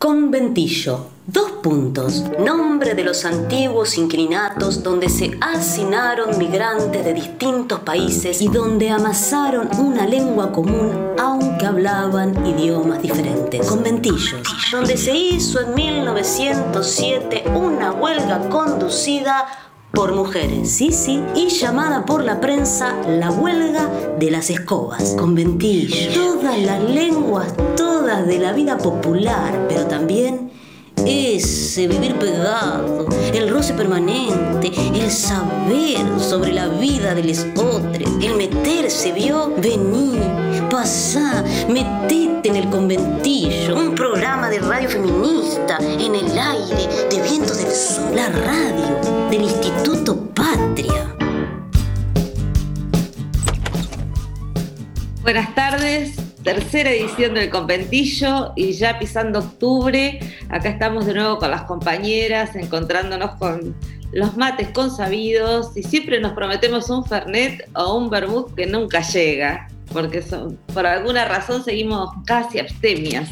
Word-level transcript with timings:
Conventillo. 0.00 1.08
Dos 1.26 1.50
puntos. 1.62 2.24
Nombre 2.38 2.94
de 2.94 3.04
los 3.04 3.26
antiguos 3.26 3.98
inquilinatos 3.98 4.82
donde 4.82 5.10
se 5.10 5.36
hacinaron 5.42 6.38
migrantes 6.38 7.04
de 7.04 7.12
distintos 7.12 7.80
países 7.80 8.40
y 8.40 8.48
donde 8.48 8.88
amasaron 8.88 9.68
una 9.78 10.06
lengua 10.06 10.52
común 10.52 10.90
aunque 11.18 11.66
hablaban 11.66 12.46
idiomas 12.46 13.02
diferentes. 13.02 13.66
Conventillos. 13.66 14.40
Donde 14.72 14.96
se 14.96 15.14
hizo 15.14 15.60
en 15.60 15.74
1907 15.74 17.44
una 17.54 17.92
huelga 17.92 18.48
conducida 18.48 19.69
por 19.92 20.14
mujeres, 20.14 20.70
sí, 20.70 20.92
sí, 20.92 21.22
y 21.34 21.48
llamada 21.48 22.04
por 22.04 22.24
la 22.24 22.40
prensa 22.40 22.96
la 23.06 23.30
huelga 23.30 23.88
de 24.18 24.30
las 24.30 24.50
escobas, 24.50 25.14
conventillo, 25.18 26.12
todas 26.14 26.58
las 26.58 26.82
lenguas, 26.82 27.54
todas 27.76 28.26
de 28.26 28.38
la 28.38 28.52
vida 28.52 28.78
popular, 28.78 29.66
pero 29.68 29.86
también 29.86 30.50
ese 31.06 31.86
vivir 31.86 32.14
pegado, 32.16 33.06
el 33.32 33.48
roce 33.48 33.74
permanente, 33.74 34.70
el 34.94 35.10
saber 35.10 36.06
sobre 36.18 36.52
la 36.52 36.68
vida 36.68 37.14
de 37.14 37.24
los 37.24 37.46
otros, 37.56 38.10
el 38.22 38.34
meterse, 38.34 39.12
vio, 39.12 39.52
vení, 39.56 40.18
pasá, 40.70 41.44
metete 41.68 42.48
en 42.48 42.56
el 42.56 42.68
conventillo, 42.70 43.76
un 43.76 43.94
programa 43.94 44.48
de 44.48 44.58
radio 44.60 44.88
feminista 44.88 45.78
en 45.80 46.14
el 46.14 46.38
aire, 46.38 46.88
de 47.10 47.22
vientos 47.22 47.58
del 47.58 47.72
sur, 47.72 48.14
la 48.14 48.28
radio 48.28 49.28
del 49.30 49.42
Instituto 49.42 50.16
Patria. 50.34 51.14
Buenas 55.22 55.54
tardes, 55.54 56.14
tercera 56.42 56.90
edición 56.90 57.34
del 57.34 57.50
Conventillo 57.50 58.52
y 58.56 58.72
ya 58.72 58.98
pisando 58.98 59.40
octubre, 59.40 60.20
acá 60.48 60.70
estamos 60.70 61.06
de 61.06 61.14
nuevo 61.14 61.38
con 61.38 61.50
las 61.50 61.62
compañeras, 61.62 62.56
encontrándonos 62.56 63.36
con 63.36 63.74
los 64.12 64.36
mates 64.36 64.68
consabidos 64.68 65.76
y 65.76 65.82
siempre 65.82 66.20
nos 66.20 66.32
prometemos 66.32 66.90
un 66.90 67.04
Fernet 67.04 67.68
o 67.74 67.96
un 67.96 68.10
Vermouth 68.10 68.54
que 68.54 68.66
nunca 68.66 69.02
llega, 69.02 69.68
porque 69.92 70.22
por 70.72 70.86
alguna 70.86 71.26
razón 71.26 71.62
seguimos 71.62 72.10
casi 72.26 72.58
abstemias 72.58 73.30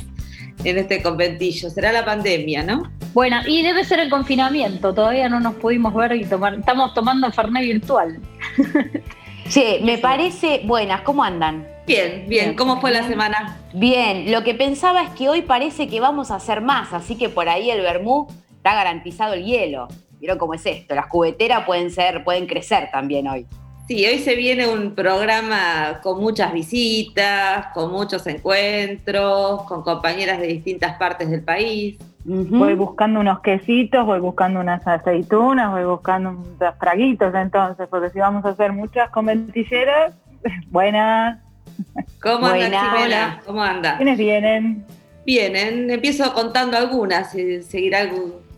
en 0.64 0.78
este 0.78 1.02
conventillo. 1.02 1.70
Será 1.70 1.92
la 1.92 2.04
pandemia, 2.04 2.62
¿no? 2.62 2.90
Bueno, 3.14 3.40
y 3.46 3.62
debe 3.62 3.84
ser 3.84 4.00
el 4.00 4.10
confinamiento, 4.10 4.92
todavía 4.92 5.28
no 5.28 5.40
nos 5.40 5.54
pudimos 5.54 5.94
ver 5.94 6.12
y 6.12 6.24
tomar, 6.24 6.54
estamos 6.54 6.94
tomando 6.94 7.30
Fernet 7.32 7.62
virtual. 7.62 8.20
Sí, 9.48 9.78
me 9.82 9.96
parece 9.96 10.60
buenas, 10.66 11.00
¿cómo 11.00 11.24
andan? 11.24 11.66
Bien, 11.88 12.26
bien, 12.28 12.54
¿cómo 12.54 12.82
fue 12.82 12.90
la 12.90 13.02
semana? 13.04 13.56
Bien, 13.72 14.30
lo 14.30 14.44
que 14.44 14.52
pensaba 14.52 15.02
es 15.04 15.08
que 15.12 15.30
hoy 15.30 15.40
parece 15.40 15.88
que 15.88 16.00
vamos 16.00 16.30
a 16.30 16.34
hacer 16.34 16.60
más, 16.60 16.92
así 16.92 17.16
que 17.16 17.30
por 17.30 17.48
ahí 17.48 17.70
el 17.70 17.80
vermú 17.80 18.26
está 18.56 18.74
garantizado 18.74 19.32
el 19.32 19.46
hielo. 19.46 19.88
¿Vieron 20.20 20.36
cómo 20.36 20.52
es 20.52 20.66
esto? 20.66 20.94
Las 20.94 21.06
cubeteras 21.06 21.64
pueden 21.64 21.90
ser, 21.90 22.24
pueden 22.24 22.46
crecer 22.46 22.90
también 22.92 23.26
hoy. 23.26 23.46
Sí, 23.86 24.04
hoy 24.04 24.18
se 24.18 24.34
viene 24.34 24.68
un 24.68 24.94
programa 24.94 26.00
con 26.02 26.20
muchas 26.20 26.52
visitas, 26.52 27.68
con 27.72 27.90
muchos 27.90 28.26
encuentros, 28.26 29.62
con 29.62 29.82
compañeras 29.82 30.40
de 30.40 30.48
distintas 30.48 30.98
partes 30.98 31.30
del 31.30 31.42
país. 31.42 31.96
Voy 32.22 32.74
buscando 32.74 33.20
unos 33.20 33.40
quesitos, 33.40 34.04
voy 34.04 34.20
buscando 34.20 34.60
unas 34.60 34.86
aceitunas, 34.86 35.70
voy 35.70 35.84
buscando 35.84 36.32
unos 36.32 36.74
fraguitos 36.78 37.34
entonces, 37.34 37.88
porque 37.88 38.10
si 38.10 38.18
vamos 38.18 38.44
a 38.44 38.50
hacer 38.50 38.74
muchas 38.74 39.08
conventilleras, 39.08 40.12
buenas, 40.68 41.38
¿Cómo 42.22 42.46
anda, 42.46 43.42
¿Cómo 43.44 43.62
anda? 43.62 43.96
¿Quiénes 43.96 44.18
vienen? 44.18 44.84
Vienen, 45.24 45.90
empiezo 45.90 46.32
contando 46.32 46.76
algunas, 46.76 47.34
y 47.34 47.62
seguirá 47.62 48.08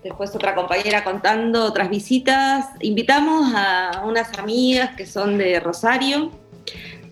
después 0.03 0.35
otra 0.35 0.55
compañera 0.55 1.03
contando 1.05 1.65
otras 1.65 1.91
visitas. 1.91 2.67
Invitamos 2.81 3.53
a 3.55 4.03
unas 4.07 4.39
amigas 4.39 4.95
que 4.97 5.05
son 5.05 5.37
de 5.37 5.59
Rosario, 5.61 6.31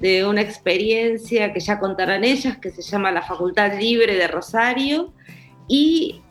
de 0.00 0.24
una 0.24 0.42
experiencia 0.42 1.52
que 1.52 1.60
ya 1.60 1.80
contarán 1.80 2.22
ellas, 2.22 2.58
que 2.58 2.70
se 2.70 2.82
llama 2.82 3.10
la 3.10 3.22
Facultad 3.22 3.78
Libre 3.78 4.14
de 4.14 4.28
Rosario, 4.28 5.12
y 5.66 6.22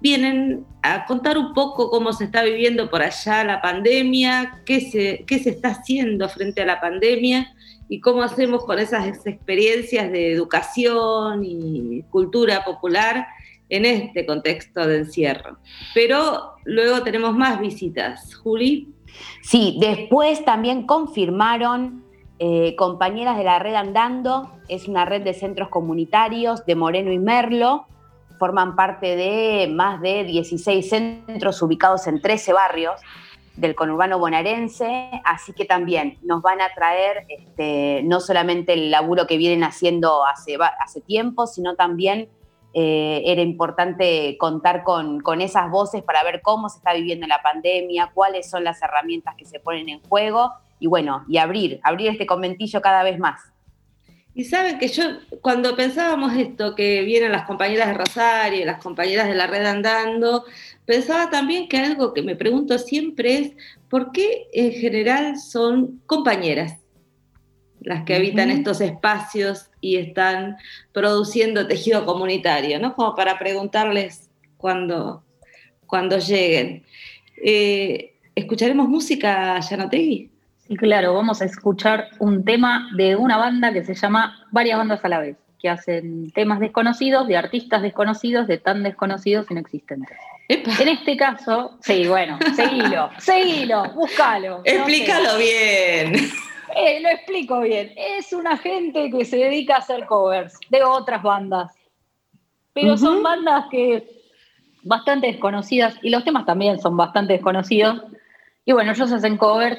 vienen 0.00 0.64
a 0.82 1.04
contar 1.04 1.36
un 1.36 1.52
poco 1.52 1.90
cómo 1.90 2.12
se 2.14 2.24
está 2.24 2.42
viviendo 2.42 2.88
por 2.90 3.02
allá 3.02 3.44
la 3.44 3.60
pandemia, 3.60 4.62
qué 4.64 4.80
se, 4.80 5.24
qué 5.26 5.38
se 5.38 5.50
está 5.50 5.68
haciendo 5.68 6.28
frente 6.30 6.62
a 6.62 6.66
la 6.66 6.80
pandemia 6.80 7.54
y 7.90 8.00
cómo 8.00 8.22
hacemos 8.22 8.64
con 8.64 8.78
esas 8.78 9.26
experiencias 9.26 10.12
de 10.12 10.32
educación 10.32 11.42
y 11.44 12.04
cultura 12.08 12.64
popular 12.64 13.26
en 13.68 13.84
este 13.84 14.24
contexto 14.24 14.86
de 14.86 14.98
encierro. 14.98 15.58
Pero 15.92 16.54
luego 16.64 17.02
tenemos 17.02 17.34
más 17.34 17.58
visitas. 17.60 18.36
Juli. 18.36 18.94
Sí, 19.42 19.76
después 19.80 20.44
también 20.44 20.86
confirmaron 20.86 22.04
eh, 22.38 22.76
compañeras 22.76 23.36
de 23.36 23.44
la 23.44 23.58
red 23.58 23.74
Andando, 23.74 24.52
es 24.68 24.86
una 24.86 25.04
red 25.04 25.22
de 25.22 25.34
centros 25.34 25.68
comunitarios 25.68 26.64
de 26.66 26.76
Moreno 26.76 27.10
y 27.10 27.18
Merlo, 27.18 27.86
forman 28.38 28.76
parte 28.76 29.16
de 29.16 29.68
más 29.68 30.00
de 30.00 30.22
16 30.22 30.88
centros 30.88 31.60
ubicados 31.60 32.06
en 32.06 32.22
13 32.22 32.52
barrios 32.52 33.00
del 33.56 33.74
conurbano 33.74 34.18
bonaerense, 34.18 35.10
así 35.24 35.52
que 35.52 35.64
también 35.64 36.18
nos 36.22 36.42
van 36.42 36.60
a 36.60 36.72
traer 36.74 37.26
este, 37.28 38.02
no 38.04 38.20
solamente 38.20 38.72
el 38.72 38.90
laburo 38.90 39.26
que 39.26 39.36
vienen 39.36 39.64
haciendo 39.64 40.24
hace, 40.24 40.56
hace 40.80 41.00
tiempo, 41.00 41.46
sino 41.46 41.74
también 41.74 42.28
eh, 42.72 43.22
era 43.26 43.42
importante 43.42 44.36
contar 44.38 44.84
con, 44.84 45.20
con, 45.20 45.40
esas 45.40 45.70
voces 45.70 46.02
para 46.02 46.22
ver 46.22 46.40
cómo 46.40 46.68
se 46.68 46.78
está 46.78 46.94
viviendo 46.94 47.26
la 47.26 47.42
pandemia, 47.42 48.12
cuáles 48.14 48.48
son 48.48 48.62
las 48.62 48.80
herramientas 48.80 49.34
que 49.36 49.44
se 49.44 49.58
ponen 49.58 49.88
en 49.88 50.00
juego 50.02 50.52
y 50.78 50.86
bueno, 50.86 51.24
y 51.28 51.38
abrir, 51.38 51.80
abrir 51.82 52.08
este 52.08 52.26
conventillo 52.26 52.80
cada 52.80 53.02
vez 53.02 53.18
más. 53.18 53.40
Y 54.32 54.44
saben 54.44 54.78
que 54.78 54.88
yo, 54.88 55.02
cuando 55.42 55.74
pensábamos 55.74 56.34
esto, 56.34 56.74
que 56.74 57.02
vienen 57.02 57.32
las 57.32 57.46
compañeras 57.46 57.88
de 57.88 57.94
Rosario, 57.94 58.64
las 58.64 58.80
compañeras 58.80 59.28
de 59.28 59.34
la 59.34 59.46
red 59.48 59.66
andando, 59.66 60.44
pensaba 60.90 61.30
también 61.30 61.68
que 61.68 61.78
algo 61.78 62.12
que 62.12 62.20
me 62.20 62.34
pregunto 62.34 62.76
siempre 62.76 63.38
es, 63.38 63.52
¿por 63.88 64.10
qué 64.10 64.48
en 64.52 64.72
general 64.72 65.38
son 65.38 66.00
compañeras 66.04 66.80
las 67.80 68.02
que 68.02 68.16
habitan 68.16 68.50
estos 68.50 68.80
espacios 68.80 69.70
y 69.80 69.98
están 69.98 70.56
produciendo 70.90 71.68
tejido 71.68 72.04
comunitario? 72.04 72.80
¿no? 72.80 72.96
Como 72.96 73.14
para 73.14 73.38
preguntarles 73.38 74.30
cuando, 74.56 75.22
cuando 75.86 76.18
lleguen. 76.18 76.82
Eh, 77.36 78.16
¿Escucharemos 78.34 78.88
música, 78.88 79.60
Yanotegui? 79.60 80.28
Sí, 80.66 80.76
claro, 80.76 81.14
vamos 81.14 81.40
a 81.40 81.44
escuchar 81.44 82.08
un 82.18 82.44
tema 82.44 82.90
de 82.96 83.14
una 83.14 83.36
banda 83.36 83.72
que 83.72 83.84
se 83.84 83.94
llama 83.94 84.44
Varias 84.50 84.78
Bandas 84.78 85.04
a 85.04 85.08
la 85.08 85.20
vez, 85.20 85.36
que 85.60 85.68
hacen 85.68 86.32
temas 86.32 86.58
desconocidos, 86.58 87.28
de 87.28 87.36
artistas 87.36 87.80
desconocidos, 87.80 88.48
de 88.48 88.58
tan 88.58 88.82
desconocidos 88.82 89.48
inexistentes. 89.52 90.18
En 90.50 90.88
este 90.88 91.16
caso, 91.16 91.78
sí, 91.80 92.08
bueno, 92.08 92.36
seguilo, 92.56 93.08
seguilo, 93.18 93.84
búscalo. 93.94 94.62
Explícalo 94.64 95.38
bien. 95.38 96.12
Eh, 96.76 97.00
lo 97.00 97.08
explico 97.08 97.60
bien. 97.60 97.92
Es 97.96 98.32
una 98.32 98.56
gente 98.56 99.10
que 99.10 99.24
se 99.24 99.36
dedica 99.36 99.76
a 99.76 99.78
hacer 99.78 100.06
covers 100.06 100.58
de 100.68 100.82
otras 100.82 101.22
bandas. 101.22 101.72
Pero 102.72 102.96
son 102.96 103.22
bandas 103.22 103.66
que 103.70 104.08
bastante 104.82 105.28
desconocidas, 105.28 105.94
y 106.02 106.10
los 106.10 106.24
temas 106.24 106.46
también 106.46 106.80
son 106.80 106.96
bastante 106.96 107.34
desconocidos. 107.34 108.02
Y 108.64 108.72
bueno, 108.72 108.90
ellos 108.90 109.12
hacen 109.12 109.36
covers 109.36 109.78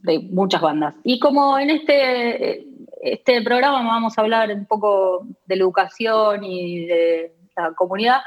de 0.00 0.18
muchas 0.18 0.60
bandas. 0.60 0.94
Y 1.04 1.20
como 1.20 1.56
en 1.56 1.70
este, 1.70 2.66
este 3.02 3.42
programa 3.42 3.82
vamos 3.82 4.18
a 4.18 4.22
hablar 4.22 4.50
un 4.50 4.66
poco 4.66 5.24
de 5.46 5.56
la 5.56 5.62
educación 5.62 6.42
y 6.42 6.86
de 6.86 7.34
la 7.56 7.72
comunidad, 7.74 8.22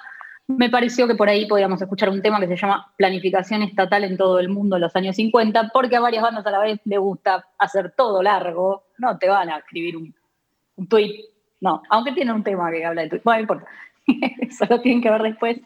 me 0.48 0.69
pareció 0.69 1.07
que 1.07 1.16
por 1.16 1.30
ahí 1.30 1.45
podíamos 1.48 1.81
escuchar 1.81 2.10
un 2.10 2.22
tema 2.22 2.40
que 2.40 2.48
se 2.48 2.57
llama 2.57 2.94
Planificación 2.98 3.62
Estatal 3.63 4.04
en 4.04 4.18
todo 4.18 4.40
el 4.40 4.50
mundo 4.50 4.75
en 4.75 4.81
los 4.81 4.95
años 4.95 5.16
50, 5.16 5.69
porque 5.74 5.95
a 5.95 6.01
varias 6.01 6.24
bandas 6.24 6.45
a 6.45 6.51
la 6.51 6.60
vez 6.60 6.80
le 6.86 6.98
gusta 6.98 7.45
hacer 7.57 7.94
todo 7.95 8.22
largo, 8.22 8.84
no 8.98 9.18
te 9.18 9.30
van 9.30 9.50
a 9.50 9.57
escribir 9.57 9.98
un, 9.98 10.13
un 10.75 10.88
tweet, 10.88 11.25
no, 11.62 11.81
aunque 11.90 12.12
tiene 12.12 12.34
un 12.34 12.44
tema 12.44 12.72
que 12.72 12.86
habla 12.86 13.04
de 13.04 13.10
tweet, 13.10 13.22
bueno, 13.24 13.38
no 13.38 13.42
importa, 13.42 13.68
eso 14.42 14.66
lo 14.69 14.81
tienen 14.81 15.01
que 15.01 15.10
ver 15.10 15.22
después. 15.22 15.60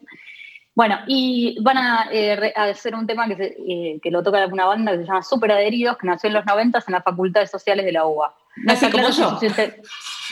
Bueno, 0.75 1.00
y 1.07 1.57
van 1.63 1.77
a, 1.77 2.07
eh, 2.12 2.53
hacer 2.56 2.94
un 2.94 3.07
tema 3.07 3.27
que, 3.27 3.57
eh, 3.68 4.00
que 4.00 4.12
lo 4.12 4.21
toca 4.21 4.45
una 4.45 4.68
banda 4.68 4.91
que 4.91 5.00
se 5.00 5.06
llama 5.06 5.23
Super 5.23 5.51
Adheridos, 5.53 5.97
que 5.97 6.06
nació 6.06 6.27
en 6.27 6.35
los 6.35 6.45
90 6.45 6.83
en 6.88 6.94
las 6.94 7.03
facultades 7.03 7.50
sociales 7.50 7.83
de 7.83 7.94
la 7.94 8.06
UBA. 8.06 8.35
No 8.63 8.74
Así 8.74 8.89
como 8.89 9.09
yo. 9.09 9.39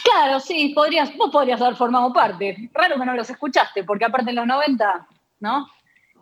Claro, 0.03 0.39
sí, 0.39 0.71
podrías, 0.75 1.15
vos 1.17 1.31
podrías 1.31 1.59
haber 1.61 1.75
formado 1.75 2.13
parte. 2.13 2.69
Raro 2.73 2.99
que 2.99 3.05
no 3.05 3.13
los 3.15 3.29
escuchaste, 3.29 3.83
porque 3.83 4.05
aparte 4.05 4.29
en 4.29 4.35
los 4.35 4.45
90, 4.45 5.07
¿no? 5.39 5.67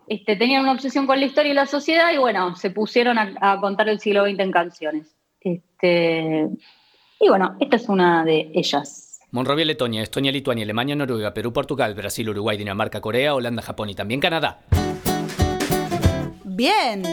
Este, 0.07 0.35
tenían 0.35 0.63
una 0.63 0.71
obsesión 0.73 1.05
con 1.05 1.19
la 1.19 1.25
historia 1.25 1.51
y 1.51 1.55
la 1.55 1.65
sociedad 1.65 2.11
y 2.13 2.17
bueno, 2.17 2.55
se 2.55 2.71
pusieron 2.71 3.17
a, 3.17 3.59
contar 3.59 3.89
el 3.89 3.99
siglo 3.99 4.25
XX 4.25 4.39
en 4.39 4.51
canciones. 4.51 5.15
Este, 5.39 6.47
y 7.19 7.29
bueno, 7.29 7.57
esta 7.59 7.75
es 7.75 7.89
una 7.89 8.23
de 8.23 8.51
ellas. 8.53 9.19
Monrovia, 9.31 9.65
Letonia, 9.65 10.03
Estonia, 10.03 10.31
Lituania, 10.31 10.63
Alemania, 10.63 10.95
Noruega, 10.95 11.33
Perú, 11.33 11.51
Portugal, 11.51 11.93
Brasil, 11.95 12.29
Uruguay, 12.29 12.57
Dinamarca, 12.57 13.01
Corea, 13.01 13.33
Holanda, 13.33 13.61
Japón 13.61 13.89
y 13.89 13.95
también 13.95 14.19
Canadá. 14.19 14.61
Bien. 16.43 17.03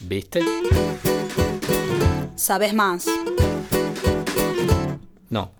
¿Viste? 0.00 0.40
¿Sabes 2.40 2.72
más? 2.72 3.04
No. 5.28 5.50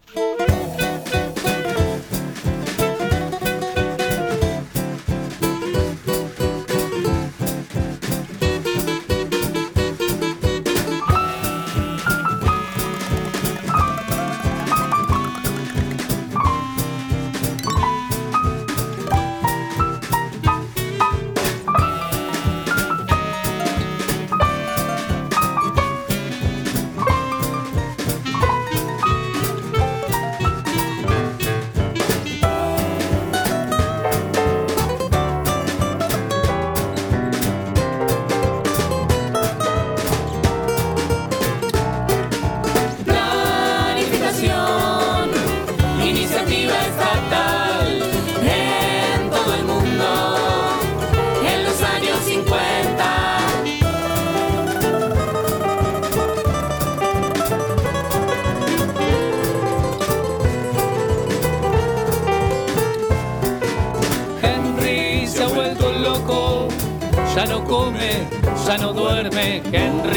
Henry 69.73 70.10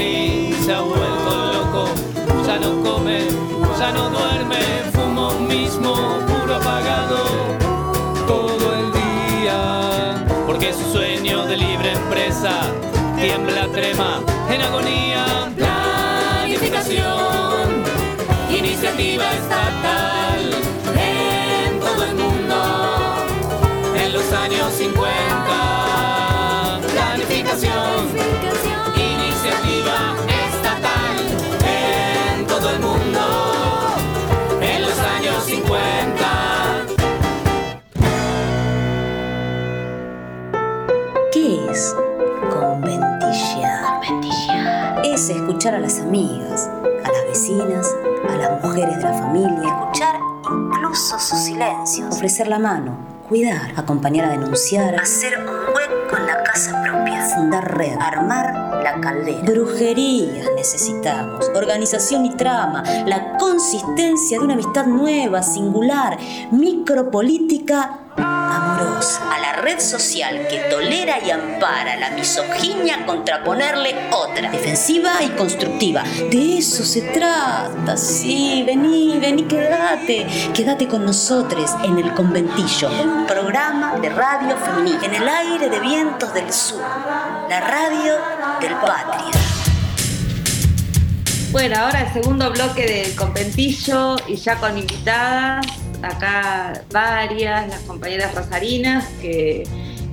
escuchar 45.63 45.79
a 45.79 45.81
las 45.81 45.99
amigas, 45.99 46.69
a 47.05 47.09
las 47.09 47.23
vecinas, 47.25 47.95
a 48.27 48.35
las 48.35 48.61
mujeres 48.61 48.97
de 48.97 49.03
la 49.03 49.13
familia, 49.13 49.61
escuchar 49.63 50.19
incluso 50.51 51.17
sus 51.17 51.39
silencios, 51.39 52.13
ofrecer 52.13 52.49
la 52.49 52.59
mano, 52.59 52.97
cuidar, 53.29 53.71
acompañar 53.77 54.25
a 54.25 54.31
denunciar, 54.31 54.99
hacer 54.99 55.39
un 55.39 55.45
hueco 55.73 56.17
en 56.17 56.25
la 56.25 56.43
casa 56.43 56.83
propia, 56.83 57.23
fundar 57.23 57.77
red, 57.77 57.97
armar 57.97 58.83
la 58.83 58.99
caldera. 58.99 59.41
Brujerías 59.45 60.49
necesitamos, 60.53 61.49
organización 61.55 62.25
y 62.25 62.35
trama, 62.35 62.83
la 63.05 63.37
consistencia 63.37 64.39
de 64.39 64.43
una 64.43 64.55
amistad 64.55 64.85
nueva, 64.85 65.43
singular, 65.43 66.17
micropolítica 66.51 67.99
a 68.53 69.39
la 69.39 69.53
red 69.53 69.79
social 69.79 70.47
que 70.47 70.59
tolera 70.69 71.17
y 71.25 71.31
ampara 71.31 71.95
la 71.95 72.11
misoginia 72.11 73.05
contraponerle 73.05 74.09
otra, 74.11 74.51
defensiva 74.51 75.23
y 75.23 75.29
constructiva. 75.29 76.03
De 76.29 76.59
eso 76.59 76.83
se 76.83 77.01
trata, 77.01 77.97
sí, 77.97 78.63
vení, 78.65 79.17
vení, 79.19 79.43
quédate, 79.43 80.27
quédate 80.53 80.87
con 80.87 81.05
nosotros 81.05 81.71
en 81.83 81.97
el 81.97 82.13
conventillo, 82.13 82.89
un 83.03 83.25
programa 83.25 83.95
de 83.99 84.09
radio 84.09 84.55
femenina, 84.57 85.05
en 85.05 85.15
el 85.15 85.27
aire 85.27 85.69
de 85.69 85.79
vientos 85.79 86.33
del 86.33 86.51
sur, 86.53 86.81
la 87.49 87.59
radio 87.59 88.13
del 88.61 88.73
patria. 88.75 89.31
Bueno, 91.51 91.75
ahora 91.77 92.01
el 92.01 92.13
segundo 92.13 92.51
bloque 92.51 92.85
del 92.85 93.15
conventillo 93.15 94.15
y 94.27 94.35
ya 94.35 94.55
con 94.55 94.77
invitadas, 94.77 95.65
acá 96.03 96.83
varias, 96.91 97.67
las 97.67 97.79
compañeras 97.81 98.35
rosarinas 98.35 99.07
que 99.21 99.63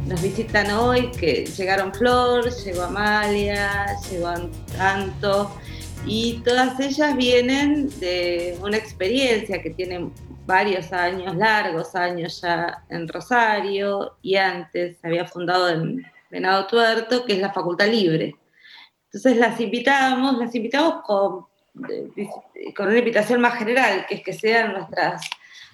nos 0.06 0.22
visitan 0.22 0.70
hoy, 0.70 1.10
que 1.10 1.46
llegaron 1.46 1.92
Flor, 1.92 2.50
llegó 2.64 2.82
Amalia, 2.82 3.86
llegó 4.10 4.32
Anto, 4.78 5.50
y 6.06 6.40
todas 6.44 6.78
ellas 6.80 7.16
vienen 7.16 7.90
de 8.00 8.56
una 8.62 8.76
experiencia 8.76 9.60
que 9.60 9.70
tienen 9.70 10.12
varios 10.46 10.92
años, 10.92 11.36
largos 11.36 11.94
años 11.94 12.40
ya 12.40 12.84
en 12.88 13.06
Rosario, 13.06 14.16
y 14.22 14.36
antes 14.36 14.98
había 15.04 15.26
fundado 15.26 15.68
en 15.68 16.04
Venado 16.30 16.66
Tuerto, 16.66 17.24
que 17.24 17.34
es 17.34 17.38
la 17.40 17.52
Facultad 17.52 17.88
Libre. 17.88 18.36
Entonces 19.06 19.36
las 19.36 19.60
invitamos, 19.60 20.38
las 20.38 20.54
invitamos 20.54 21.02
con, 21.04 21.46
con 22.76 22.86
una 22.88 22.98
invitación 22.98 23.40
más 23.40 23.58
general, 23.58 24.06
que 24.08 24.16
es 24.16 24.22
que 24.22 24.32
sean 24.32 24.72
nuestras 24.72 25.22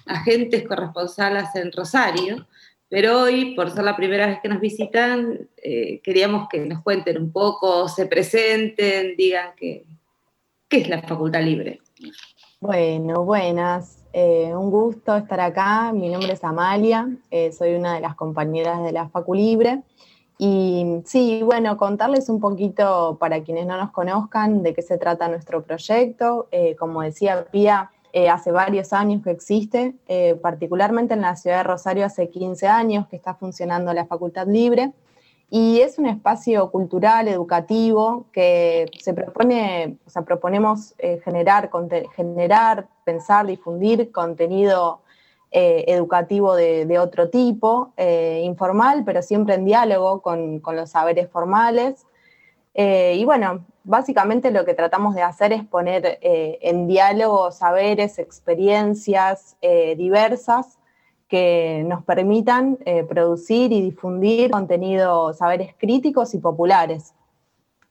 agentes 0.07 0.67
corresponsales 0.67 1.53
en 1.55 1.71
Rosario, 1.71 2.47
pero 2.89 3.23
hoy, 3.23 3.53
por 3.53 3.69
ser 3.69 3.83
la 3.83 3.97
primera 3.97 4.27
vez 4.27 4.39
que 4.41 4.47
nos 4.47 4.61
visitan, 4.61 5.49
eh, 5.57 5.99
queríamos 6.01 6.47
que 6.47 6.59
nos 6.61 6.81
cuenten 6.83 7.21
un 7.21 7.31
poco, 7.31 7.89
se 7.89 8.05
presenten, 8.05 9.17
digan 9.17 9.49
qué 9.57 9.85
es 10.69 10.87
la 10.87 11.01
Facultad 11.01 11.41
Libre. 11.41 11.81
Bueno, 12.61 13.25
buenas. 13.25 14.05
Eh, 14.13 14.55
un 14.55 14.71
gusto 14.71 15.17
estar 15.17 15.39
acá. 15.41 15.91
Mi 15.91 16.09
nombre 16.09 16.31
es 16.31 16.43
Amalia, 16.43 17.09
eh, 17.29 17.51
soy 17.51 17.75
una 17.75 17.95
de 17.95 17.99
las 17.99 18.15
compañeras 18.15 18.81
de 18.83 18.93
la 18.93 19.09
Facu 19.09 19.33
Libre. 19.33 19.83
Y 20.39 21.01
sí, 21.03 21.41
bueno, 21.43 21.75
contarles 21.77 22.29
un 22.29 22.39
poquito 22.39 23.17
para 23.19 23.43
quienes 23.43 23.65
no 23.65 23.75
nos 23.75 23.91
conozcan 23.91 24.63
de 24.63 24.73
qué 24.73 24.81
se 24.81 24.97
trata 24.97 25.27
nuestro 25.27 25.63
proyecto. 25.63 26.47
Como 26.77 27.01
decía 27.01 27.47
Pía, 27.51 27.89
eh, 28.13 28.29
hace 28.29 28.51
varios 28.51 28.93
años 28.93 29.23
que 29.23 29.31
existe, 29.31 29.95
eh, 30.07 30.35
particularmente 30.41 31.13
en 31.13 31.21
la 31.21 31.35
ciudad 31.35 31.57
de 31.57 31.63
Rosario 31.63 32.05
hace 32.05 32.29
15 32.29 32.67
años 32.67 33.07
que 33.07 33.15
está 33.15 33.35
funcionando 33.35 33.93
la 33.93 34.05
Facultad 34.05 34.47
Libre. 34.47 34.93
Y 35.49 35.79
es 35.79 35.97
un 35.97 36.07
espacio 36.07 36.69
cultural, 36.71 37.27
educativo, 37.27 38.25
que 38.33 38.85
se 38.99 39.13
propone, 39.13 39.97
o 40.05 40.09
sea, 40.09 40.23
proponemos 40.23 40.93
generar, 41.23 41.69
generar, 42.15 42.87
pensar, 43.05 43.47
difundir 43.47 44.11
contenido 44.11 45.01
eh, 45.49 45.85
educativo 45.87 46.55
de, 46.55 46.99
otro 46.99 47.29
tipo, 47.29 47.93
eh, 47.95 48.41
informal, 48.43 49.03
pero 49.05 49.21
siempre 49.21 49.55
en 49.55 49.63
diálogo 49.63 50.21
con, 50.21 50.61
los 50.73 50.89
saberes 50.89 51.29
formales. 51.29 52.05
Eh, 52.73 53.15
y 53.17 53.23
bueno, 53.23 53.65
básicamente 53.87 54.51
lo 54.51 54.65
que 54.65 54.73
tratamos 54.73 55.15
de 55.15 55.23
hacer 55.23 55.53
es 55.53 55.63
poner 55.63 56.19
en 56.21 56.87
diálogo 56.87 57.51
saberes, 57.51 58.19
experiencias 58.19 59.57
diversas 59.61 60.77
que 61.27 61.83
nos 61.87 62.03
permitan 62.03 62.77
producir 63.09 63.71
y 63.71 63.81
difundir 63.81 64.51
contenido, 64.51 65.33
saberes 65.33 65.73
críticos 65.77 66.33
y 66.33 66.39
populares. 66.39 67.13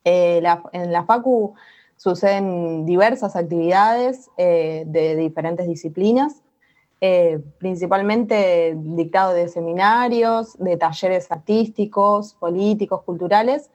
La, 0.04 0.62
en 0.72 0.92
la 0.92 1.04
FACU 1.04 1.54
suceden 1.96 2.86
diversas 2.86 3.34
actividades 3.34 4.30
de 4.36 5.16
diferentes 5.16 5.66
disciplinas 5.66 6.42
eh, 7.02 7.40
principalmente 7.58 8.74
dictado 8.74 9.34
de 9.34 9.48
seminarios, 9.48 10.56
de 10.58 10.78
talleres 10.78 11.30
artísticos, 11.30 12.34
políticos, 12.34 13.02
culturales, 13.02 13.70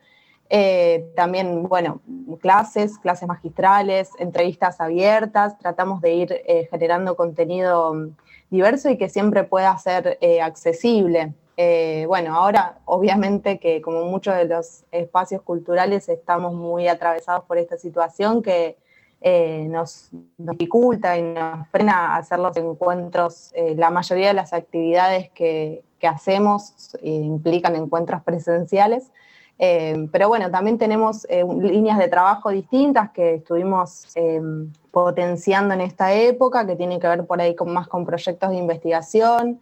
Eh, 0.53 1.09
también, 1.15 1.63
bueno, 1.63 2.01
clases, 2.41 2.97
clases 2.97 3.25
magistrales, 3.25 4.09
entrevistas 4.19 4.81
abiertas, 4.81 5.57
tratamos 5.57 6.01
de 6.01 6.13
ir 6.13 6.41
eh, 6.45 6.67
generando 6.69 7.15
contenido 7.15 8.09
diverso 8.49 8.89
y 8.89 8.97
que 8.97 9.07
siempre 9.07 9.45
pueda 9.45 9.77
ser 9.77 10.17
eh, 10.19 10.41
accesible. 10.41 11.33
bueno, 12.05 12.35
ahora 12.35 12.79
obviamente 12.83 13.59
que 13.59 13.81
como 13.81 14.03
muchos 14.05 14.35
de 14.35 14.45
los 14.45 14.83
espacios 14.91 15.41
culturales 15.41 16.09
estamos 16.09 16.53
muy 16.53 16.89
atravesados 16.89 17.45
por 17.45 17.57
esta 17.57 17.77
situación 17.77 18.41
que 18.41 18.75
nos, 19.69 20.09
dificulta 20.37 21.17
y 21.17 21.21
nos 21.21 21.67
frena 21.69 22.17
hacer 22.17 22.39
los 22.39 22.57
encuentros, 22.57 23.53
la 23.77 23.89
mayoría 23.89 24.29
de 24.29 24.33
las 24.33 24.51
actividades 24.51 25.29
que, 25.29 25.83
que 25.99 26.07
hacemos 26.07 26.97
implican 27.03 27.75
encuentros 27.75 28.21
presenciales. 28.23 29.11
Eh, 29.63 30.07
pero 30.11 30.27
bueno, 30.27 30.49
también 30.49 30.79
tenemos 30.79 31.27
eh, 31.29 31.45
líneas 31.45 31.99
de 31.99 32.07
trabajo 32.07 32.49
distintas 32.49 33.11
que 33.11 33.35
estuvimos 33.35 34.07
em, 34.15 34.73
potenciando 34.89 35.75
en 35.75 35.81
esta 35.81 36.13
época, 36.13 36.65
que 36.65 36.75
tienen 36.75 36.99
que 36.99 37.07
ver 37.07 37.27
por 37.27 37.39
ahí 37.39 37.55
más 37.67 37.87
con 37.87 38.03
proyectos 38.03 38.49
de 38.49 38.55
investigación, 38.55 39.61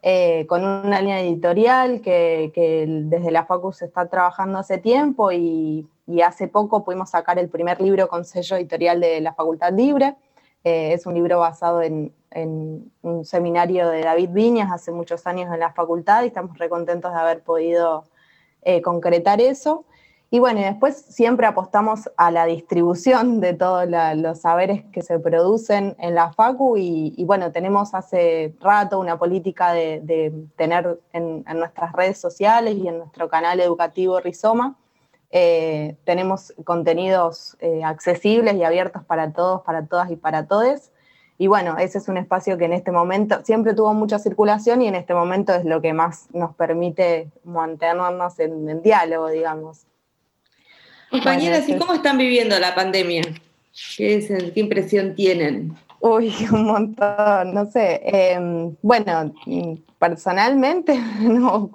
eh, 0.00 0.46
con 0.46 0.64
una 0.64 1.00
línea 1.00 1.20
editorial 1.20 2.00
que, 2.02 2.52
desde 2.86 3.32
la 3.32 3.44
Facu 3.44 3.72
se 3.72 3.86
está 3.86 4.06
trabajando 4.06 4.60
hace 4.60 4.78
tiempo 4.78 5.32
y, 5.32 5.88
hace 6.24 6.46
poco 6.46 6.84
pudimos 6.84 7.10
sacar 7.10 7.38
el 7.38 7.48
primer 7.48 7.80
libro 7.80 8.06
con 8.06 8.24
sello 8.24 8.56
editorial 8.56 9.00
de 9.00 9.20
la 9.20 9.34
Facultad 9.34 9.72
Libre. 9.72 10.14
es 10.62 11.06
un 11.06 11.14
libro 11.14 11.40
basado 11.40 11.82
en, 11.82 12.12
en, 12.30 12.92
un 13.02 13.24
seminario 13.24 13.88
de 13.88 14.02
David 14.02 14.30
Viñas 14.30 14.70
hace 14.70 14.92
muchos 14.92 15.26
años 15.26 15.52
en 15.52 15.58
la 15.58 15.72
facultad 15.72 16.22
y 16.22 16.26
estamos 16.26 16.58
recontentos 16.58 17.12
de 17.12 17.18
haber 17.18 17.42
podido 17.42 18.04
eh, 18.62 18.82
concretar 18.82 19.40
eso. 19.40 19.84
Y 20.30 20.38
bueno, 20.38 20.60
después 20.60 20.96
siempre 20.96 21.46
apostamos 21.46 22.10
a 22.16 22.30
la 22.30 22.46
distribución 22.46 23.40
de 23.40 23.52
todos 23.52 23.86
los 24.16 24.40
saberes 24.40 24.82
que 24.90 25.02
se 25.02 25.18
producen 25.18 25.94
en 25.98 26.14
la 26.14 26.32
FACU 26.32 26.78
y, 26.78 27.22
bueno, 27.24 27.52
tenemos 27.52 27.92
hace 27.92 28.54
rato 28.58 28.98
una 28.98 29.18
política 29.18 29.74
de, 29.74 30.32
tener 30.56 30.98
en, 31.12 31.44
nuestras 31.54 31.92
redes 31.92 32.16
sociales 32.16 32.76
y 32.76 32.88
en 32.88 32.96
nuestro 32.96 33.28
canal 33.28 33.60
educativo 33.60 34.20
Rizoma, 34.20 34.78
eh, 35.32 35.96
tenemos 36.04 36.54
contenidos 36.64 37.58
eh, 37.60 37.84
accesibles 37.84 38.54
y 38.54 38.64
abiertos 38.64 39.04
para 39.04 39.34
todos, 39.34 39.60
para 39.60 39.84
todas 39.84 40.10
y 40.10 40.16
para 40.16 40.46
todes. 40.46 40.92
Y 41.38 41.46
bueno, 41.46 41.76
ese 41.78 41.98
es 41.98 42.08
un 42.08 42.18
espacio 42.18 42.58
que 42.58 42.66
en 42.66 42.72
este 42.72 42.92
momento 42.92 43.40
siempre 43.44 43.74
tuvo 43.74 43.94
mucha 43.94 44.18
circulación 44.18 44.82
y 44.82 44.88
en 44.88 44.94
este 44.94 45.14
momento 45.14 45.54
es 45.54 45.64
lo 45.64 45.80
que 45.80 45.92
más 45.92 46.28
nos 46.32 46.54
permite 46.54 47.28
mantenernos 47.44 48.38
en, 48.38 48.82
diálogo, 48.82 49.28
digamos. 49.28 49.86
Compañeras, 51.10 51.68
¿y 51.68 51.76
cómo 51.76 51.94
están 51.94 52.18
viviendo 52.18 52.58
la 52.58 52.74
pandemia? 52.74 53.22
¿Qué, 53.96 54.52
impresión 54.54 55.14
tienen? 55.14 55.76
Uy, 56.00 56.32
un 56.52 56.66
montón, 56.66 57.54
no 57.54 57.70
sé. 57.70 58.00
Em, 58.04 58.76
bueno, 58.82 59.32
personalmente, 59.98 60.98
no, 61.20 61.70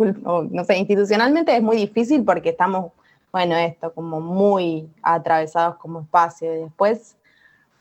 no 0.52 0.64
sé, 0.64 0.78
institucionalmente 0.78 1.56
es 1.56 1.64
muy 1.64 1.78
difícil 1.78 2.24
porque 2.24 2.50
estamos, 2.50 2.92
bueno, 3.32 3.56
esto, 3.56 3.92
como 3.94 4.22
muy 4.22 4.88
atravesados 5.02 5.78
como 5.78 6.02
espacio. 6.02 6.54
Y 6.56 6.60
después, 6.60 7.16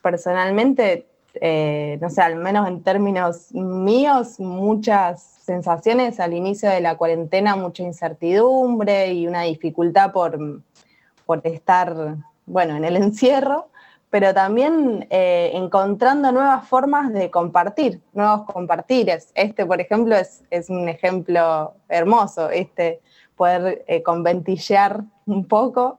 personalmente, 0.02 1.06
eh, 1.40 1.98
no 2.00 2.10
sé, 2.10 2.22
al 2.22 2.36
menos 2.36 2.68
en 2.68 2.82
términos 2.82 3.52
míos, 3.52 4.38
muchas 4.40 5.22
sensaciones 5.22 6.20
al 6.20 6.34
inicio 6.34 6.70
de 6.70 6.80
la 6.80 6.96
cuarentena, 6.96 7.56
mucha 7.56 7.82
incertidumbre 7.82 9.12
y 9.12 9.26
una 9.26 9.42
dificultad 9.42 10.12
por, 10.12 10.38
estar, 11.44 12.16
bueno, 12.46 12.76
en 12.76 12.84
el 12.84 12.96
encierro, 13.02 13.68
pero 14.10 14.32
también 14.32 15.06
eh, 15.10 15.50
encontrando 15.54 16.32
nuevas 16.32 16.66
formas 16.68 17.12
de 17.12 17.30
compartir, 17.30 18.00
nuevos 18.12 18.44
compartires. 18.44 19.30
Este, 19.34 19.66
por 19.66 19.80
ejemplo, 19.80 20.16
es, 20.16 20.70
un 20.70 20.88
ejemplo 20.88 21.74
hermoso, 21.88 22.50
este, 22.50 23.00
poder 23.36 23.84
eh, 23.86 24.02
un 25.26 25.44
poco, 25.46 25.98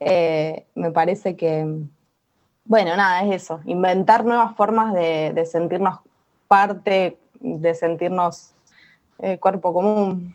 me 0.00 0.90
parece 0.92 1.36
que, 1.36 1.86
bueno, 2.64 2.96
nada, 2.96 3.24
es 3.24 3.42
eso, 3.42 3.60
inventar 3.66 4.24
nuevas 4.24 4.56
formas 4.56 4.94
de, 4.94 5.44
sentirnos 5.50 6.00
parte, 6.48 7.18
de 7.40 7.74
sentirnos 7.74 8.52
eh, 9.18 9.38
cuerpo 9.38 9.72
común. 9.72 10.34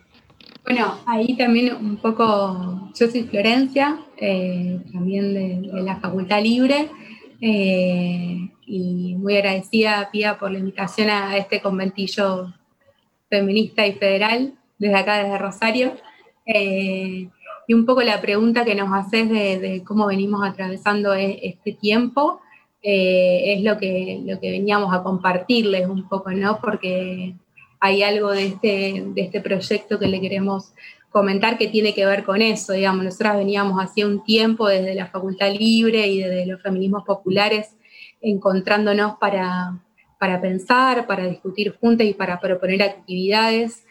Bueno, 0.64 1.00
ahí 1.08 1.36
también 1.36 1.76
un 1.76 1.98
poco, 1.98 2.92
yo 2.94 3.10
soy 3.10 3.24
Florencia, 3.24 4.00
eh, 4.18 4.80
también 4.94 5.34
de, 5.34 5.82
la 5.82 5.96
Facultad 5.96 6.42
Libre, 6.42 6.90
eh, 7.42 8.50
y 8.66 9.16
muy 9.16 9.38
agradecida, 9.38 10.10
Pía, 10.12 10.38
por 10.38 10.52
la 10.52 10.60
invitación 10.60 11.10
a 11.10 11.36
este 11.38 11.62
conventillo 11.62 12.54
feminista 13.30 13.88
y 13.88 13.94
federal 13.94 14.54
desde 14.78 14.96
acá, 14.96 15.24
desde 15.24 15.38
Rosario 15.38 15.94
y 17.70 17.76
un 17.76 17.86
poco 17.86 18.02
la 18.02 18.20
pregunta 18.20 18.66
que 18.66 18.74
nos 18.74 18.92
haces 18.92 19.30
de, 19.30 19.84
cómo 19.86 20.08
venimos 20.08 20.42
atravesando 20.44 21.14
e, 21.14 21.40
este 21.44 21.74
tiempo 21.74 22.42
eh, 22.82 23.54
es 23.54 23.62
lo 23.62 23.78
que, 23.78 24.24
lo 24.26 24.40
que 24.40 24.50
veníamos 24.50 24.92
a 24.92 25.04
compartirles 25.04 25.88
un 25.88 26.10
poco, 26.10 26.32
¿no? 26.32 26.60
Porque 26.60 27.36
hay 27.80 28.02
algo 28.02 28.32
de 28.32 28.48
este, 28.48 29.04
de 29.14 29.22
este 29.22 29.40
proyecto 29.40 30.00
que 30.00 30.08
le 30.08 30.20
queremos 30.20 30.74
comentar 31.12 31.60
que 31.60 31.68
tiene 31.68 31.94
que 31.94 32.08
ver 32.08 32.24
con 32.24 32.42
eso, 32.42 32.74
digamos, 32.74 33.04
nosotras 33.04 33.38
veníamos 33.38 33.80
hacía 33.80 34.08
un 34.08 34.24
tiempo 34.24 34.68
desde 34.68 34.96
la 34.96 35.06
Facultad 35.06 35.54
Libre 35.54 36.08
y 36.08 36.24
desde 36.24 36.48
los 36.48 36.64
feminismos 36.64 37.04
populares 37.04 37.76
encontrándonos 38.20 39.18
para, 39.20 39.80
para 40.18 40.42
pensar, 40.42 41.06
para 41.06 41.28
discutir 41.28 41.76
juntas 41.80 42.08
y 42.08 42.16
para 42.16 42.40
proponer 42.40 42.82
actividades 42.82 43.84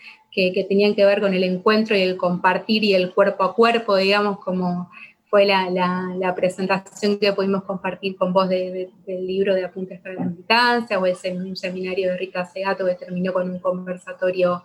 que, 0.52 0.64
tenían 0.64 0.95
que 0.95 1.04
ver 1.04 1.21
con 1.21 1.35
el 1.35 1.42
encuentro 1.42 1.97
y 1.97 2.02
el 2.02 2.16
compartir 2.16 2.85
y 2.85 2.95
el 2.95 3.12
cuerpo 3.12 3.45
a 3.45 3.54
cuerpo, 3.54 3.97
digamos, 3.97 4.38
como 4.38 4.90
fue 5.28 5.45
la, 5.45 6.35
presentación 6.35 7.18
que 7.18 7.33
pudimos 7.33 7.64
compartir 7.64 8.16
con 8.16 8.33
vos 8.33 8.49
del 8.49 8.88
libro 9.07 9.54
de 9.54 9.64
Apuntes 9.64 10.00
para 10.00 10.14
la 10.14 10.25
Militancia, 10.25 10.99
o 10.99 11.07
ese 11.07 11.33
un 11.33 11.57
seminario 11.57 12.11
de 12.11 12.16
Rita 12.16 12.47
Segato 12.47 12.87
que 12.87 12.95
terminó 12.95 13.33
con 13.33 13.50
un 13.50 13.59
conversatorio 13.59 14.62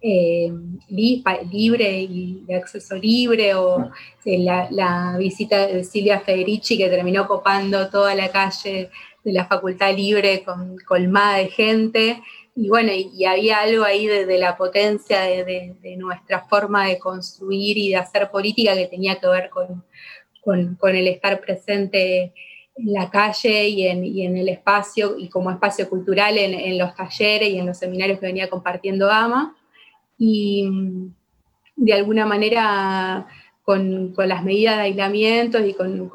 eh, 0.00 0.52
libre 0.88 2.02
y 2.02 2.44
de 2.46 2.54
acceso 2.54 2.94
libre, 2.94 3.54
o 3.54 3.90
eh, 4.24 4.38
la, 4.38 4.68
la, 4.70 5.16
visita 5.18 5.66
de 5.66 5.84
Silvia 5.84 6.20
Federici 6.20 6.78
que 6.78 6.88
terminó 6.88 7.26
copando 7.26 7.90
toda 7.90 8.14
la 8.14 8.30
calle 8.30 8.90
de 9.24 9.32
la 9.32 9.46
Facultad 9.46 9.94
Libre 9.94 10.44
con 10.44 10.78
colmada 10.86 11.38
de 11.38 11.48
gente 11.48 12.22
y 12.58 12.70
bueno, 12.70 12.90
y, 12.90 13.24
había 13.26 13.60
algo 13.60 13.84
ahí 13.84 14.06
de, 14.06 14.38
la 14.38 14.56
potencia 14.56 15.20
de, 15.20 15.96
nuestra 15.98 16.46
forma 16.46 16.86
de 16.86 16.98
construir 16.98 17.76
y 17.76 17.90
de 17.90 17.96
hacer 17.96 18.30
política 18.30 18.74
que 18.74 18.86
tenía 18.86 19.20
que 19.20 19.28
ver 19.28 19.50
con, 19.50 19.84
el 20.94 21.08
estar 21.08 21.38
presente 21.40 22.32
en 22.76 22.92
la 22.94 23.10
calle 23.10 23.68
y 23.68 23.86
en, 23.86 24.36
el 24.38 24.48
espacio 24.48 25.18
y 25.18 25.28
como 25.28 25.50
espacio 25.50 25.88
cultural 25.90 26.38
en, 26.38 26.78
los 26.78 26.94
talleres 26.94 27.50
y 27.50 27.58
en 27.58 27.66
los 27.66 27.76
seminarios 27.76 28.18
que 28.18 28.26
venía 28.26 28.48
compartiendo 28.48 29.10
AMA. 29.10 29.54
Y 30.16 30.64
mm, 30.64 31.14
de 31.76 31.92
alguna 31.92 32.24
manera 32.24 33.26
con, 33.64 34.14
las 34.16 34.42
medidas 34.42 34.76
de 34.76 34.82
aislamiento 34.82 35.58
y 35.58 35.74
con, 35.74 36.08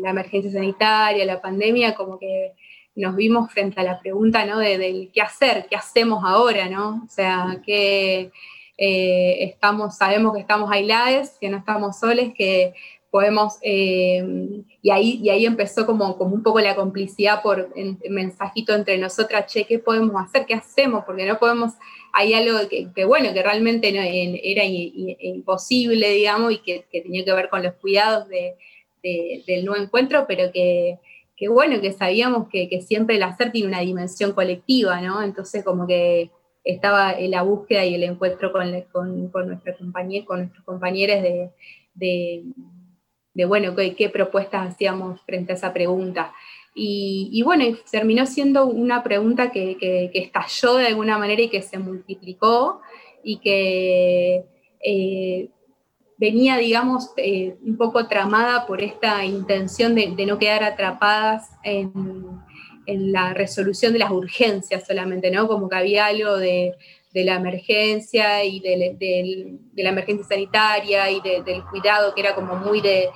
la 0.00 0.10
emergencia 0.10 0.52
sanitaria, 0.52 1.26
la 1.26 1.42
pandemia, 1.42 1.94
como 1.94 2.18
que 2.18 2.54
nos 2.96 3.16
vimos 3.16 3.50
frente 3.52 3.80
a 3.80 3.84
la 3.84 4.00
pregunta, 4.00 4.44
¿no? 4.44 4.58
De, 4.58 5.10
qué 5.12 5.20
hacer, 5.20 5.66
qué 5.68 5.76
hacemos 5.76 6.22
ahora, 6.24 6.68
¿no? 6.68 7.02
O 7.04 7.08
sea, 7.08 7.60
que 7.64 8.30
eh, 8.78 9.36
estamos, 9.40 9.96
sabemos 9.96 10.34
que 10.34 10.40
estamos 10.40 10.70
aislados, 10.70 11.30
que 11.40 11.48
no 11.48 11.58
estamos 11.58 11.98
soles, 11.98 12.32
que 12.34 12.74
podemos, 13.10 13.58
eh, 13.62 14.24
y, 14.82 14.90
ahí, 14.90 15.20
y 15.22 15.30
ahí 15.30 15.46
empezó 15.46 15.86
como, 15.86 16.18
como 16.18 16.34
un 16.34 16.42
poco 16.42 16.60
la 16.60 16.74
complicidad 16.74 17.42
por 17.42 17.70
el 17.76 17.96
mensajito 18.10 18.74
entre 18.74 18.98
nosotras, 18.98 19.46
che, 19.46 19.64
¿qué 19.64 19.78
podemos 19.78 20.20
hacer? 20.20 20.46
¿Qué 20.46 20.54
hacemos? 20.54 21.04
Porque 21.04 21.24
no 21.24 21.38
podemos, 21.38 21.74
hay 22.12 22.34
algo 22.34 22.58
que, 22.68 23.04
bueno, 23.04 23.32
que 23.32 23.42
realmente 23.42 23.92
no, 23.92 24.00
era 24.02 24.64
imposible, 24.64 26.10
digamos, 26.10 26.52
y 26.52 26.58
que, 26.58 26.86
tenía 26.90 27.24
que 27.24 27.32
ver 27.32 27.48
con 27.48 27.62
los 27.62 27.74
cuidados 27.74 28.26
del 28.28 29.64
nuevo 29.64 29.80
encuentro, 29.80 30.24
pero 30.26 30.50
que 30.50 30.98
que 31.36 31.48
bueno, 31.48 31.80
que 31.80 31.92
sabíamos 31.92 32.48
que, 32.48 32.80
siempre 32.82 33.16
el 33.16 33.22
hacer 33.22 33.50
tiene 33.52 33.68
una 33.68 33.80
dimensión 33.80 34.32
colectiva, 34.32 35.00
¿no? 35.00 35.22
Entonces 35.22 35.64
como 35.64 35.86
que 35.86 36.30
estaba 36.62 37.16
la 37.18 37.42
búsqueda 37.42 37.84
y 37.84 37.94
el 37.94 38.04
encuentro 38.04 38.52
con, 38.52 38.80
con, 38.92 39.28
con, 39.28 39.48
nuestra 39.48 39.76
compañía, 39.76 40.24
con 40.24 40.38
nuestros 40.38 40.64
compañeros 40.64 41.22
de, 41.94 42.44
bueno, 43.46 43.74
qué, 43.74 44.08
propuestas 44.08 44.72
hacíamos 44.72 45.20
frente 45.22 45.52
a 45.52 45.56
esa 45.56 45.72
pregunta. 45.72 46.32
Y, 46.76 47.40
bueno, 47.44 47.64
terminó 47.90 48.26
siendo 48.26 48.66
una 48.66 49.02
pregunta 49.02 49.52
que, 49.52 50.10
estalló 50.14 50.74
de 50.74 50.86
alguna 50.86 51.18
manera 51.18 51.42
y 51.42 51.48
que 51.48 51.62
se 51.62 51.78
multiplicó 51.78 52.80
y 53.22 53.38
que 53.38 54.44
eh, 54.84 55.50
venía, 56.24 56.56
digamos, 56.56 57.10
eh, 57.18 57.54
un 57.62 57.76
poco 57.76 58.08
tramada 58.08 58.66
por 58.66 58.80
esta 58.80 59.26
intención 59.26 59.94
de, 59.94 60.24
no 60.24 60.38
quedar 60.38 60.64
atrapadas 60.64 61.50
en, 61.62 62.40
la 62.86 63.32
resolución 63.34 63.92
de 63.92 63.98
las 63.98 64.10
urgencias 64.10 64.86
solamente, 64.86 65.30
¿no? 65.30 65.48
Como 65.48 65.68
que 65.68 65.76
había 65.76 66.06
algo 66.06 66.36
de, 66.36 66.74
la 67.12 67.34
emergencia 67.34 68.42
y 68.42 68.60
de, 68.60 69.58
la 69.74 69.90
emergencia 69.90 70.26
sanitaria 70.26 71.10
y 71.10 71.20
del 71.20 71.62
cuidado 71.70 72.14
que 72.14 72.22
era 72.22 72.34
como 72.34 72.56
muy 72.56 72.80
de, 72.80 73.10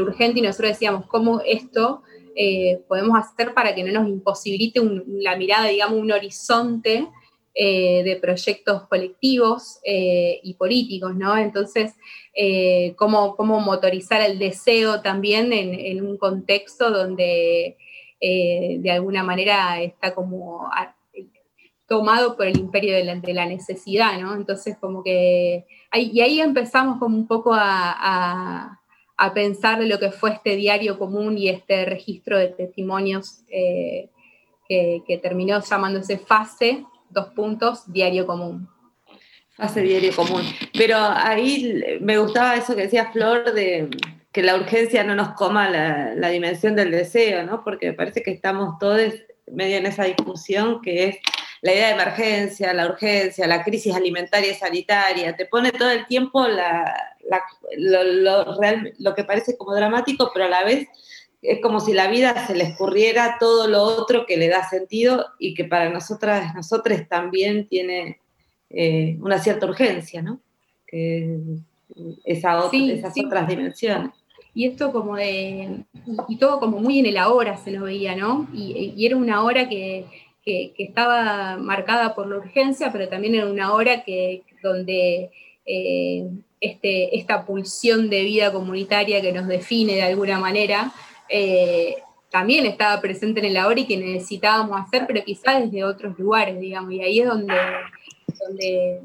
urgente 0.00 0.38
y 0.38 0.42
nosotros 0.42 0.72
decíamos, 0.72 1.06
¿cómo 1.06 1.40
esto 1.40 2.02
eh, 2.36 2.82
podemos 2.88 3.18
hacer 3.18 3.54
para 3.54 3.74
que 3.74 3.84
no 3.84 3.92
nos 4.00 4.08
imposibilite 4.08 4.80
la 5.06 5.34
mirada, 5.36 5.68
digamos, 5.68 5.98
un 5.98 6.12
horizonte 6.12 7.08
eh, 7.54 8.02
de 8.04 8.16
proyectos 8.16 8.86
colectivos 8.88 9.80
eh, 9.84 10.40
y 10.42 10.54
políticos, 10.54 11.14
¿no? 11.16 11.36
Entonces, 11.36 11.94
cómo, 12.96 13.36
cómo, 13.36 13.60
motorizar 13.60 14.22
el 14.22 14.38
deseo 14.38 15.02
también 15.02 15.52
en, 15.52 16.02
un 16.02 16.16
contexto 16.16 16.90
donde 16.90 17.76
de 18.20 18.90
alguna 18.90 19.22
manera 19.22 19.82
está 19.82 20.14
como 20.14 20.70
tomado 21.86 22.36
por 22.36 22.46
el 22.46 22.56
imperio 22.58 22.94
de 22.94 23.04
la, 23.34 23.46
necesidad, 23.46 24.18
¿no? 24.18 24.34
Entonces, 24.34 24.76
como 24.80 25.02
que, 25.02 25.66
y 25.92 26.20
ahí 26.20 26.40
empezamos 26.40 26.98
como 26.98 27.16
un 27.16 27.26
poco 27.26 27.52
a 27.52 28.80
a 29.20 29.34
pensar 29.34 29.78
de 29.78 29.86
lo 29.86 29.98
que 29.98 30.10
fue 30.10 30.30
este 30.30 30.56
diario 30.56 30.98
común 30.98 31.36
y 31.36 31.50
este 31.50 31.84
registro 31.84 32.38
de 32.38 32.48
testimonios 32.48 33.42
eh, 33.50 34.08
que, 34.66 35.20
terminó 35.22 35.60
llamándose 35.60 36.16
FASE, 36.16 36.86
dos 37.10 37.28
puntos, 37.28 37.90
diario 37.92 38.26
común. 38.26 38.68
Fase 39.50 39.82
diario 39.82 40.14
común. 40.14 40.42
Pero 40.76 40.96
ahí 40.96 41.98
me 42.00 42.18
gustaba 42.18 42.56
eso 42.56 42.74
que 42.74 42.82
decía 42.82 43.10
Flor 43.12 43.52
de 43.52 43.90
que 44.32 44.42
la 44.42 44.56
urgencia 44.56 45.02
no 45.04 45.14
nos 45.14 45.34
coma 45.34 45.68
la, 45.68 46.14
la 46.14 46.28
dimensión 46.28 46.76
del 46.76 46.90
deseo, 46.90 47.44
¿no? 47.44 47.64
Porque 47.64 47.88
me 47.88 47.94
parece 47.94 48.22
que 48.22 48.30
estamos 48.30 48.78
todos 48.78 49.12
medio 49.52 49.76
en 49.76 49.86
esa 49.86 50.04
discusión 50.04 50.80
que 50.80 51.08
es 51.08 51.16
la 51.62 51.72
idea 51.72 51.88
de 51.88 51.94
emergencia, 51.94 52.72
la 52.72 52.86
urgencia, 52.86 53.46
la 53.46 53.62
crisis 53.62 53.94
alimentaria 53.94 54.52
y 54.52 54.54
sanitaria, 54.54 55.36
te 55.36 55.46
pone 55.46 55.72
todo 55.72 55.90
el 55.90 56.06
tiempo 56.06 56.46
lo, 57.76 59.14
que 59.14 59.24
parece 59.24 59.56
como 59.58 59.74
dramático, 59.74 60.30
pero 60.32 60.46
a 60.46 60.48
la 60.48 60.64
vez 60.64 60.88
es 61.42 61.60
como 61.60 61.80
si 61.80 61.92
la 61.92 62.08
vida 62.08 62.46
se 62.46 62.54
le 62.54 62.64
escurriera 62.64 63.36
todo 63.40 63.66
lo 63.66 63.82
otro 63.82 64.26
que 64.26 64.36
le 64.36 64.48
da 64.48 64.68
sentido 64.68 65.26
y 65.38 65.54
que 65.54 65.64
para 65.64 65.88
nosotras, 65.88 66.54
nosotros 66.54 67.00
también 67.08 67.66
tiene 67.66 68.20
eh, 68.68 69.16
una 69.20 69.38
cierta 69.38 69.66
urgencia, 69.66 70.22
¿no? 70.22 70.40
esa 72.24 72.68
esas 72.72 73.14
otras 73.24 73.48
dimensiones. 73.48 74.10
Y 74.52 74.66
esto 74.66 74.92
como 74.92 75.14
de, 75.14 75.84
y 76.28 76.36
todo 76.36 76.58
como 76.58 76.80
muy 76.80 76.98
en 76.98 77.06
el 77.06 77.16
ahora 77.16 77.56
se 77.56 77.70
lo 77.70 77.84
veía, 77.84 78.16
¿no? 78.16 78.48
y 78.52 79.06
era 79.06 79.16
una 79.16 79.44
hora 79.44 79.68
que, 79.68 80.06
que, 80.44 80.72
estaba 80.78 81.56
marcada 81.56 82.14
por 82.14 82.28
la 82.28 82.36
urgencia, 82.36 82.90
pero 82.92 83.08
también 83.08 83.34
en 83.34 83.48
una 83.48 83.74
hora 83.74 84.02
que, 84.02 84.42
donde 84.62 85.30
eh, 85.66 86.28
este, 86.60 87.16
esta 87.16 87.44
pulsión 87.44 88.10
de 88.10 88.22
vida 88.22 88.52
comunitaria 88.52 89.20
que 89.20 89.32
nos 89.32 89.46
define 89.46 89.94
de 89.94 90.02
alguna 90.02 90.38
manera, 90.38 90.92
eh, 91.30 91.96
también 92.30 92.66
estaba 92.66 93.00
presente 93.00 93.44
en 93.44 93.54
la 93.54 93.66
hora 93.66 93.80
y 93.80 93.86
que 93.86 93.96
necesitábamos 93.96 94.80
hacer, 94.80 95.04
pero 95.06 95.24
quizás 95.24 95.62
desde 95.62 95.84
otros 95.84 96.18
lugares, 96.18 96.60
digamos, 96.60 96.92
y 96.92 97.02
ahí 97.02 97.20
es 97.20 97.26
donde, 97.26 97.54
donde 98.38 99.02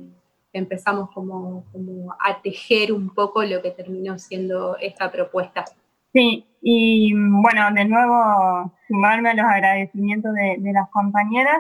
empezamos 0.54 1.10
como, 1.12 1.66
como 1.72 2.14
a 2.14 2.42
tejer 2.42 2.92
un 2.94 3.14
poco 3.14 3.44
lo 3.44 3.62
que 3.62 3.72
terminó 3.72 4.18
siendo 4.20 4.78
esta 4.78 5.12
propuesta. 5.12 5.66
Sí, 6.14 6.46
y 6.62 7.14
bueno, 7.14 7.72
de 7.74 7.86
nuevo 7.86 8.72
sumarme 8.88 9.32
a 9.32 9.34
los 9.34 9.46
agradecimientos 9.46 10.34
de, 10.34 10.72
las 10.72 10.90
compañeras. 10.90 11.58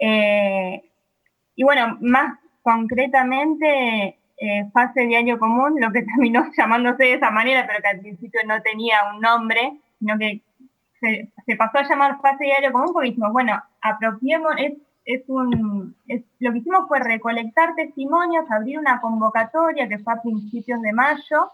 Eh, 0.00 0.82
y 1.56 1.64
bueno, 1.64 1.98
más 2.00 2.38
concretamente, 2.62 4.18
eh, 4.38 4.68
fase 4.72 5.06
diario 5.06 5.38
común, 5.38 5.80
lo 5.80 5.90
que 5.92 6.02
terminó 6.14 6.44
llamándose 6.56 7.04
de 7.04 7.14
esa 7.14 7.30
manera, 7.30 7.66
pero 7.66 7.80
que 7.80 7.88
al 7.88 8.00
principio 8.00 8.40
no 8.46 8.60
tenía 8.62 8.98
un 9.12 9.20
nombre, 9.20 9.80
sino 9.98 10.18
que 10.18 10.42
se, 11.00 11.56
pasó 11.56 11.78
a 11.78 11.88
llamar 11.88 12.20
fase 12.20 12.44
diario 12.44 12.72
común 12.72 12.90
porque 12.92 13.10
dijimos, 13.10 13.32
bueno, 13.32 13.62
apropiemos, 13.80 14.52
es, 15.04 15.22
un, 15.28 15.94
lo 16.40 16.52
que 16.52 16.58
hicimos 16.58 16.88
fue 16.88 16.98
recolectar 16.98 17.74
testimonios, 17.76 18.50
abrir 18.50 18.78
una 18.78 19.00
convocatoria 19.00 19.88
que 19.88 19.98
fue 19.98 20.14
a 20.14 20.22
principios 20.22 20.82
de 20.82 20.92
mayo, 20.92 21.50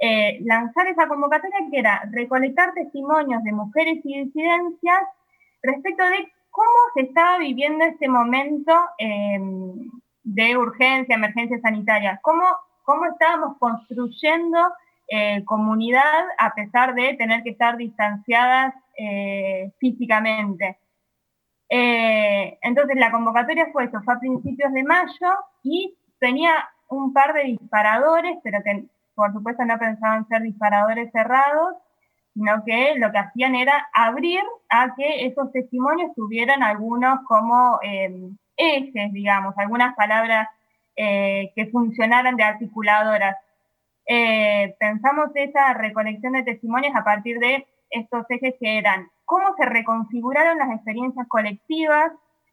eh, 0.00 0.38
lanzar 0.44 0.86
esa 0.88 1.06
convocatoria 1.06 1.58
que 1.70 1.78
era 1.78 2.08
recolectar 2.10 2.72
testimonios 2.74 3.42
de 3.44 3.52
mujeres 3.52 4.00
y 4.04 4.24
disidencias 4.24 5.02
respecto 5.62 6.04
de 6.04 6.32
cómo 6.50 6.68
se 6.94 7.02
estaba 7.02 7.38
viviendo 7.38 7.84
este 7.84 8.08
momento 8.08 8.72
em, 8.98 9.90
de 10.24 10.56
urgencia, 10.56 11.14
emergencia 11.14 11.58
sanitaria, 11.60 12.18
cómo, 12.22 12.44
cómo 12.82 13.06
estábamos 13.06 13.56
construyendo 13.58 14.58
eh, 15.08 15.44
comunidad 15.44 16.24
a 16.38 16.54
pesar 16.54 16.94
de 16.94 17.14
tener 17.14 17.42
que 17.42 17.50
estar 17.50 17.76
distanciadas 17.76 18.74
eh, 18.98 19.70
físicamente. 19.78 20.78
entonces 21.68 22.96
la 22.96 23.10
convocatoria 23.10 23.68
fue 23.72 23.84
eso, 23.84 24.00
fue 24.04 24.14
a 24.14 24.18
principios 24.18 24.72
de 24.72 24.84
mayo 24.84 25.30
y 25.62 25.96
tenía 26.18 26.52
un 26.88 27.12
par 27.12 27.34
de 27.34 27.44
disparadores, 27.44 28.38
pero 28.42 28.62
que 28.62 28.84
por 29.14 29.32
supuesto 29.32 29.64
no 29.64 29.78
pensaban 29.78 30.26
ser 30.28 30.42
disparadores 30.42 31.10
cerrados, 31.12 31.76
sino 32.34 32.64
que 32.64 32.94
lo 32.96 33.12
que 33.12 33.18
hacían 33.18 33.54
era 33.54 33.88
abrir 33.92 34.42
a 34.68 34.94
que 34.96 35.26
esos 35.26 35.52
testimonios 35.52 36.12
tuvieran 36.14 36.62
algunos 36.62 37.20
como 37.26 37.78
eh, 37.82 38.30
ejes, 38.56 39.12
digamos, 39.12 39.54
algunas 39.58 39.94
palabras 39.94 40.48
eh, 40.96 41.52
que 41.54 41.66
funcionaran 41.66 42.36
de 42.36 42.44
articuladoras. 42.44 43.36
Eh, 44.06 44.76
pensamos 44.78 45.30
esa 45.34 45.74
recolección 45.74 46.34
de 46.34 46.42
testimonios 46.42 46.94
a 46.94 47.04
partir 47.04 47.38
de 47.38 47.66
estos 47.90 48.24
ejes 48.28 48.54
que 48.60 48.78
eran 48.78 49.08
cómo 49.24 49.54
se 49.56 49.64
reconfiguraron 49.64 50.58
las 50.58 50.70
experiencias 50.70 51.26
colectivas 51.28 52.12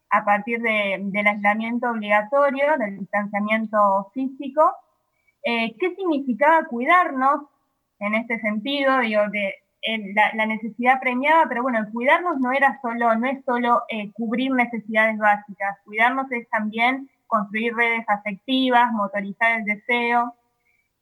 a 0.09 0.25
partir 0.25 0.61
del 0.61 1.27
aislamiento 1.27 1.89
obligatorio, 1.89 2.77
del 2.77 2.99
distanciamiento 2.99 4.11
físico, 4.13 4.73
eh, 5.43 5.75
¿Qué 5.79 5.95
significaba 5.95 6.65
cuidarnos 6.65 7.45
en 7.99 8.13
este 8.15 8.39
sentido? 8.39 8.99
Digo, 8.99 9.23
de, 9.31 9.55
la, 10.13 10.46
necesidad 10.46 11.00
premiada, 11.00 11.46
pero 11.50 11.63
bueno, 11.63 11.80
cuidarnos 11.91 12.39
no 12.39 12.52
era 12.52 12.80
solo, 12.82 13.15
no 13.15 13.28
es 13.28 13.44
solo 13.46 13.84
eh, 13.89 14.12
cubrir 14.13 14.52
necesidades 14.52 15.17
básicas, 15.17 15.78
cuidarnos 15.86 16.32
es 16.32 16.48
también 16.50 17.10
construir 17.28 17.76
redes 17.76 18.06
afectivas, 18.08 18.91
motorizar 18.94 19.60
el 19.60 19.65
deseo. 19.65 20.36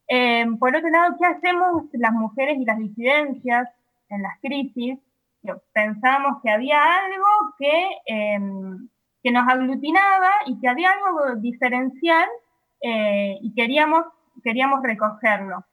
Eh, 0.08 0.46
por 0.60 0.76
otro 0.76 0.90
lado, 0.90 1.16
¿qué 1.20 1.26
hacemos 1.26 1.84
las 1.94 2.14
mujeres 2.14 2.58
y 2.58 2.66
las 2.66 2.78
disidencias 2.78 3.70
en 4.10 4.22
las 4.22 4.40
crisis? 4.40 4.98
pensamos 5.74 6.42
que 6.44 6.50
había 6.50 6.78
algo 6.78 7.56
que, 7.58 7.90
em, 8.06 8.90
que 9.24 9.32
nos 9.32 9.48
aglutinaba 9.48 10.30
y 10.46 10.60
que 10.60 10.68
había 10.68 10.92
algo 10.92 11.36
diferencial 11.38 12.28
y 12.82 13.54
queríamos 13.56 14.04
queríamos 14.44 14.82
recogerlo. 14.84 15.66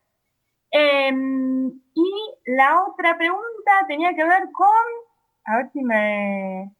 Em, 0.78 1.68
y 1.94 2.10
la 2.44 2.84
otra 2.84 3.16
pregunta 3.16 3.72
tenía 3.88 4.14
que 4.14 4.24
ver 4.24 4.42
con, 4.52 4.68
a 5.46 5.56
ver 5.56 5.70
si 5.72 5.82
me, 5.82 6.70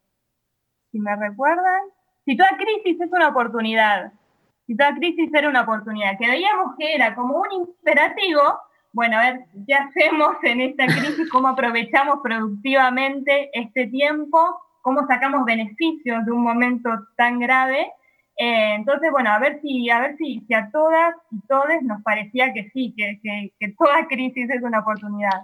si 0.93 1.01
me 1.01 1.17
recuerdan, 1.17 1.81
si 2.27 2.37
toda 2.37 2.59
crisis 2.59 3.01
es 3.01 3.11
una 3.11 3.29
oportunidad, 3.29 4.13
si 4.67 4.77
toda 4.77 4.95
crisis 4.97 5.33
era 5.33 5.49
una 5.49 5.63
oportunidad, 5.63 6.19
que 6.19 6.29
veíamos 6.29 6.77
que 6.77 6.95
era 6.95 7.15
como 7.15 7.41
un 7.41 7.53
imperativo, 7.53 8.43
bueno, 8.93 9.17
a 9.17 9.23
ver, 9.23 9.47
¿qué 9.67 9.75
hacemos 9.75 10.37
en 10.43 10.61
esta 10.61 10.87
crisis? 10.87 11.31
¿Cómo 11.31 11.49
aprovechamos 11.49 12.19
productivamente 12.23 13.49
este 13.55 13.87
tiempo? 13.87 14.39
¿Cómo 14.83 15.07
sacamos 15.07 15.47
beneficios 15.47 16.23
de 16.27 16.33
un 16.33 16.43
momento 16.43 16.91
tan 17.17 17.39
grave? 17.39 17.91
Eh, 18.39 18.75
entonces, 18.75 19.11
bueno, 19.11 19.31
a 19.31 19.39
ver 19.39 19.61
si, 19.63 19.89
a 19.89 20.01
ver 20.01 20.17
si, 20.19 20.41
si 20.47 20.55
a 20.55 20.71
todas 20.71 21.15
y 21.31 21.41
todos 21.47 21.67
nos 21.83 22.03
parecía 22.03 22.53
que 22.53 22.71
sí, 22.71 22.95
que, 22.97 23.19
que, 23.59 23.69
toda 23.79 24.07
crisis 24.09 24.51
es 24.51 24.63
una 24.63 24.81
oportunidad. 24.81 25.43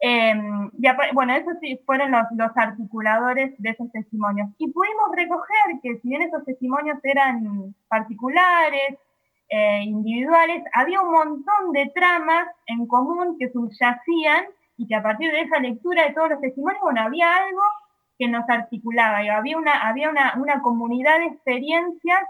Eh, 0.00 0.34
bueno, 1.12 1.34
esos 1.34 1.54
sí 1.60 1.80
fueron 1.86 2.10
los, 2.10 2.24
los, 2.36 2.50
articuladores 2.56 3.54
de 3.58 3.70
esos 3.70 3.90
testimonios. 3.92 4.50
Y 4.58 4.70
pudimos 4.70 5.10
recoger 5.14 5.80
que 5.82 5.98
si 6.00 6.08
bien 6.08 6.22
esos 6.22 6.44
testimonios 6.44 6.98
eran 7.04 7.74
particulares, 7.88 8.98
eh, 9.52 9.82
individuales, 9.82 10.62
había 10.74 11.00
un 11.00 11.12
montón 11.12 11.72
de 11.72 11.90
tramas 11.92 12.48
en 12.66 12.86
común 12.86 13.36
que 13.38 13.50
subyacían 13.50 14.44
y 14.76 14.86
que 14.86 14.94
a 14.94 15.02
partir 15.02 15.32
de 15.32 15.40
esa 15.40 15.58
lectura 15.58 16.04
de 16.04 16.14
todos 16.14 16.30
los 16.30 16.40
testimonios, 16.40 16.80
bueno, 16.82 17.00
había 17.00 17.34
algo 17.34 17.62
que 18.20 18.28
nos 18.28 18.46
articulaba. 18.50 19.24
Y 19.24 19.28
había 19.30 19.56
una, 19.56 19.88
había 19.88 20.10
una, 20.10 20.34
una 20.36 20.60
comunidad 20.60 21.18
de 21.20 21.24
experiencias 21.26 22.20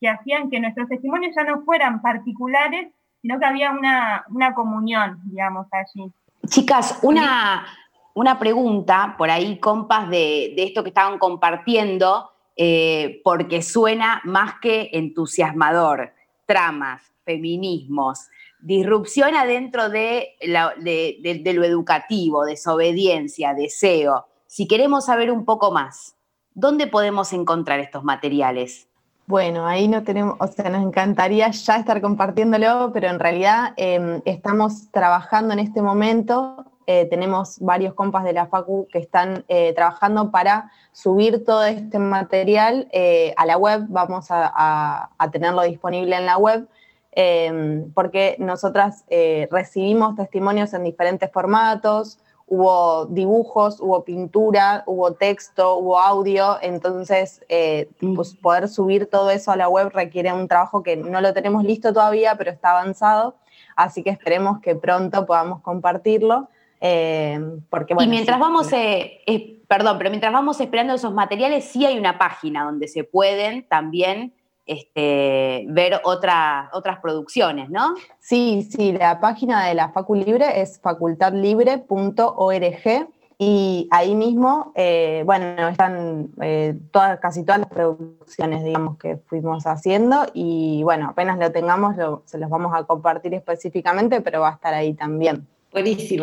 que 0.00 0.08
hacían 0.08 0.48
que 0.50 0.58
nuestros 0.58 0.88
testimonios 0.88 1.34
ya 1.36 1.44
no 1.44 1.62
fueran 1.64 2.00
particulares, 2.00 2.88
sino 3.20 3.38
que 3.38 3.44
había 3.44 3.70
una, 3.70 4.24
una 4.30 4.54
comunión, 4.54 5.20
digamos, 5.26 5.66
allí. 5.70 6.10
Chicas, 6.46 6.98
una, 7.02 7.66
una 8.14 8.38
pregunta 8.38 9.14
por 9.18 9.30
ahí, 9.30 9.58
compas, 9.58 10.08
de, 10.08 10.54
de 10.56 10.64
esto 10.64 10.82
que 10.82 10.88
estaban 10.88 11.18
compartiendo, 11.18 12.30
eh, 12.56 13.20
porque 13.22 13.60
suena 13.60 14.22
más 14.24 14.54
que 14.62 14.88
entusiasmador. 14.94 16.12
Tramas, 16.46 17.02
feminismos, 17.24 18.28
disrupción 18.60 19.34
adentro 19.34 19.90
de, 19.90 20.36
la- 20.42 20.74
de- 20.78 21.18
de- 21.22 21.40
de 21.40 21.52
lo 21.52 21.64
educativo, 21.64 22.44
desobediencia, 22.46 23.52
deseo. 23.52 24.26
Si 24.54 24.68
queremos 24.68 25.06
saber 25.06 25.32
un 25.32 25.44
poco 25.44 25.72
más, 25.72 26.14
¿dónde 26.54 26.86
podemos 26.86 27.32
encontrar 27.32 27.80
estos 27.80 28.04
materiales? 28.04 28.86
Bueno, 29.26 29.66
ahí 29.66 29.88
no 29.88 30.04
tenemos, 30.04 30.36
o 30.38 30.46
sea, 30.46 30.70
nos 30.70 30.80
encantaría 30.80 31.50
ya 31.50 31.74
estar 31.78 32.00
compartiéndolo, 32.00 32.92
pero 32.94 33.08
en 33.08 33.18
realidad 33.18 33.72
eh, 33.76 34.22
estamos 34.24 34.92
trabajando 34.92 35.54
en 35.54 35.58
este 35.58 35.82
momento. 35.82 36.66
eh, 36.86 37.08
tenemos 37.10 37.58
varios 37.58 37.94
compas 37.94 38.22
de 38.22 38.32
la 38.32 38.46
Facu 38.46 38.86
que 38.92 39.00
están 39.00 39.44
eh, 39.48 39.72
trabajando 39.74 40.30
para 40.30 40.70
subir 40.92 41.44
todo 41.44 41.64
este 41.64 41.98
material 41.98 42.86
eh, 42.92 43.34
a 43.36 43.46
la 43.46 43.56
web. 43.56 43.86
Vamos 43.88 44.26
a, 44.30 45.10
tenerlo 45.32 45.62
disponible 45.62 46.14
en 46.14 46.26
la 46.26 46.38
web, 46.38 46.68
eh, 47.10 47.84
porque 47.92 48.36
nosotras 48.38 49.04
recibimos 49.50 50.14
testimonios 50.14 50.72
en 50.74 50.84
diferentes 50.84 51.28
formatos, 51.32 52.20
hubo 52.46 53.06
dibujos, 53.06 53.80
hubo 53.80 54.04
pintura, 54.04 54.84
hubo 54.86 55.14
texto, 55.14 55.76
hubo 55.76 55.98
audio, 55.98 56.58
entonces 56.60 57.42
eh, 57.48 57.88
pues 58.14 58.34
poder 58.36 58.68
subir 58.68 59.06
todo 59.06 59.30
eso 59.30 59.50
a 59.50 59.56
la 59.56 59.68
web 59.68 59.90
requiere 59.92 60.32
un 60.32 60.46
trabajo 60.46 60.82
que 60.82 60.96
no 60.96 61.20
lo 61.20 61.32
tenemos 61.32 61.64
listo 61.64 61.92
todavía, 61.92 62.36
pero 62.36 62.50
está 62.50 62.72
avanzado, 62.72 63.36
así 63.76 64.02
que 64.02 64.10
esperemos 64.10 64.60
que 64.60 64.74
pronto 64.74 65.24
podamos 65.26 65.62
compartirlo. 65.62 66.48
eh, 66.80 67.40
porque, 67.70 67.94
bueno, 67.94 68.08
y 68.08 68.10
mientras 68.10 68.36
sí, 68.36 68.40
vamos, 68.42 68.72
eh, 68.72 69.62
perdón, 69.66 69.96
pero 69.96 70.10
mientras 70.10 70.32
vamos 70.32 70.60
esperando 70.60 70.94
esos 70.94 71.14
materiales, 71.14 71.64
sí 71.64 71.86
hay 71.86 71.98
una 71.98 72.18
página 72.18 72.64
donde 72.64 72.88
se 72.88 73.04
pueden 73.04 73.66
también 73.66 74.34
este, 74.66 75.64
ver 75.68 76.00
otra- 76.04 76.70
otras 76.72 76.98
producciones, 77.00 77.70
¿no? 77.70 77.94
Sí, 78.20 78.66
sí, 78.70 78.92
la 78.92 79.20
página 79.20 79.66
de 79.66 79.74
la 79.74 79.90
Facu 79.90 80.14
Libre 80.14 80.60
es 80.60 80.80
facultadlibre.org 80.80 83.08
y 83.36 83.88
ahí 83.90 84.14
mismo, 84.14 84.72
eh, 84.76 85.24
bueno, 85.26 85.68
están 85.68 86.28
eh, 86.40 86.76
todas, 86.92 87.18
casi 87.18 87.44
todas 87.44 87.62
las 87.62 87.68
producciones, 87.68 88.62
digamos, 88.62 88.96
que 88.96 89.16
fuimos 89.16 89.66
haciendo 89.66 90.24
y 90.34 90.82
bueno, 90.84 91.08
apenas 91.10 91.36
lo 91.38 91.50
tengamos 91.50 91.96
lo- 91.96 92.22
se 92.26 92.38
los 92.38 92.48
vamos 92.48 92.72
a 92.74 92.84
compartir 92.84 93.34
específicamente, 93.34 94.20
pero 94.20 94.40
va 94.40 94.50
a 94.50 94.52
estar 94.52 94.72
ahí 94.72 94.94
también. 94.94 95.46
Buenísimo. 95.72 96.22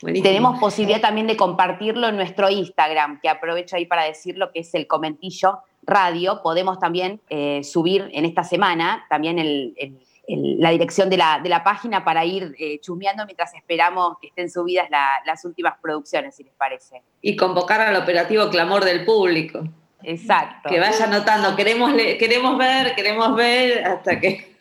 buenísimo. 0.00 0.28
Tenemos 0.28 0.60
posibilidad 0.60 1.00
también 1.00 1.26
de 1.26 1.36
compartirlo 1.36 2.06
en 2.08 2.16
nuestro 2.16 2.48
Instagram, 2.48 3.18
que 3.20 3.28
aprovecho 3.28 3.74
ahí 3.74 3.86
para 3.86 4.04
decirlo, 4.04 4.52
que 4.52 4.60
es 4.60 4.72
el 4.74 4.86
Comentillo 4.86 5.58
Radio. 5.86 6.40
Podemos 6.42 6.78
también 6.78 7.20
eh, 7.28 7.62
subir 7.64 8.08
en 8.12 8.24
esta 8.24 8.44
semana 8.44 9.04
también 9.08 9.38
el- 9.38 9.74
el- 9.76 9.98
el- 10.26 10.58
la 10.58 10.70
dirección 10.70 11.10
de 11.10 11.18
la, 11.18 11.38
de 11.42 11.48
la 11.50 11.62
página 11.62 12.02
para 12.04 12.24
ir 12.24 12.54
eh, 12.58 12.80
chusmeando 12.80 13.26
mientras 13.26 13.52
esperamos 13.54 14.16
que 14.20 14.28
estén 14.28 14.48
subidas 14.50 14.88
la- 14.90 15.20
las 15.26 15.44
últimas 15.44 15.74
producciones, 15.82 16.34
si 16.36 16.44
les 16.44 16.54
parece. 16.54 17.02
Y 17.20 17.36
convocar 17.36 17.80
al 17.82 17.96
operativo 17.96 18.48
clamor 18.48 18.84
del 18.84 19.04
público. 19.04 19.62
Exacto. 20.02 20.68
Que 20.68 20.80
vaya 20.80 21.04
anotando, 21.06 21.54
queremos, 21.56 21.92
queremos 21.94 22.56
ver, 22.58 22.94
queremos 22.94 23.34
ver, 23.36 23.84
hasta 23.86 24.20
que 24.20 24.56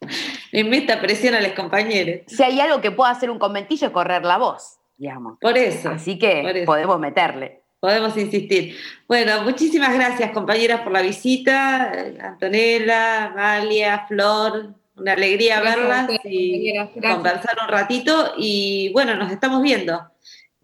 le 0.52 0.64
meta 0.64 1.00
presión 1.00 1.34
a 1.34 1.40
los 1.40 1.52
compañeros. 1.52 2.22
Si 2.26 2.42
hay 2.42 2.60
algo 2.60 2.80
que 2.80 2.90
pueda 2.90 3.10
hacer 3.10 3.30
un 3.30 3.38
conventillo 3.38 3.86
es 3.86 3.92
correr 3.92 4.24
la 4.24 4.38
voz, 4.38 4.78
digamos. 4.96 5.38
Por 5.40 5.56
eso. 5.56 5.90
Así 5.90 6.18
que 6.18 6.40
eso. 6.40 6.66
podemos 6.66 6.98
meterle. 6.98 7.61
Podemos 7.82 8.16
insistir. 8.16 8.76
Bueno, 9.08 9.42
muchísimas 9.42 9.92
gracias, 9.92 10.30
compañeras, 10.30 10.82
por 10.82 10.92
la 10.92 11.02
visita. 11.02 11.90
Antonella, 12.20 13.24
Amalia, 13.24 14.04
Flor, 14.06 14.72
una 14.94 15.14
alegría 15.14 15.58
Gracias 15.60 15.76
verlas 16.06 16.10
y 16.24 16.72
gracias. 16.72 17.14
conversar 17.16 17.56
un 17.60 17.68
ratito. 17.68 18.34
Y 18.38 18.92
bueno, 18.92 19.16
nos 19.16 19.32
estamos 19.32 19.60
viendo. 19.64 20.00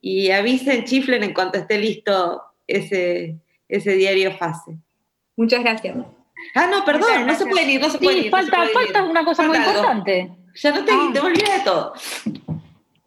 Y 0.00 0.30
avisen, 0.30 0.84
chiflen 0.84 1.24
en 1.24 1.34
cuanto 1.34 1.58
esté 1.58 1.76
listo 1.78 2.40
ese, 2.68 3.34
ese 3.68 3.92
diario 3.96 4.36
fase. 4.36 4.76
Muchas 5.36 5.58
gracias. 5.64 5.96
Ah, 6.54 6.68
no, 6.70 6.84
perdón, 6.84 7.26
no 7.26 7.34
se 7.34 7.46
pueden 7.46 7.68
ir, 7.68 7.80
no 7.80 7.90
se 7.90 7.98
Sí, 7.98 8.06
ir. 8.06 8.30
falta, 8.30 8.58
pueden 8.58 8.72
falta 8.72 8.98
ir. 9.00 9.10
una 9.10 9.24
cosa 9.24 9.42
muy 9.42 9.56
algo. 9.56 9.70
importante. 9.70 10.30
Ya 10.54 10.70
no 10.70 10.84
te, 10.84 10.92
Ah. 10.92 11.10
te 11.12 11.18
olvidas 11.18 11.58
de 11.58 11.64
todo. 11.64 11.92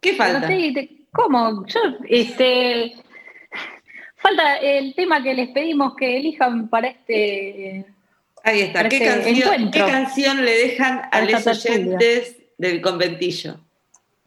¿Qué 0.02 0.16
falta? 0.16 0.40
No 0.42 0.48
sé, 0.48 0.72
te- 0.74 0.98
¿Cómo? 1.14 1.66
Yo, 1.66 1.80
este. 2.10 2.94
Falta 4.22 4.58
el 4.58 4.94
tema 4.94 5.24
que 5.24 5.34
les 5.34 5.50
pedimos 5.50 5.96
que 5.96 6.18
elijan 6.18 6.68
para 6.70 6.90
este. 6.90 7.86
Ahí 8.44 8.62
está. 8.62 8.88
¿Qué 8.88 9.00
Parece 9.00 9.24
canción. 9.24 9.72
¿Qué 9.72 9.80
canción 9.80 10.46
le 10.46 10.52
dejan 10.52 11.02
a 11.12 11.22
los 11.22 11.48
oyentes 11.48 12.38
del 12.58 12.82
conventillo? 12.82 13.60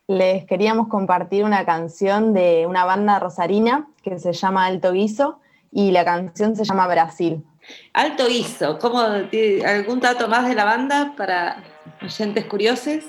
Les 0.07 0.45
queríamos 0.45 0.89
compartir 0.89 1.45
una 1.45 1.65
canción 1.65 2.35
de 2.35 2.67
una 2.67 2.85
banda 2.85 3.19
rosarina 3.19 3.89
que 4.03 4.19
se 4.19 4.33
llama 4.33 4.67
Alto 4.67 4.93
Guiso 4.93 5.41
y 5.73 5.93
la 5.93 6.05
canción 6.05 6.57
se 6.57 6.65
llama 6.65 6.87
Brasil. 6.87 7.43
Alto 7.93 8.27
Guiso, 8.29 8.79
¿cómo, 8.79 9.03
tiene 9.31 9.65
¿algún 9.65 10.01
dato 10.01 10.29
más 10.29 10.47
de 10.47 10.55
la 10.55 10.65
banda 10.65 11.15
para 11.17 11.63
oyentes 12.03 12.45
curiosos? 12.45 13.05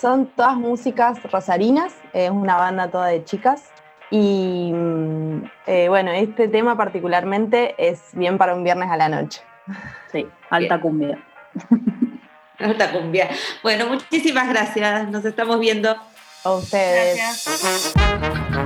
Son 0.00 0.26
todas 0.26 0.56
músicas 0.56 1.22
rosarinas, 1.30 1.94
es 2.12 2.30
una 2.30 2.56
banda 2.56 2.90
toda 2.90 3.06
de 3.06 3.24
chicas. 3.24 3.70
Y 4.10 4.70
mm, 4.72 5.44
eh, 5.66 5.88
bueno, 5.88 6.12
este 6.12 6.48
tema 6.48 6.76
particularmente 6.76 7.74
es 7.78 8.00
bien 8.12 8.38
para 8.38 8.54
un 8.54 8.64
viernes 8.64 8.90
a 8.90 8.96
la 8.96 9.08
noche. 9.08 9.42
Sí, 10.12 10.26
alta 10.50 10.80
cumbia. 10.80 11.18
Alta 12.58 12.92
cumbia. 12.92 13.28
Bueno, 13.62 13.86
muchísimas 13.88 14.48
gracias. 14.48 15.08
Nos 15.10 15.24
estamos 15.24 15.58
viendo. 15.58 15.96
A 16.44 16.52
ustedes. 16.52 17.16
Gracias. 17.16 18.63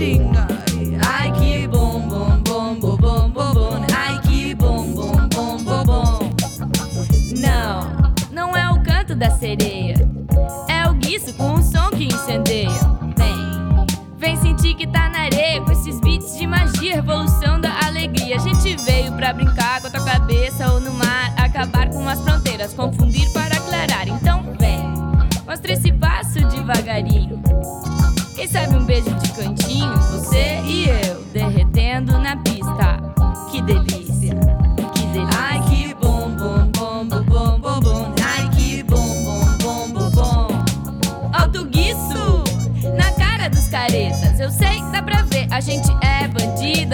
Xinga. 0.00 0.46
Ai, 1.06 1.30
que 1.32 1.68
bom, 1.68 2.00
bom, 2.00 2.40
bom, 2.42 2.74
bom, 2.74 2.96
bom, 2.96 3.28
bom, 3.28 3.52
bom. 3.52 3.86
Ai, 3.94 4.18
que 4.22 4.54
bom, 4.54 4.86
bom, 4.94 5.28
bom, 5.28 5.56
bom, 5.58 5.84
bom. 5.84 6.18
Não, 7.36 8.12
não 8.32 8.56
é 8.56 8.70
o 8.70 8.82
canto 8.82 9.14
da 9.14 9.30
sereia. 9.30 9.96
É 10.70 10.88
o 10.88 10.94
guiço 10.94 11.34
com 11.34 11.52
um 11.52 11.62
som 11.62 11.90
que 11.90 12.04
incendeia. 12.04 12.80
Vem, 13.18 13.86
vem 14.16 14.36
sentir 14.38 14.74
que 14.74 14.86
tá 14.86 15.10
na 15.10 15.24
areia 15.24 15.60
com 15.60 15.70
esses 15.70 16.00
beats 16.00 16.38
de 16.38 16.46
magia, 16.46 16.94
revolução 16.94 17.60
da 17.60 17.86
alegria. 17.86 18.36
A 18.36 18.38
gente 18.38 18.82
veio 18.82 19.12
pra 19.12 19.34
brincar 19.34 19.82
com 19.82 19.88
a 19.88 19.90
tua 19.90 20.04
cabeça 20.04 20.72
ou 20.72 20.80
no 20.80 20.94
mar, 20.94 21.34
acabar 21.36 21.90
com 21.90 22.08
as 22.08 22.18
fronteiras, 22.22 22.72
confundir 22.72 23.30
para 23.34 23.54
aclarar. 23.54 24.08
Então 24.08 24.44
vem, 24.58 24.80
mostra 25.46 25.74
esse 25.74 25.92
passo 25.92 26.38
devagarinho. 26.46 27.39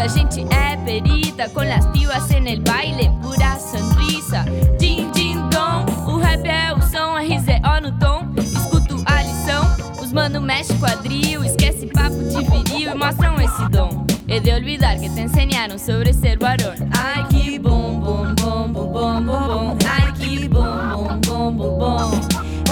A 0.06 0.08
gente 0.08 0.46
é 0.54 0.76
perita. 0.76 1.48
Com 1.48 1.64
las 1.64 1.84
pibas 1.88 2.30
en 2.30 2.46
el 2.46 2.60
baile, 2.60 3.10
pura 3.20 3.58
sonrisa. 3.58 4.44
Din, 4.78 5.10
din, 5.12 5.36
dom. 5.50 5.84
O 6.06 6.18
rap 6.18 6.46
é 6.46 6.72
o 6.72 6.80
som, 6.80 7.16
RZO 7.18 7.80
no 7.82 7.98
tom. 7.98 8.32
Escuto 8.36 9.02
a 9.04 9.22
lição. 9.22 9.64
Os 10.00 10.12
mano 10.12 10.40
mexe 10.40 10.72
quadril, 10.74 11.44
esquece 11.44 11.86
papo 11.88 12.16
de 12.16 12.44
viril 12.44 12.92
e 12.92 12.94
mostram 12.94 13.34
esse 13.40 13.68
dom. 13.68 14.06
He 14.28 14.38
de 14.38 14.52
olvidar 14.52 14.96
que 14.96 15.10
te 15.10 15.22
enseñaron 15.22 15.78
sobre 15.78 16.12
ser 16.12 16.38
varón. 16.38 16.76
Ai, 16.96 17.26
que 17.28 17.58
bom, 17.58 18.00
bom, 18.00 18.32
bom, 18.36 18.72
bom, 18.72 18.92
bom, 18.92 19.24
bom, 19.24 19.48
bom. 19.48 19.78
Ai, 19.88 20.12
que 20.12 20.48
bom, 20.48 20.62
bom, 20.92 21.20
bom, 21.20 21.52
bom, 21.52 21.78
bom. 21.78 22.20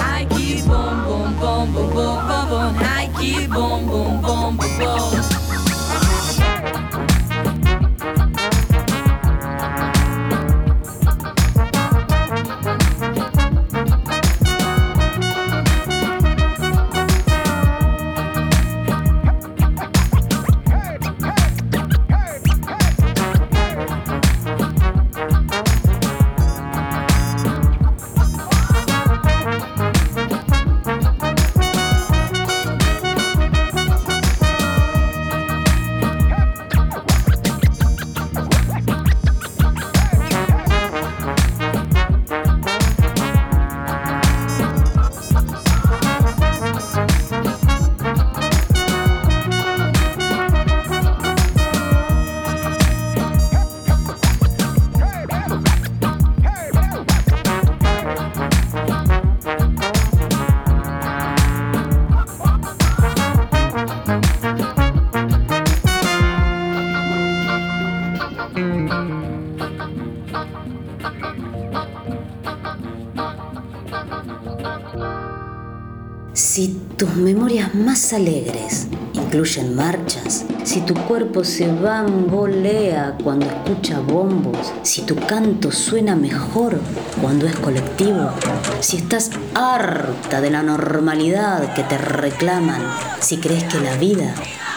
Ai, 0.01 0.25
que 0.25 0.63
bom, 0.63 1.03
bom, 1.05 1.33
bom, 1.39 1.65
bom, 1.67 1.87
bom, 1.91 2.15
bom, 2.27 2.45
bom. 2.49 2.73
Ai, 2.95 3.09
que 3.19 3.47
bom, 3.49 3.83
bom, 3.83 4.21
bom, 4.21 4.53
bom, 4.53 4.67
bom. 4.79 5.44
Incluyen 79.55 79.75
marchas, 79.75 80.45
si 80.63 80.81
tu 80.81 80.93
cuerpo 80.93 81.43
se 81.43 81.67
bambolea 81.71 83.15
cuando 83.23 83.45
escucha 83.45 83.99
bombos, 83.99 84.73
si 84.83 85.03
tu 85.03 85.15
canto 85.15 85.71
suena 85.71 86.15
mejor 86.15 86.79
cuando 87.21 87.47
es 87.47 87.55
colectivo, 87.57 88.31
si 88.79 88.97
estás 88.97 89.31
harta 89.53 90.41
de 90.41 90.49
la 90.49 90.63
normalidad 90.63 91.73
que 91.73 91.83
te 91.83 91.97
reclaman, 91.97 92.81
si 93.19 93.37
crees 93.37 93.63
que 93.65 93.79
la 93.79 93.95
vida 93.95 94.33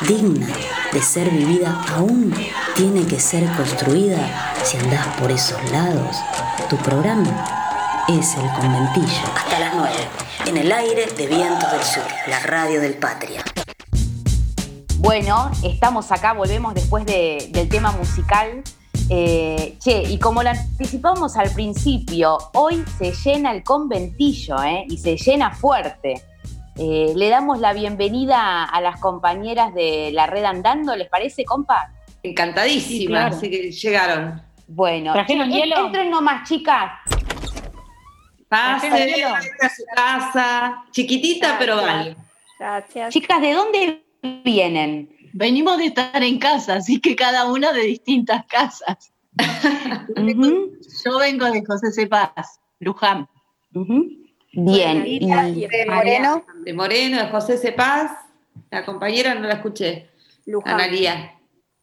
digna 0.07 0.47
de 0.93 1.03
ser 1.03 1.31
vivida 1.31 1.85
aún 1.95 2.33
tiene 2.77 3.05
que 3.07 3.19
ser 3.19 3.45
construida, 3.57 4.55
si 4.63 4.77
andás 4.77 5.07
por 5.19 5.31
esos 5.31 5.59
lados, 5.73 6.17
tu 6.71 6.77
programa 6.77 7.45
es 8.09 8.35
el 8.37 8.49
conventillo. 8.53 9.27
Hasta 9.35 9.59
las 9.59 9.75
9, 9.75 9.93
en 10.47 10.57
el 10.57 10.71
aire 10.71 11.07
de 11.07 11.27
Vientos 11.27 11.73
del 11.73 11.83
Sur, 11.83 12.05
la 12.29 12.41
radio 12.41 12.81
del 12.81 12.95
Patria. 12.95 13.43
Bueno, 15.21 15.51
estamos 15.65 16.13
acá, 16.13 16.33
volvemos 16.33 16.75
después 16.75 17.05
de- 17.05 17.49
del 17.51 17.69
tema 17.69 17.91
musical. 17.91 18.63
Eh, 19.11 19.75
che, 19.81 20.03
y 20.05 20.17
como 20.21 20.45
lo 20.45 20.51
anticipamos 20.51 21.37
al 21.37 21.51
principio, 21.51 22.39
hoy 22.55 22.85
se 22.99 23.11
llena 23.11 23.51
el 23.51 23.65
conventillo, 23.65 24.63
¿eh? 24.63 24.85
Y 24.89 24.97
se 24.99 25.17
llena 25.17 25.51
fuerte. 25.51 26.23
Eh, 26.77 27.15
le 27.17 27.29
damos 27.31 27.59
la 27.59 27.73
bienvenida 27.73 28.63
a 28.63 28.81
las 28.81 29.01
compañeras 29.01 29.75
de 29.75 30.11
la 30.13 30.29
red 30.29 30.45
andando, 30.45 30.95
¿les 30.95 31.09
parece, 31.09 31.45
compa? 31.45 31.91
Encantadísima, 32.23 32.87
Sí, 33.01 33.07
claro. 33.09 33.35
así 33.37 33.51
que 33.51 33.73
llegaron. 33.73 34.41
Bueno, 34.69 35.15
¿Trajeron 35.15 35.51
hielo? 35.51 35.87
entren 35.87 36.11
nomás, 36.11 36.49
chicas. 36.49 36.93
Pase, 38.49 38.87
¿Trajeron 38.89 39.15
hielo? 39.17 39.29
venga 39.33 39.67
a 39.67 39.69
su 39.69 39.83
casa. 39.97 40.85
Chiquitita, 40.93 41.57
pero 41.59 41.79
vale. 41.79 42.17
Gracias. 42.57 43.13
Chicas, 43.13 43.41
¿de 43.41 43.53
dónde 43.53 44.05
vienen? 44.45 45.11
Venimos 45.33 45.79
de 45.79 45.87
estar 45.87 46.23
en 46.23 46.39
casa, 46.39 46.77
así 46.77 47.01
que 47.01 47.15
cada 47.15 47.51
una 47.51 47.73
de 47.73 47.83
distintas 47.83 48.45
casas. 48.47 49.13
Yo 51.05 51.19
vengo 51.19 51.51
de 51.51 51.65
José 51.65 51.93
Cepaz, 51.93 52.61
Luján. 52.81 53.29
ujú. 53.75 54.11
Bien. 54.53 55.05
Y- 55.07 55.21
de 55.21 55.87
Moreno, 55.87 56.45
De 56.65 56.73
Moreno, 56.73 57.19
de 57.19 57.29
José 57.29 57.59
Cepaz. 57.59 58.11
La 58.71 58.85
compañera 58.85 59.35
no 59.35 59.47
la 59.47 59.55
escuché. 59.55 60.09
Luján. 60.47 60.75
Analía. 60.75 61.35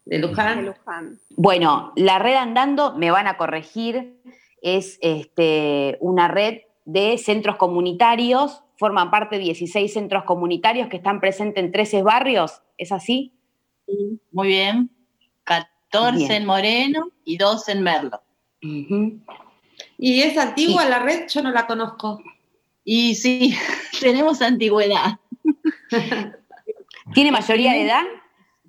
De 0.03 0.17
de 0.17 0.27
Luján. 0.27 0.65
Luján. 0.65 1.19
Bueno, 1.37 1.93
la 1.95 2.19
red 2.19 2.35
andando, 2.35 2.93
me 2.97 3.11
van 3.11 3.27
a 3.27 3.37
corregir, 3.37 4.19
es 4.61 4.97
este, 5.01 5.97
una 6.01 6.27
red 6.27 6.61
de 6.85 7.17
centros 7.17 7.55
comunitarios, 7.57 8.63
forman 8.77 9.11
parte 9.11 9.37
de 9.37 9.43
16 9.43 9.91
centros 9.93 10.23
comunitarios 10.23 10.89
que 10.89 10.97
están 10.97 11.19
presentes 11.19 11.63
en 11.63 11.71
13 11.71 12.03
barrios, 12.03 12.61
¿es 12.77 12.91
así? 12.91 13.33
Muy 14.31 14.47
bien. 14.47 14.89
14 15.43 16.17
Bien. 16.17 16.31
en 16.31 16.45
Moreno 16.45 17.07
y 17.23 17.37
2 17.37 17.69
en 17.69 17.81
Merlo. 17.83 18.21
¿Y 18.61 20.21
es 20.21 20.37
antigua 20.37 20.85
la 20.85 20.99
red? 20.99 21.27
Yo 21.29 21.41
no 21.41 21.51
la 21.51 21.67
conozco. 21.67 22.21
Y 22.83 23.15
sí, 23.15 23.55
tenemos 23.99 24.41
antigüedad. 24.41 25.19
¿Tiene 27.13 27.31
mayoría 27.31 27.73
de 27.73 27.83
edad? 27.83 28.03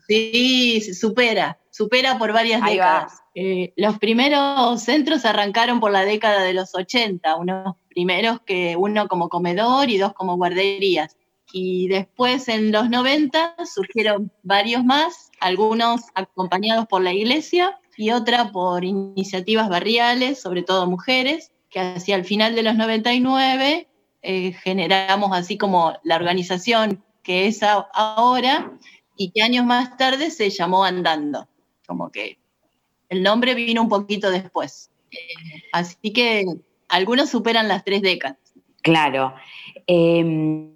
Sí, 0.07 0.95
supera, 0.95 1.59
supera 1.71 2.19
por 2.19 2.33
varias 2.33 2.63
Ahí 2.63 2.79
va. 2.79 2.85
décadas. 2.85 3.23
Eh, 3.35 3.73
los 3.77 3.99
primeros 3.99 4.83
centros 4.83 5.25
arrancaron 5.25 5.81
por 5.81 5.91
la 5.91 6.05
década 6.05 6.43
de 6.43 6.55
los 6.55 6.75
80, 6.75 7.37
unos 7.37 7.77
primeros 7.97 8.43
que 8.43 8.77
uno 8.77 9.09
como 9.09 9.31
comedor 9.31 9.89
y 9.89 9.97
dos 9.97 10.13
como 10.13 10.37
guarderías. 10.37 11.17
Y 11.51 11.89
después 11.89 12.47
en 12.49 12.71
los 12.71 12.91
90 12.91 13.57
surgieron 13.65 14.31
varios 14.43 14.85
más, 14.85 15.31
algunos 15.41 16.03
acompañados 16.15 16.87
por 16.89 17.01
la 17.01 17.15
iglesia 17.15 17.81
y 17.97 18.11
otra 18.11 18.53
por 18.53 18.85
iniciativas 18.85 19.71
barriales, 19.71 20.43
sobre 20.43 20.63
todo 20.63 20.87
mujeres, 20.87 21.53
que 21.71 21.81
hacia 21.81 22.17
el 22.17 22.27
final 22.27 22.55
de 22.55 22.65
los 22.65 22.77
99 22.77 23.89
eh, 24.21 24.53
generamos 24.53 25.31
así 25.33 25.57
como 25.57 25.95
la 26.05 26.17
organización 26.17 27.03
que 27.23 27.47
es 27.47 27.63
ahora 27.63 28.73
y 29.17 29.31
que 29.31 29.43
años 29.43 29.65
más 29.65 29.97
tarde 29.97 30.31
se 30.31 30.51
llamó 30.51 30.85
Andando, 30.85 31.49
como 31.87 32.11
que 32.11 32.39
el 33.09 33.23
nombre 33.23 33.55
vino 33.55 33.81
un 33.81 33.89
poquito 33.89 34.31
después. 34.31 34.91
Eh, 35.11 35.63
así 35.73 36.13
que 36.13 36.45
algunos 36.89 37.31
superan 37.31 37.69
las 37.69 37.85
tres 37.85 38.03
décadas. 38.03 38.39
Claro. 38.83 39.35
Em, 39.87 40.71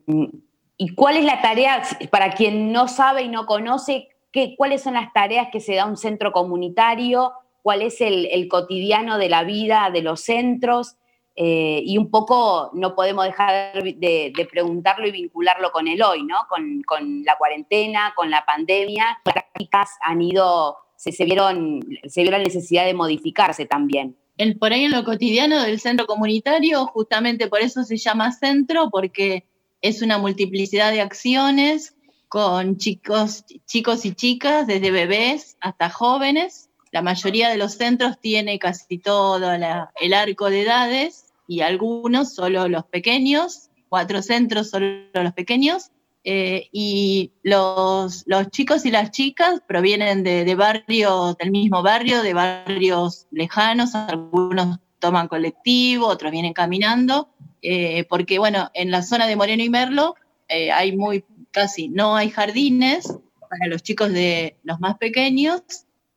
¿Y 0.76 0.94
cuál 0.94 1.16
es 1.16 1.24
la 1.24 1.42
tarea, 1.42 1.82
para 2.10 2.32
quien 2.32 2.72
no 2.72 2.88
sabe 2.88 3.22
y 3.22 3.28
no 3.28 3.46
conoce, 3.46 4.08
qué, 4.32 4.54
cuáles 4.56 4.82
son 4.82 4.94
las 4.94 5.12
tareas 5.12 5.48
que 5.52 5.60
se 5.60 5.74
da 5.74 5.84
un 5.84 5.96
centro 5.96 6.32
comunitario? 6.32 7.32
¿Cuál 7.62 7.82
es 7.82 8.00
el, 8.00 8.48
cotidiano 8.48 9.18
de 9.18 9.28
la 9.28 9.44
vida 9.44 9.90
de 9.92 10.02
los 10.02 10.22
centros? 10.22 10.96
Eh, 11.36 11.82
y 11.84 11.98
un 11.98 12.10
poco 12.10 12.70
no 12.72 12.94
podemos 12.94 13.26
dejar 13.26 13.82
de, 13.82 14.48
preguntarlo 14.50 15.06
y 15.06 15.12
vincularlo 15.12 15.70
con 15.70 15.86
el 15.86 16.02
hoy, 16.02 16.24
¿no? 16.24 16.36
Con, 16.48 17.24
la 17.24 17.36
cuarentena, 17.36 18.12
con 18.16 18.30
la 18.30 18.44
pandemia. 18.46 19.20
Las 19.24 19.34
prácticas 19.34 19.90
han 20.00 20.22
ido, 20.22 20.78
se, 20.96 21.24
vieron, 21.24 21.80
se 22.08 22.22
vio 22.22 22.30
la 22.30 22.38
necesidad 22.38 22.86
de 22.86 22.94
modificarse 22.94 23.66
también. 23.66 24.16
El, 24.40 24.57
por 24.57 24.72
ahí 24.72 24.85
en 24.85 24.92
lo 24.92 25.05
cotidiano 25.05 25.62
del 25.62 25.81
centro 25.81 26.07
comunitario, 26.07 26.87
justamente 26.87 27.46
por 27.48 27.61
eso 27.61 27.85
se 27.85 27.98
llama 27.98 28.33
centro, 28.33 28.88
porque 28.88 29.44
es 29.83 30.00
una 30.00 30.16
multiplicidad 30.16 30.92
de 30.92 31.03
acciones 31.03 31.94
con 32.26 32.79
chicos, 32.79 33.44
chicos 33.66 34.07
y 34.07 34.14
chicas, 34.14 34.66
desde 34.66 34.90
bebés 34.90 35.59
hasta 35.61 35.90
jóvenes. 35.90 36.70
La 36.90 37.03
mayoría 37.03 37.50
de 37.50 37.59
los 37.59 37.74
centros 37.74 38.18
tiene 38.18 38.59
casi 38.59 38.96
todo 38.96 39.53
el 39.53 40.14
arco 40.14 40.48
de 40.48 40.62
edades 40.62 41.35
y 41.46 41.61
algunos 41.61 42.35
solo 42.35 42.66
los 42.66 42.87
pequeños, 42.87 43.68
cuatro 43.90 44.22
centros 44.22 44.70
solo 44.70 44.87
los 45.12 45.35
pequeños. 45.35 45.90
Eh, 46.22 46.68
y 46.70 47.33
los, 47.42 48.24
los, 48.26 48.50
chicos 48.50 48.85
y 48.85 48.90
las 48.90 49.11
chicas 49.11 49.62
provienen 49.66 50.22
de, 50.22 50.44
de 50.44 50.54
barrios, 50.54 51.37
del 51.38 51.50
mismo 51.50 51.83
barrio, 51.83 52.22
de 52.22 52.35
barrios 52.35 53.26
lejanos, 53.30 53.94
algunos 53.94 54.78
toman 55.00 55.26
colectivo, 55.26 56.06
otros 56.06 56.30
vienen 56.30 56.52
caminando, 56.52 57.30
eh, 57.62 58.04
porque 58.09 58.38
bueno, 58.38 58.70
en 58.74 58.92
la 58.92 59.02
zona 59.02 59.26
de 59.26 59.35
Moreno 59.35 59.64
y 59.64 59.70
Merlo 59.70 60.14
eh, 60.48 60.70
hay 60.70 60.96
muy, 60.96 61.24
casi 61.50 61.88
no 61.88 62.14
hay 62.14 62.30
jardines 62.30 63.12
para 63.40 63.66
los 63.66 63.83
chicos 63.83 64.12
de 64.12 64.56
los 64.62 64.78
más 64.78 64.96
pequeños 64.98 65.62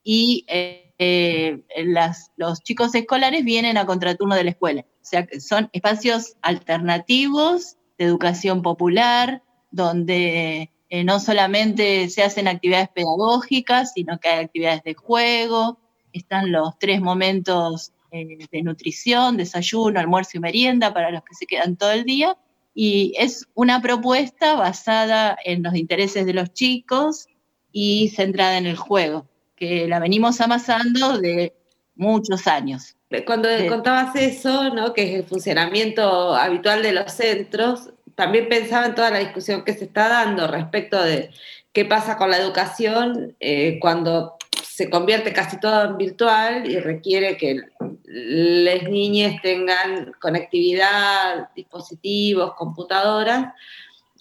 y 0.04 0.46
eh, 0.48 1.64
las, 1.78 2.32
los 2.38 2.62
chicos 2.62 2.94
escolares 2.94 3.44
vienen 3.44 3.78
a 3.78 3.86
contraturno 3.86 4.36
de 4.36 4.44
la 4.44 4.52
escuela. 4.52 4.82
O 4.82 5.06
sea, 5.06 5.28
son 5.40 5.70
espacios 5.74 6.36
alternativos 6.42 7.78
de 7.98 8.06
educación 8.06 8.62
popular, 8.62 9.42
donde 9.74 10.70
no 11.06 11.20
solamente 11.20 12.08
se 12.10 12.22
hacen 12.22 12.48
actividades 12.48 12.90
pedagógicas, 12.90 13.94
sino 13.94 14.20
que 14.20 14.30
hay 14.30 14.46
actividades 14.46 14.84
de 14.84 14.94
juego, 14.94 15.80
están 16.14 16.52
los 16.52 16.78
tres 16.80 17.02
momentos 17.02 17.92
eh, 18.12 18.48
de 18.52 18.62
nutrición, 18.62 19.38
desayuno, 19.38 20.00
almuerzo 20.00 20.38
y 20.38 20.40
merienda 20.40 20.94
para 20.94 21.10
los 21.10 21.24
que 21.24 21.34
se 21.34 21.48
quedan 21.48 21.76
todo 21.76 21.92
el 21.92 22.04
día. 22.04 22.38
Y 22.76 23.14
es 23.18 23.48
una 23.56 23.82
propuesta 23.82 24.54
basada 24.54 25.36
en 25.44 25.64
los 25.64 25.76
intereses 25.76 26.26
de 26.28 26.34
los 26.34 26.54
chicos 26.54 27.28
y 27.72 28.10
centrada 28.10 28.60
en 28.60 28.68
el 28.68 28.78
juego, 28.78 29.26
que 29.56 29.88
la 29.88 30.00
venimos 30.00 30.42
amasando 30.42 31.18
de 31.18 31.56
muchos 31.96 32.46
años. 32.48 32.96
Cuando 33.26 33.50
contabas 33.68 34.16
eso, 34.16 34.72
¿no? 34.74 34.94
que 34.94 35.04
es 35.04 35.20
el 35.20 35.24
funcionamiento 35.24 36.36
habitual 36.36 36.84
de 36.84 36.94
los 36.94 37.12
centros, 37.12 37.90
también 38.16 38.50
pensaba 38.50 38.86
en 38.86 38.96
toda 38.96 39.12
la 39.12 39.20
discusión 39.20 39.64
que 39.64 39.74
se 39.74 39.86
está 39.86 40.10
dando 40.10 40.48
respecto 40.48 41.02
de 41.02 41.32
qué 41.72 41.86
pasa 41.86 42.18
con 42.18 42.30
la 42.30 42.38
educación 42.38 43.36
eh, 43.40 43.80
cuando 43.80 44.38
se 44.74 44.90
convierte 44.90 45.34
casi 45.34 45.60
todo 45.60 45.86
en 45.86 45.98
virtual 45.98 46.70
y 46.70 46.80
requiere 46.80 47.38
que 47.38 47.62
las 48.06 48.84
niñas 48.84 49.42
tengan 49.42 50.14
conectividad, 50.20 51.50
dispositivos, 51.56 52.56
computadoras. 52.56 53.54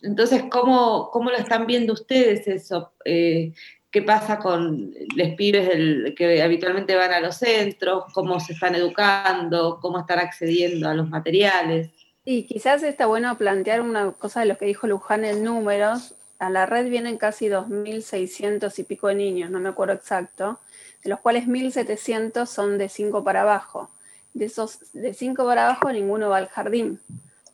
Entonces, 0.03 0.45
¿cómo, 0.51 1.11
cómo 1.11 1.31
lo 1.31 1.37
están 1.37 1.67
viendo 1.67 1.93
ustedes 1.93 2.47
eso? 2.49 2.93
Eh, 3.05 3.53
¿Qué 3.91 4.03
pasa 4.03 4.39
con 4.39 4.95
los 5.17 5.29
pibes 5.37 6.15
que 6.17 6.43
habitualmente 6.43 6.97
van 6.97 7.13
a 7.13 7.21
los 7.21 7.37
centros? 7.37 8.05
¿Cómo 8.15 8.41
se 8.41 8.55
están 8.55 8.75
educando? 8.75 9.79
¿Cómo 9.81 10.01
están 10.01 10.19
accediendo 10.19 10.89
a 10.89 10.95
los 10.95 11.09
materiales? 11.09 11.91
Y 12.25 12.45
quizás 12.45 12.83
está 12.83 13.07
bueno 13.07 13.37
plantear 13.37 13.81
una 13.81 14.13
cosa 14.13 14.41
de 14.41 14.47
lo 14.47 14.57
que 14.57 14.67
dijo 14.67 14.87
Luján 14.87 15.25
en 15.25 15.43
números, 15.43 16.15
a 16.39 16.51
la 16.51 16.67
red 16.67 16.89
vienen 16.89 17.19
casi 17.19 17.47
2.600 17.47 18.79
y 18.79 18.83
pico 18.85 19.09
de 19.09 19.15
niños, 19.15 19.51
no 19.51 19.61
me 19.61 19.69
acuerdo 19.69 19.95
exacto, 19.95 20.59
de 21.03 21.11
los 21.11 21.21
cuales 21.21 21.47
1.700 21.47 22.47
son 22.47 22.79
de 22.79 22.89
5 22.89 23.25
para 23.25 23.43
abajo. 23.43 23.91
De 24.35 24.47
esos 24.47 24.79
de 24.93 25.15
5 25.15 25.45
para 25.45 25.67
abajo 25.67 25.93
ninguno 25.93 26.31
va 26.31 26.39
al 26.39 26.49
jardín. 26.49 27.01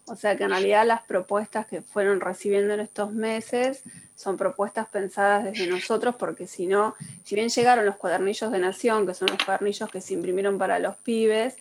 O 0.06 0.16
sea 0.16 0.36
que 0.36 0.44
en 0.44 0.50
realidad 0.50 0.86
las 0.86 1.02
propuestas 1.02 1.66
que 1.66 1.82
fueron 1.82 2.20
recibiendo 2.20 2.72
en 2.72 2.80
estos 2.80 3.12
meses 3.12 3.82
son 4.16 4.36
propuestas 4.36 4.88
pensadas 4.88 5.44
desde 5.44 5.66
nosotros, 5.66 6.14
porque 6.16 6.46
si 6.46 6.66
no, 6.66 6.94
si 7.24 7.34
bien 7.34 7.50
llegaron 7.50 7.84
los 7.84 7.96
cuadernillos 7.96 8.50
de 8.50 8.58
nación, 8.58 9.06
que 9.06 9.14
son 9.14 9.28
los 9.28 9.44
cuadernillos 9.44 9.90
que 9.90 10.00
se 10.00 10.14
imprimieron 10.14 10.58
para 10.58 10.78
los 10.78 10.96
pibes, 10.96 11.56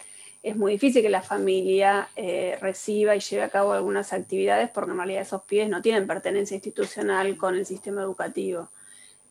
es 0.47 0.55
muy 0.55 0.71
difícil 0.71 1.01
que 1.01 1.09
la 1.09 1.21
familia 1.21 2.07
eh, 2.15 2.57
reciba 2.61 3.17
y 3.17 3.19
lleve 3.19 3.43
a 3.43 3.49
cabo 3.49 3.73
algunas 3.73 4.13
actividades 4.13 4.69
porque 4.69 4.91
en 4.91 4.97
realidad 4.97 5.21
esos 5.23 5.43
pibes 5.43 5.67
no 5.67 5.81
tienen 5.81 6.07
pertenencia 6.07 6.55
institucional 6.55 7.35
con 7.35 7.55
el 7.55 7.65
sistema 7.65 8.01
educativo. 8.01 8.69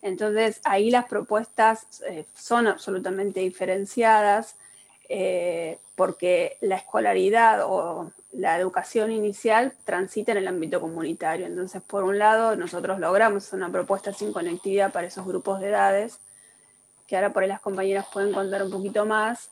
Entonces 0.02 0.60
ahí 0.64 0.90
las 0.90 1.06
propuestas 1.06 2.02
eh, 2.06 2.26
son 2.34 2.66
absolutamente 2.66 3.40
diferenciadas 3.40 4.56
eh, 5.08 5.78
porque 5.94 6.58
la 6.60 6.76
escolaridad 6.76 7.62
o 7.64 8.12
la 8.32 8.58
educación 8.58 9.10
inicial 9.10 9.72
transita 9.86 10.32
en 10.32 10.38
el 10.38 10.48
ámbito 10.48 10.82
comunitario. 10.82 11.46
Entonces, 11.46 11.80
por 11.80 12.04
un 12.04 12.18
lado, 12.18 12.56
nosotros 12.56 13.00
logramos 13.00 13.54
una 13.54 13.72
propuesta 13.72 14.12
sin 14.12 14.34
conectividad 14.34 14.92
para 14.92 15.06
esos 15.06 15.24
grupos 15.24 15.60
de 15.60 15.68
edades, 15.68 16.18
que 17.06 17.16
ahora 17.16 17.32
por 17.32 17.42
ahí 17.42 17.48
las 17.48 17.60
compañeras 17.60 18.04
pueden 18.12 18.34
contar 18.34 18.62
un 18.62 18.70
poquito 18.70 19.06
más, 19.06 19.48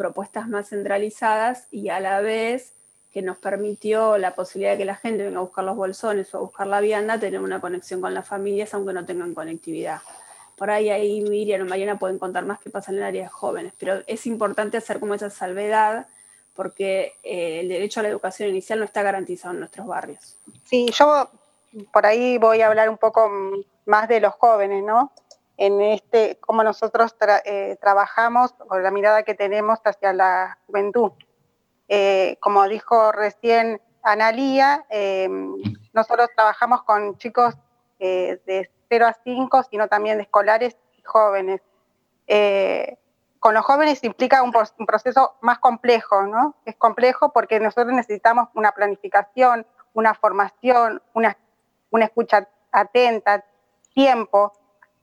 propuestas 0.00 0.48
más 0.48 0.70
centralizadas 0.70 1.68
y 1.70 1.90
a 1.90 2.00
la 2.00 2.22
vez 2.22 2.72
que 3.12 3.20
nos 3.20 3.36
permitió 3.36 4.16
la 4.16 4.34
posibilidad 4.34 4.72
de 4.72 4.78
que 4.78 4.84
la 4.86 4.94
gente 4.94 5.24
venga 5.24 5.40
a 5.40 5.42
buscar 5.42 5.62
los 5.62 5.76
bolsones 5.76 6.34
o 6.34 6.38
a 6.38 6.40
buscar 6.40 6.66
la 6.68 6.80
vianda, 6.80 7.20
tener 7.20 7.38
una 7.38 7.60
conexión 7.60 8.00
con 8.00 8.14
las 8.14 8.26
familias 8.26 8.72
aunque 8.72 8.94
no 8.94 9.04
tengan 9.04 9.34
conectividad. 9.34 10.00
Por 10.56 10.70
ahí 10.70 10.88
ahí 10.88 11.20
Miriam 11.20 11.60
o 11.60 11.64
Mariana 11.66 11.98
pueden 11.98 12.18
contar 12.18 12.46
más 12.46 12.60
qué 12.60 12.70
pasa 12.70 12.92
en 12.92 12.96
el 12.96 13.04
área 13.04 13.24
de 13.24 13.28
jóvenes, 13.28 13.74
pero 13.78 14.02
es 14.06 14.26
importante 14.26 14.78
hacer 14.78 15.00
como 15.00 15.12
esa 15.12 15.28
salvedad 15.28 16.06
porque 16.54 17.12
eh, 17.22 17.60
el 17.60 17.68
derecho 17.68 18.00
a 18.00 18.02
la 18.02 18.08
educación 18.08 18.48
inicial 18.48 18.78
no 18.78 18.86
está 18.86 19.02
garantizado 19.02 19.52
en 19.52 19.60
nuestros 19.60 19.86
barrios. 19.86 20.38
Sí, 20.64 20.88
yo 20.98 21.28
por 21.92 22.06
ahí 22.06 22.38
voy 22.38 22.62
a 22.62 22.68
hablar 22.68 22.88
un 22.88 22.96
poco 22.96 23.30
más 23.84 24.08
de 24.08 24.20
los 24.20 24.32
jóvenes, 24.32 24.82
¿no? 24.82 25.12
En 25.60 25.82
este, 25.82 26.38
cómo 26.40 26.64
nosotros 26.64 27.14
eh, 27.44 27.76
trabajamos 27.82 28.54
o 28.70 28.78
la 28.78 28.90
mirada 28.90 29.24
que 29.24 29.34
tenemos 29.34 29.78
hacia 29.84 30.14
la 30.14 30.58
juventud. 30.66 31.12
Eh, 31.86 32.38
como 32.40 32.66
dijo 32.66 33.12
recién 33.12 33.78
Analía, 34.02 34.86
em, 34.88 35.54
nosotros 35.92 36.30
trabajamos 36.34 36.82
con 36.84 37.18
chicos 37.18 37.58
eh, 37.98 38.40
de 38.46 38.70
0 38.88 39.06
a 39.06 39.16
5, 39.22 39.64
sino 39.64 39.86
también 39.86 40.16
de 40.16 40.22
escolares 40.22 40.78
y 40.96 41.02
jóvenes. 41.02 41.60
con 43.38 43.54
los 43.54 43.64
jóvenes 43.64 44.02
implica 44.02 44.42
un, 44.42 44.52
proceso 44.86 45.36
más 45.42 45.58
complejo, 45.58 46.22
¿no? 46.22 46.54
Es 46.64 46.76
complejo 46.76 47.32
porque 47.34 47.60
nosotros 47.60 47.92
necesitamos 47.92 48.48
una 48.54 48.72
planificación, 48.72 49.66
una 49.92 50.14
formación, 50.14 51.02
una, 51.12 51.36
una 51.90 52.06
escucha 52.06 52.48
atenta, 52.72 53.44
tiempo, 53.92 54.52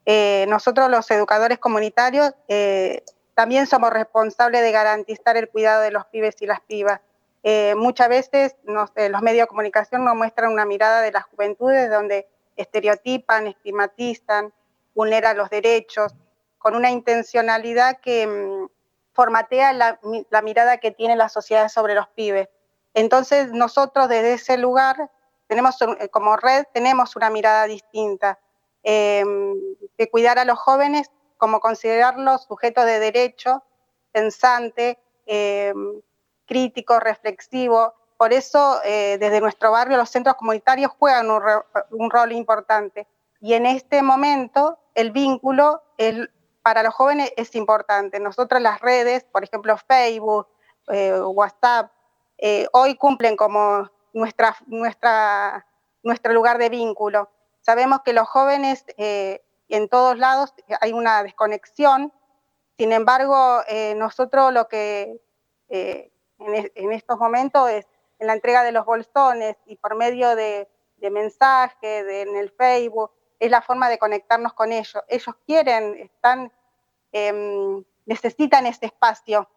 eh, 0.09 0.45
nosotros 0.47 0.89
los 0.89 1.11
educadores 1.11 1.59
comunitarios 1.59 2.31
eh, 2.47 3.03
también 3.33 3.67
somos 3.67 3.91
responsables 3.91 4.61
de 4.61 4.71
garantizar 4.71 5.35
el 5.35 5.49
cuidado 5.49 5.81
de 5.81 5.91
los 5.91 6.05
pibes 6.05 6.37
y 6.39 6.45
las 6.45 6.61
pibas. 6.61 7.01
Eh, 7.43 7.75
muchas 7.75 8.07
veces 8.07 8.55
los 8.63 9.21
medios 9.21 9.43
de 9.43 9.47
comunicación 9.47 10.05
nos 10.05 10.15
muestran 10.15 10.53
una 10.53 10.65
mirada 10.65 11.01
de 11.01 11.11
las 11.11 11.25
juventudes 11.25 11.91
donde 11.91 12.25
estereotipan, 12.55 13.47
estigmatizan, 13.47 14.53
vulneran 14.95 15.35
los 15.35 15.49
derechos, 15.49 16.13
con 16.57 16.73
una 16.73 16.89
intencionalidad 16.89 17.99
que 17.99 18.27
mm, 18.27 18.69
formatea 19.11 19.73
la, 19.73 19.99
mirada 20.41 20.77
que 20.77 20.91
tiene 20.91 21.17
la 21.17 21.27
sociedad 21.27 21.67
sobre 21.67 21.95
los 21.95 22.07
pibes. 22.07 22.47
Entonces 22.93 23.51
nosotros 23.51 24.07
desde 24.07 24.35
ese 24.35 24.57
lugar 24.57 25.11
tenemos 25.47 25.77
como 26.11 26.37
red 26.37 26.63
tenemos 26.73 27.17
una 27.17 27.29
mirada 27.29 27.65
distinta 27.65 28.39
Em, 28.83 29.53
de 29.97 30.09
cuidar 30.09 30.39
a 30.39 30.45
los 30.45 30.57
jóvenes 30.59 31.11
como 31.37 31.59
considerarlos 31.59 32.43
sujetos 32.43 32.85
de 32.85 32.99
derecho, 32.99 33.63
pensante, 34.11 34.99
eh, 35.25 35.73
crítico, 36.45 36.99
reflexivo. 36.99 37.93
Por 38.17 38.33
eso, 38.33 38.79
eh, 38.83 39.17
desde 39.19 39.41
nuestro 39.41 39.71
barrio, 39.71 39.97
los 39.97 40.09
centros 40.09 40.35
comunitarios 40.35 40.91
juegan 40.97 41.29
un, 41.29 41.41
un, 41.91 42.09
rol 42.09 42.31
importante. 42.31 43.07
Y 43.41 43.53
en 43.53 43.65
este 43.65 44.01
momento, 44.01 44.79
el 44.95 45.11
vínculo 45.11 45.83
para 46.63 46.81
los 46.81 46.93
jóvenes 46.93 47.31
es 47.37 47.53
importante. 47.55 48.19
Nosotros 48.19 48.61
las 48.61 48.81
redes, 48.81 49.23
por 49.25 49.43
ejemplo, 49.43 49.77
Facebook, 49.87 50.47
eh, 50.87 51.19
WhatsApp, 51.19 51.91
hoy 52.71 52.95
cumplen 52.95 53.35
como 53.35 53.89
nuestra, 54.13 54.55
nuestra, 54.65 55.65
nuestro 56.03 56.33
lugar 56.33 56.57
de 56.57 56.69
vínculo. 56.69 57.29
Sabemos 57.67 57.99
que 58.05 58.13
los 58.13 58.29
jóvenes 58.29 58.85
en 58.95 59.89
todos 59.89 60.17
lados 60.17 60.53
hay 60.79 60.93
una 60.93 61.21
desconexión. 61.21 62.13
Sin 62.77 62.93
embargo, 62.93 63.61
eh, 63.67 63.93
nosotros 63.95 64.53
lo 64.53 64.69
que 64.69 65.19
eh, 65.67 66.09
en, 66.39 66.93
estos 66.93 67.19
momentos 67.19 67.69
es 67.69 67.85
en 68.19 68.27
la 68.27 68.33
entrega 68.33 68.63
de 68.63 68.71
los 68.71 68.85
bolsones 68.85 69.57
y 69.65 69.75
por 69.75 69.95
medio 69.95 70.33
de, 70.37 70.69
mensajes 71.11 72.05
en 72.07 72.37
el 72.37 72.51
Facebook, 72.51 73.11
es 73.37 73.51
la 73.51 73.61
forma 73.61 73.89
de 73.89 73.99
conectarnos 73.99 74.53
con 74.53 74.71
ellos. 74.71 75.03
Ellos 75.09 75.35
quieren, 75.45 75.95
están, 75.97 76.49
em, 77.11 77.83
necesitan 78.05 78.65
ese 78.65 78.85
espacio, 78.85 79.49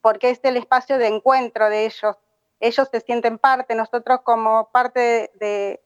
porque 0.00 0.30
es 0.30 0.40
el 0.42 0.56
espacio 0.56 0.96
de 0.96 1.06
encuentro 1.08 1.68
de 1.68 1.84
ellos. 1.84 2.16
Ellos 2.60 2.88
se 2.90 3.00
sienten 3.00 3.38
parte, 3.38 3.74
nosotros 3.74 4.22
como 4.22 4.70
parte 4.72 5.30
de, 5.34 5.80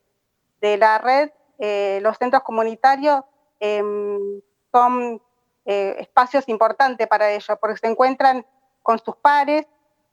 la 0.79 0.99
red, 0.99 1.31
eh, 1.59 2.01
los 2.03 2.17
centros 2.19 2.43
comunitarios, 2.43 3.23
Em, 3.61 4.41
son 4.73 5.23
eh, 5.65 5.97
espacios 5.99 6.49
importantes 6.49 7.07
para 7.07 7.31
ellos, 7.33 7.59
porque 7.61 7.79
se 7.79 7.87
encuentran 7.87 8.47
con 8.83 8.99
sus 8.99 9.17
pares, 9.17 9.67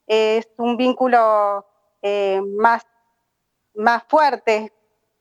es 0.08 0.48
un 0.58 0.78
vínculo 0.78 1.66
eh, 2.02 2.42
más, 2.58 2.86
más 3.76 4.04
fuerte 4.08 4.72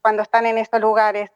cuando 0.01 0.23
están 0.23 0.45
en 0.45 0.57
estos 0.57 0.81
lugares. 0.81 1.29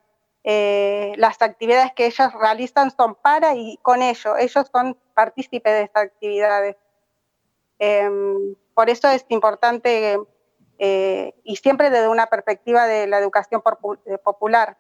Las 0.44 1.42
actividades 1.42 1.92
que 1.94 2.06
ellos 2.06 2.32
realizan 2.34 2.90
son 2.90 3.16
para 3.16 3.54
y 3.56 3.78
con 3.82 4.02
ellos, 4.02 4.34
ellos 4.40 4.70
son 4.72 4.98
partícipes 5.14 5.74
de 5.74 5.82
estas 5.84 6.04
actividades. 6.06 6.78
Em, 7.80 8.56
por 8.74 8.90
eso 8.90 9.10
es 9.10 9.26
importante 9.28 10.18
y 10.80 11.56
siempre 11.56 11.90
desde 11.90 12.08
una 12.08 12.28
perspectiva 12.28 12.86
de 12.88 13.08
la 13.08 13.18
educación 13.20 13.62
popular. 14.24 14.78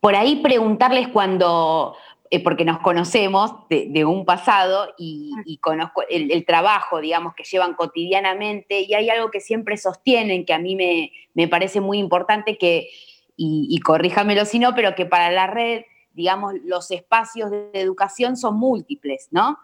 Por 0.00 0.14
ahí 0.14 0.36
preguntarles 0.36 1.08
cuando, 1.08 1.96
eh, 2.30 2.42
porque 2.42 2.64
nos 2.64 2.78
conocemos 2.80 3.52
de, 3.68 4.04
un 4.04 4.24
pasado 4.24 4.94
y, 4.96 5.58
conozco 5.62 6.02
el, 6.08 6.44
trabajo, 6.44 7.00
digamos, 7.00 7.34
que 7.34 7.44
llevan 7.44 7.74
cotidianamente 7.74 8.80
y 8.80 8.94
hay 8.94 9.10
algo 9.10 9.30
que 9.30 9.40
siempre 9.40 9.76
sostienen 9.76 10.44
que 10.44 10.54
a 10.54 10.58
mí 10.58 10.76
me, 10.76 11.48
parece 11.48 11.80
muy 11.80 11.98
importante 11.98 12.58
que, 12.58 12.90
y, 13.36 13.66
y, 13.70 13.80
corríjamelo 13.80 14.44
si 14.44 14.58
no, 14.58 14.74
pero 14.74 14.94
que 14.94 15.06
para 15.06 15.30
la 15.30 15.46
red, 15.46 15.82
digamos, 16.12 16.54
los 16.64 16.90
espacios 16.90 17.50
de 17.50 17.70
educación 17.72 18.36
son 18.36 18.56
múltiples, 18.56 19.28
¿no? 19.30 19.58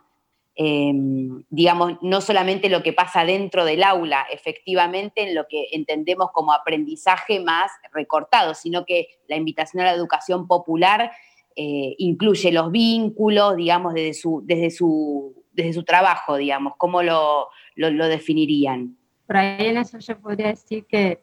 Em, 0.56 1.42
digamos, 1.50 1.98
no 2.00 2.20
solamente 2.20 2.68
lo 2.68 2.84
que 2.84 2.92
pasa 2.92 3.24
dentro 3.24 3.64
del 3.64 3.82
aula, 3.82 4.24
efectivamente, 4.32 5.28
en 5.28 5.34
lo 5.34 5.48
que 5.48 5.66
entendemos 5.72 6.30
como 6.32 6.52
aprendizaje 6.52 7.40
más 7.40 7.72
recortado, 7.92 8.54
sino 8.54 8.84
que 8.84 9.08
la 9.26 9.34
invitación 9.34 9.82
a 9.82 9.86
la 9.86 9.94
educación 9.94 10.46
popular 10.46 11.10
eh, 11.56 11.96
incluye 11.98 12.52
los 12.52 12.70
vínculos, 12.70 13.56
digamos, 13.56 13.94
desde 13.94 14.14
su, 14.14 14.42
desde 14.44 14.70
su, 14.70 15.44
desde 15.52 15.72
su 15.72 15.82
trabajo, 15.82 16.36
digamos, 16.36 16.74
¿cómo 16.78 17.02
lo, 17.02 17.48
lo, 17.74 18.06
definirían? 18.06 18.96
Por 19.26 19.36
ahí 19.36 19.66
en 19.66 19.78
eso 19.78 19.98
yo 19.98 20.20
podría 20.20 20.48
decir 20.48 20.84
que, 20.86 21.20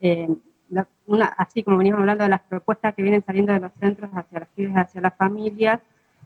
eh, 0.00 0.28
así 1.36 1.64
como 1.64 1.78
venimos 1.78 2.00
hablando 2.00 2.22
de 2.22 2.30
las 2.30 2.42
propuestas 2.42 2.94
que 2.94 3.02
vienen 3.02 3.24
saliendo 3.24 3.52
de 3.52 3.60
los 3.60 3.72
centros 3.80 4.10
hacia 4.14 4.38
las 4.38 4.48
pibes, 4.50 4.76
hacia 4.76 5.00
las 5.00 5.16
familias, 5.16 5.80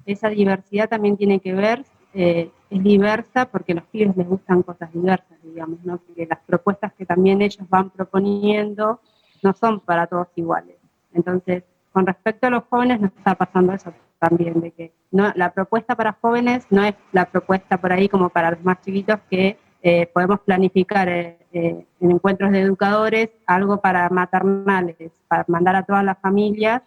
esa 0.05 0.29
diversidad 0.29 0.91
también 0.91 1.17
tiene 1.17 1.41
que 1.41 1.55
ver 1.55 1.85
eh, 2.15 2.49
es 2.71 2.83
diversa 2.83 3.47
porque 3.47 3.73
a 3.73 3.77
los 3.77 3.85
pibes 3.85 4.17
les 4.17 4.27
gustan 4.27 4.63
cosas 4.63 4.93
diversas, 4.93 5.37
digamos, 5.43 5.85
¿no? 5.85 5.99
Porque 5.99 6.27
las 6.27 6.39
propuestas 6.47 6.93
que 6.93 7.05
también 7.05 7.43
ellos 7.43 7.69
van 7.69 7.91
proponiendo 7.91 9.01
no 9.43 9.53
son 9.53 9.81
para 9.81 10.07
todos 10.07 10.29
iguales. 10.37 10.77
Entonces, 11.13 11.65
con 11.93 12.07
respecto 12.07 12.47
a 12.47 12.51
los 12.51 12.65
jóvenes, 12.71 13.01
nos 13.01 13.13
está 13.17 13.35
pasando 13.35 13.73
eso 13.73 13.93
también, 14.21 14.61
de 14.61 14.71
que 14.71 14.93
no, 15.11 15.33
la 15.35 15.53
propuesta 15.53 15.97
para 15.97 16.13
jóvenes 16.21 16.67
no 16.71 16.85
es 16.85 16.95
la 17.13 17.27
propuesta 17.27 17.81
por 17.81 17.93
ahí 17.93 18.09
como 18.09 18.31
para 18.31 18.53
los 18.53 18.63
más 18.65 18.81
chiquitos 18.81 19.19
que 19.29 19.59
eh, 19.83 20.07
podemos 20.07 20.41
planificar 20.41 21.09
eh, 21.09 21.37
en 21.53 21.87
encuentros 22.01 22.53
de 22.53 22.61
educadores 22.61 23.31
algo 23.47 23.81
para 23.81 24.09
maternales, 24.09 24.97
para 25.29 25.45
mandar 25.49 25.77
a 25.77 25.83
todas 25.83 26.05
las 26.05 26.19
familias, 26.19 26.83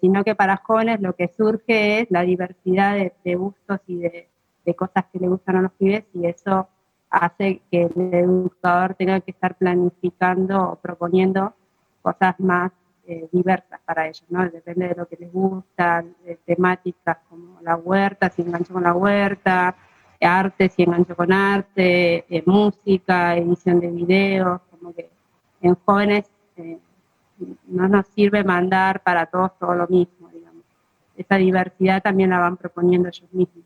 sino 0.00 0.24
que 0.24 0.34
para 0.34 0.56
jóvenes 0.56 1.00
lo 1.00 1.14
que 1.14 1.28
surge 1.28 2.00
es 2.00 2.10
la 2.10 2.22
diversidad 2.22 2.96
de 3.24 3.34
gustos 3.36 3.78
y 3.86 3.98
de, 3.98 4.28
de 4.64 4.74
cosas 4.74 5.04
que 5.12 5.18
le 5.18 5.28
gustan 5.28 5.56
a 5.56 5.62
los 5.62 5.72
pibes 5.72 6.04
y 6.14 6.26
eso 6.26 6.68
hace 7.10 7.60
que 7.70 7.84
el 7.84 8.14
educador 8.14 8.94
tenga 8.94 9.20
que 9.20 9.32
estar 9.32 9.54
planificando 9.56 10.70
o 10.70 10.76
proponiendo 10.76 11.52
cosas 12.00 12.38
más 12.40 12.72
eh, 13.06 13.28
diversas 13.32 13.80
para 13.84 14.06
ellos, 14.06 14.24
¿no? 14.28 14.48
Depende 14.48 14.88
de 14.88 14.94
lo 14.94 15.06
que 15.06 15.16
les 15.16 15.32
gusta, 15.32 16.04
temáticas 16.46 17.18
como 17.28 17.60
la 17.60 17.76
huerta, 17.76 18.30
si 18.30 18.42
engancho 18.42 18.72
con 18.72 18.84
la 18.84 18.94
huerta, 18.94 19.76
arte, 20.20 20.68
si 20.68 20.82
engancho 20.82 21.16
con 21.16 21.32
arte, 21.32 22.24
eh, 22.28 22.42
música, 22.46 23.36
edición 23.36 23.80
de 23.80 23.88
videos, 23.88 24.60
como 24.70 24.94
que 24.94 25.10
en 25.60 25.74
jóvenes 25.84 26.30
eh, 26.56 26.78
no 27.66 27.88
nos 27.88 28.06
sirve 28.08 28.44
mandar 28.44 29.02
para 29.02 29.26
todos 29.26 29.58
todo 29.58 29.74
lo 29.74 29.86
mismo, 29.88 30.28
digamos. 30.28 30.62
Esa 31.16 31.36
diversidad 31.36 32.02
también 32.02 32.30
la 32.30 32.38
van 32.38 32.56
proponiendo 32.56 33.08
ellos 33.08 33.32
mismos. 33.32 33.64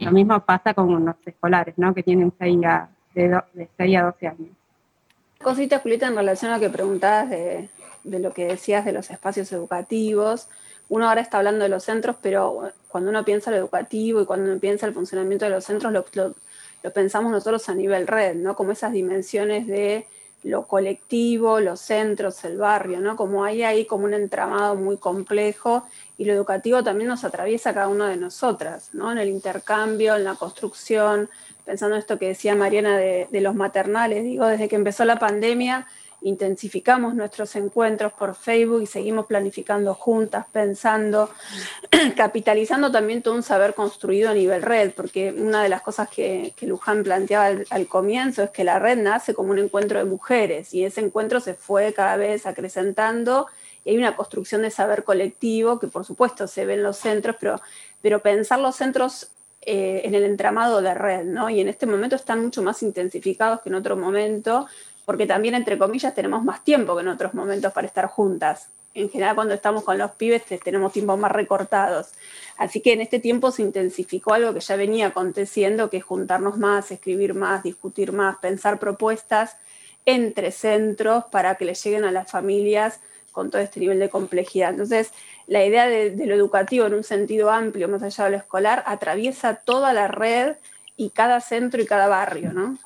Lo 0.00 0.12
mismo 0.12 0.40
pasa 0.44 0.74
con 0.74 1.04
los 1.04 1.16
escolares, 1.24 1.76
¿no? 1.76 1.94
Que 1.94 2.02
tienen 2.02 2.32
6 2.38 2.58
a, 2.64 2.88
de, 3.14 3.68
6 3.76 3.96
a 3.96 4.02
12 4.02 4.26
años. 4.26 4.48
Cosita, 5.42 5.78
Julieta, 5.78 6.06
en 6.06 6.16
relación 6.16 6.52
a 6.52 6.56
lo 6.56 6.60
que 6.60 6.70
preguntabas 6.70 7.30
de, 7.30 7.68
lo 8.04 8.32
que 8.32 8.46
decías 8.46 8.84
de 8.84 8.92
los 8.92 9.10
espacios 9.10 9.52
educativos. 9.52 10.48
Uno 10.88 11.08
ahora 11.08 11.20
está 11.20 11.38
hablando 11.38 11.62
de 11.62 11.68
los 11.68 11.84
centros, 11.84 12.16
pero 12.20 12.72
cuando 12.88 13.10
uno 13.10 13.24
piensa 13.24 13.50
lo 13.50 13.56
educativo 13.58 14.22
y 14.22 14.26
cuando 14.26 14.50
uno 14.50 14.58
piensa 14.58 14.86
el 14.86 14.94
funcionamiento 14.94 15.44
de 15.44 15.52
los 15.52 15.64
centros, 15.64 15.92
lo, 15.92 16.04
lo 16.82 16.92
pensamos 16.92 17.30
nosotros 17.30 17.68
a 17.68 17.74
nivel 17.74 18.06
red, 18.06 18.34
¿no? 18.34 18.56
Como 18.56 18.72
esas 18.72 18.92
dimensiones 18.92 19.66
de 19.66 20.06
lo 20.42 20.66
colectivo, 20.66 21.60
los 21.60 21.80
centros, 21.80 22.44
el 22.44 22.56
barrio, 22.56 23.00
¿no? 23.00 23.16
Como 23.16 23.44
hay 23.44 23.62
ahí 23.62 23.84
como 23.84 24.04
un 24.04 24.14
entramado 24.14 24.74
muy 24.74 24.96
complejo 24.96 25.84
y 26.16 26.24
lo 26.24 26.32
educativo 26.32 26.82
también 26.82 27.08
nos 27.08 27.24
atraviesa 27.24 27.70
a 27.70 27.74
cada 27.74 27.88
una 27.88 28.08
de 28.08 28.16
nosotras, 28.16 28.90
¿no? 28.92 29.12
En 29.12 29.18
el 29.18 29.28
intercambio, 29.28 30.16
en 30.16 30.24
la 30.24 30.34
construcción, 30.34 31.28
pensando 31.64 31.96
en 31.96 32.00
esto 32.00 32.18
que 32.18 32.28
decía 32.28 32.54
Mariana 32.54 32.96
de 32.96 33.40
los 33.40 33.54
maternales, 33.54 34.24
digo, 34.24 34.46
desde 34.46 34.68
que 34.68 34.76
empezó 34.76 35.04
la 35.04 35.18
pandemia, 35.18 35.86
intensificamos 36.22 37.14
nuestros 37.14 37.54
encuentros 37.56 38.12
por 38.12 38.34
Facebook 38.34 38.82
y 38.82 38.86
seguimos 38.86 39.26
planificando 39.26 39.94
juntas, 39.94 40.46
pensando, 40.52 41.30
capitalizando 42.16 42.90
también 42.90 43.22
todo 43.22 43.34
un 43.34 43.42
saber 43.42 43.74
construido 43.74 44.30
a 44.30 44.34
nivel 44.34 44.62
red, 44.62 44.92
porque 44.92 45.32
una 45.32 45.62
de 45.62 45.68
las 45.68 45.82
cosas 45.82 46.08
que, 46.08 46.54
Luján 46.62 47.02
planteaba 47.02 47.46
al, 47.70 47.86
comienzo 47.86 48.42
es 48.42 48.50
que 48.50 48.64
la 48.64 48.78
red 48.78 48.98
nace 48.98 49.34
como 49.34 49.50
un 49.50 49.58
encuentro 49.58 49.98
de 49.98 50.04
mujeres 50.04 50.72
y 50.74 50.84
ese 50.84 51.00
encuentro 51.00 51.40
se 51.40 51.54
fue 51.54 51.92
cada 51.92 52.16
vez 52.16 52.46
acrecentando 52.46 53.46
y 53.84 53.90
hay 53.90 53.98
una 53.98 54.14
construcción 54.14 54.62
de 54.62 54.70
saber 54.70 55.04
colectivo 55.04 55.80
que 55.80 55.88
por 55.88 56.04
supuesto 56.04 56.46
se 56.46 56.66
ve 56.66 56.74
en 56.74 56.82
los 56.82 56.98
centros, 56.98 57.36
pero, 57.40 57.60
pero 58.02 58.20
pensar 58.20 58.60
los 58.60 58.76
centros 58.76 59.30
eh, 59.62 60.00
en 60.04 60.14
el 60.14 60.24
entramado 60.24 60.80
de 60.80 60.94
red, 60.94 61.24
¿no? 61.24 61.50
Y 61.50 61.60
en 61.60 61.68
este 61.68 61.84
momento 61.84 62.16
están 62.16 62.42
mucho 62.42 62.62
más 62.62 62.82
intensificados 62.82 63.60
que 63.60 63.68
en 63.68 63.74
otro 63.74 63.94
momento, 63.94 64.66
porque 65.10 65.26
también, 65.26 65.56
entre 65.56 65.76
comillas, 65.76 66.14
tenemos 66.14 66.44
más 66.44 66.62
tiempo 66.62 66.94
que 66.94 67.02
en 67.02 67.08
otros 67.08 67.34
momentos 67.34 67.72
para 67.72 67.84
estar 67.84 68.06
juntas. 68.06 68.68
En 68.94 69.10
general, 69.10 69.34
cuando 69.34 69.54
estamos 69.54 69.82
con 69.82 69.98
los 69.98 70.12
pibes, 70.12 70.44
tenemos 70.62 70.92
tiempos 70.92 71.18
más 71.18 71.32
recortados. 71.32 72.12
Así 72.56 72.80
que 72.80 72.92
en 72.92 73.00
este 73.00 73.18
tiempo 73.18 73.50
se 73.50 73.62
intensificó 73.62 74.34
algo 74.34 74.54
que 74.54 74.60
ya 74.60 74.76
venía 74.76 75.08
aconteciendo, 75.08 75.90
que 75.90 75.96
es 75.96 76.04
juntarnos 76.04 76.58
más, 76.58 76.92
escribir 76.92 77.34
más, 77.34 77.64
discutir 77.64 78.12
más, 78.12 78.38
pensar 78.38 78.78
propuestas 78.78 79.56
entre 80.06 80.52
centros 80.52 81.24
para 81.24 81.56
que 81.56 81.64
les 81.64 81.82
lleguen 81.82 82.04
a 82.04 82.12
las 82.12 82.30
familias 82.30 83.00
con 83.32 83.50
todo 83.50 83.60
este 83.60 83.80
nivel 83.80 83.98
de 83.98 84.10
complejidad. 84.10 84.70
Entonces, 84.70 85.10
la 85.48 85.66
idea 85.66 85.88
de, 85.88 86.14
lo 86.24 86.36
educativo 86.36 86.86
en 86.86 86.94
un 86.94 87.02
sentido 87.02 87.50
amplio, 87.50 87.88
más 87.88 88.04
allá 88.04 88.26
de 88.26 88.30
lo 88.30 88.36
escolar, 88.36 88.84
atraviesa 88.86 89.56
toda 89.56 89.92
la 89.92 90.06
red 90.06 90.54
y 90.96 91.10
cada 91.10 91.40
centro 91.40 91.82
y 91.82 91.86
cada 91.86 92.06
barrio, 92.06 92.52
¿no? 92.52 92.78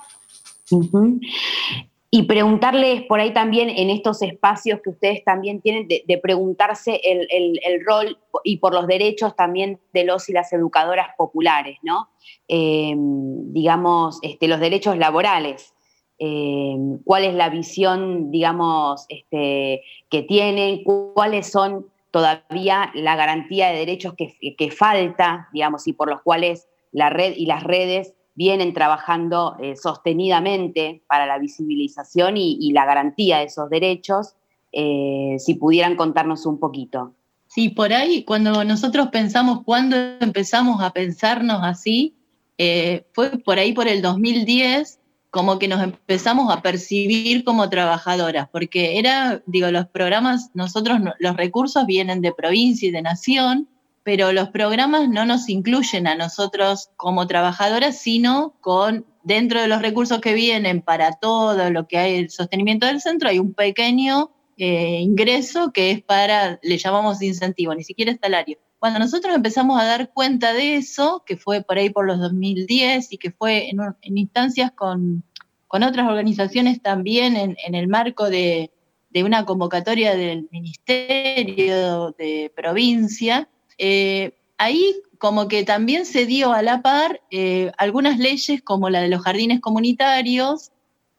Y 2.17 2.23
preguntarles 2.23 3.03
por 3.07 3.19
ahí 3.19 3.33
también 3.33 3.69
en 3.69 3.91
estos 3.91 4.23
espacios 4.23 4.81
que 4.85 4.91
ustedes 4.91 5.25
también 5.25 5.61
tienen, 5.61 5.89
de, 5.89 6.19
preguntarse 6.23 7.01
el, 7.03 7.85
rol 7.85 8.17
y 8.45 8.59
por 8.59 8.73
los 8.73 8.87
derechos 8.87 9.35
también 9.35 9.81
de 9.93 10.05
los 10.05 10.29
y 10.29 10.33
las 10.33 10.53
educadoras 10.53 11.09
populares, 11.19 11.77
¿no? 11.83 12.11
Em, 12.47 13.53
digamos, 13.53 14.21
este, 14.23 14.47
los 14.47 14.61
derechos 14.61 14.97
laborales. 14.97 15.75
Em, 16.19 16.99
¿Cuál 17.03 17.25
es 17.25 17.35
la 17.35 17.49
visión, 17.49 18.31
digamos, 18.31 19.07
este, 19.09 19.83
que 20.09 20.23
tienen? 20.23 20.85
¿Cuáles 20.85 21.51
son 21.51 21.89
todavía 22.13 22.93
la 22.95 23.17
garantía 23.17 23.71
de 23.71 23.79
derechos 23.79 24.15
que, 24.15 24.37
que 24.57 24.71
falta, 24.71 25.49
digamos, 25.53 25.89
y 25.89 25.93
por 25.95 26.09
los 26.09 26.23
cuales 26.23 26.69
la 26.93 27.11
red 27.11 27.35
y 27.37 27.47
las 27.47 27.65
redes 27.65 28.15
vienen 28.35 28.73
trabajando 28.73 29.57
eh, 29.61 29.77
sostenidamente 29.77 31.03
para 31.09 31.27
la 31.27 31.39
visibilización 31.39 32.37
y, 32.37 32.73
la 32.73 32.85
garantía 32.85 33.39
de 33.39 33.45
esos 33.45 33.71
derechos, 33.71 34.35
eh, 34.73 35.37
si 35.39 35.55
pudieran 35.55 35.97
contarnos 35.97 36.47
un 36.47 36.59
poquito. 36.59 37.15
Sí, 37.47 37.69
por 37.69 37.93
ahí, 37.93 38.25
cuando 38.25 38.65
nosotros 38.65 39.09
pensamos, 39.09 39.63
cuando 39.65 39.97
empezamos 40.21 40.83
a 40.83 40.91
pensarnos 40.91 41.61
así, 41.63 42.17
eh, 42.59 43.07
fue 43.13 43.39
por 43.39 43.59
ahí 43.59 43.73
por 43.73 43.87
el 43.87 44.03
2010, 44.03 44.99
como 45.31 45.59
que 45.59 45.69
nos 45.69 45.83
empezamos 45.83 46.53
a 46.53 46.63
percibir 46.63 47.45
como 47.45 47.69
trabajadoras, 47.69 48.49
porque 48.51 48.99
era, 48.99 49.43
digo, 49.47 49.71
los 49.71 49.87
programas, 49.87 50.51
nosotros, 50.55 50.99
los 51.19 51.37
recursos 51.37 51.87
vienen 51.87 52.21
de 52.21 52.33
provincia 52.33 52.89
y 52.89 52.93
de 52.93 53.03
nación, 53.03 53.69
pero 54.05 54.33
los 54.33 54.51
programas 54.51 55.09
no 55.09 55.25
nos 55.25 55.49
incluyen 55.49 56.07
a 56.07 56.15
nosotros 56.15 56.91
como 56.97 57.27
trabajadoras, 57.27 57.99
sino 57.99 58.55
con 58.61 59.07
dentro 59.23 59.61
de 59.61 59.67
los 59.67 59.81
recursos 59.81 60.21
que 60.21 60.35
vienen 60.35 60.83
para 60.83 61.13
todo 61.13 61.71
lo 61.71 61.89
que 61.89 61.97
hay 61.97 62.17
el 62.17 62.31
sostenimiento 62.31 62.87
del 62.87 63.01
centro, 63.01 63.31
hay 63.31 63.39
un 63.39 63.55
pequeño 63.55 64.31
eh, 64.59 65.01
ingreso 65.01 65.73
que 65.73 65.91
es 65.91 66.03
para, 66.03 66.61
le 66.63 66.77
llamamos 66.77 67.23
incentivo, 67.23 67.75
ni 67.75 67.83
siquiera 67.83 68.13
es 68.13 68.19
salario. 68.21 68.59
Cuando 68.79 68.99
nosotros 68.99 69.35
empezamos 69.35 69.81
a 69.81 69.85
dar 69.85 70.13
cuenta 70.13 70.53
de 70.53 70.77
eso, 70.77 71.23
que 71.25 71.39
fue 71.39 71.63
por 71.63 71.79
ahí 71.79 71.89
por 71.89 72.07
los 72.07 72.21
2010 72.21 73.11
y 73.11 73.17
que 73.17 73.31
fue 73.31 73.71
en, 73.71 73.79
instancias 74.19 74.71
con, 74.73 75.25
otras 75.69 76.07
organizaciones 76.07 76.81
también 76.81 77.37
en, 77.37 77.57
en 77.67 77.75
el 77.75 77.89
marco 77.89 78.31
de, 78.31 78.71
de 79.15 79.25
una 79.25 79.47
convocatoria 79.47 80.15
del 80.15 80.49
Ministerio 80.51 82.15
de 82.19 82.53
Provincia, 82.55 83.49
eh, 83.79 84.33
ahí 84.59 84.95
como 85.19 85.49
que 85.49 85.65
también 85.65 86.07
se 86.07 86.27
dio 86.27 86.53
a 86.53 86.63
la 86.63 86.83
par 86.83 87.23
eh, 87.31 87.73
algunas 87.79 88.19
leyes 88.19 88.63
como 88.63 88.91
la 88.91 89.01
de 89.01 89.09
los 89.09 89.23
jardines 89.23 89.61
comunitarios 89.61 90.71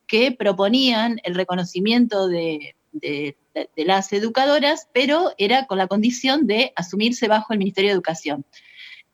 que 0.08 0.32
proponían 0.32 1.20
el 1.24 1.36
reconocimiento 1.36 2.28
de, 2.28 2.76
las 3.76 4.14
educadoras, 4.14 4.90
pero 4.94 5.32
era 5.38 5.66
con 5.66 5.78
la 5.78 5.88
condición 5.88 6.46
de 6.46 6.72
asumirse 6.76 7.28
bajo 7.28 7.52
el 7.52 7.60
Ministerio 7.60 7.90
de 7.90 7.96
Educación. 7.96 8.46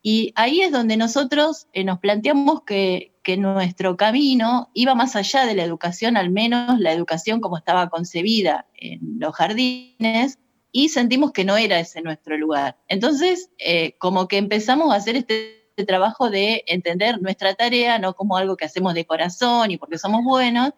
Y 0.03 0.33
ahí 0.35 0.61
es 0.61 0.71
donde 0.71 0.97
nosotros 0.97 1.67
eh, 1.73 1.83
nos 1.83 1.99
planteamos 1.99 2.63
que, 2.63 3.13
que, 3.23 3.37
nuestro 3.37 3.97
camino 3.97 4.69
iba 4.73 4.95
más 4.95 5.15
allá 5.15 5.45
de 5.45 5.55
la 5.55 5.63
educación, 5.63 6.17
al 6.17 6.31
menos 6.31 6.79
la 6.79 6.91
educación 6.91 7.39
como 7.39 7.57
estaba 7.57 7.89
concebida 7.89 8.65
en 8.75 9.19
los 9.19 9.35
jardines, 9.35 10.39
y 10.71 10.89
sentimos 10.89 11.31
que 11.31 11.43
no 11.43 11.57
era 11.57 11.79
ese 11.79 12.01
nuestro 12.01 12.37
lugar. 12.37 12.77
Entonces, 12.87 13.49
eh, 13.57 13.95
como 13.97 14.27
que 14.27 14.37
empezamos 14.37 14.91
a 14.91 14.97
hacer 14.97 15.15
este, 15.15 15.57
trabajo 15.87 16.29
de 16.29 16.63
entender 16.67 17.19
nuestra 17.21 17.55
tarea 17.55 17.97
no 17.97 18.13
como 18.13 18.37
algo 18.37 18.55
que 18.55 18.65
hacemos 18.65 18.93
de 18.93 19.05
corazón 19.05 19.71
y 19.71 19.77
porque 19.77 19.97
somos 19.97 20.23
buenos, 20.23 20.73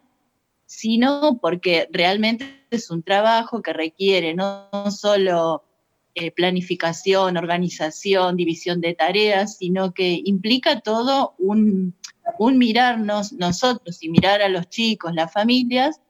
sino 0.64 1.38
porque 1.42 1.88
realmente 1.92 2.66
es 2.70 2.90
un 2.90 3.02
trabajo 3.02 3.60
que 3.60 3.74
requiere 3.74 4.34
no, 4.34 4.70
solo 4.90 5.62
eh, 6.14 6.30
planificación, 6.30 7.36
organización, 7.36 8.36
división 8.36 8.80
de 8.80 8.94
tareas, 8.94 9.58
sino 9.58 9.92
que 9.92 10.22
implica 10.24 10.80
todo 10.80 11.34
un, 11.38 11.94
un 12.38 12.56
mirarnos 12.56 13.34
nosotros 13.34 14.02
y 14.02 14.08
mirar 14.08 14.40
a 14.40 14.48
los 14.48 14.70
chicos, 14.70 15.14
las 15.14 15.30
familias, 15.30 16.00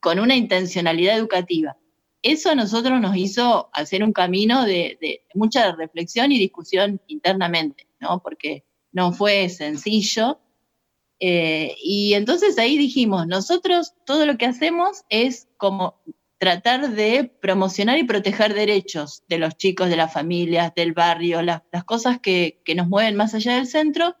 con 0.00 0.18
una 0.18 0.34
intencionalidad 0.34 1.16
educativa 1.16 1.76
eso 2.24 2.50
a 2.50 2.54
nosotros 2.54 3.00
nos 3.02 3.16
hizo 3.16 3.68
hacer 3.74 4.02
un 4.02 4.14
camino 4.14 4.64
de, 4.64 5.22
mucha 5.34 5.72
reflexión 5.76 6.32
y 6.32 6.38
discusión 6.38 7.00
internamente, 7.06 7.86
¿no? 8.00 8.20
Porque 8.20 8.64
no 8.92 9.12
fue 9.12 9.50
sencillo. 9.50 10.40
Eh, 11.20 11.76
y 11.82 12.14
entonces 12.14 12.58
ahí 12.58 12.78
dijimos, 12.78 13.26
nosotros 13.26 13.92
todo 14.06 14.24
lo 14.24 14.38
que 14.38 14.46
hacemos 14.46 15.04
es 15.10 15.48
como 15.58 16.00
tratar 16.38 16.94
de 16.94 17.24
promocionar 17.24 17.98
y 17.98 18.04
proteger 18.04 18.54
derechos 18.54 19.22
de 19.28 19.38
los 19.38 19.56
chicos, 19.58 19.90
de 19.90 19.96
las 19.96 20.12
familias, 20.12 20.74
del 20.74 20.94
barrio, 20.94 21.42
las, 21.42 21.62
cosas 21.84 22.20
que, 22.20 22.62
que 22.64 22.74
nos 22.74 22.88
mueven 22.88 23.16
más 23.16 23.34
allá 23.34 23.56
del 23.56 23.66
centro, 23.66 24.16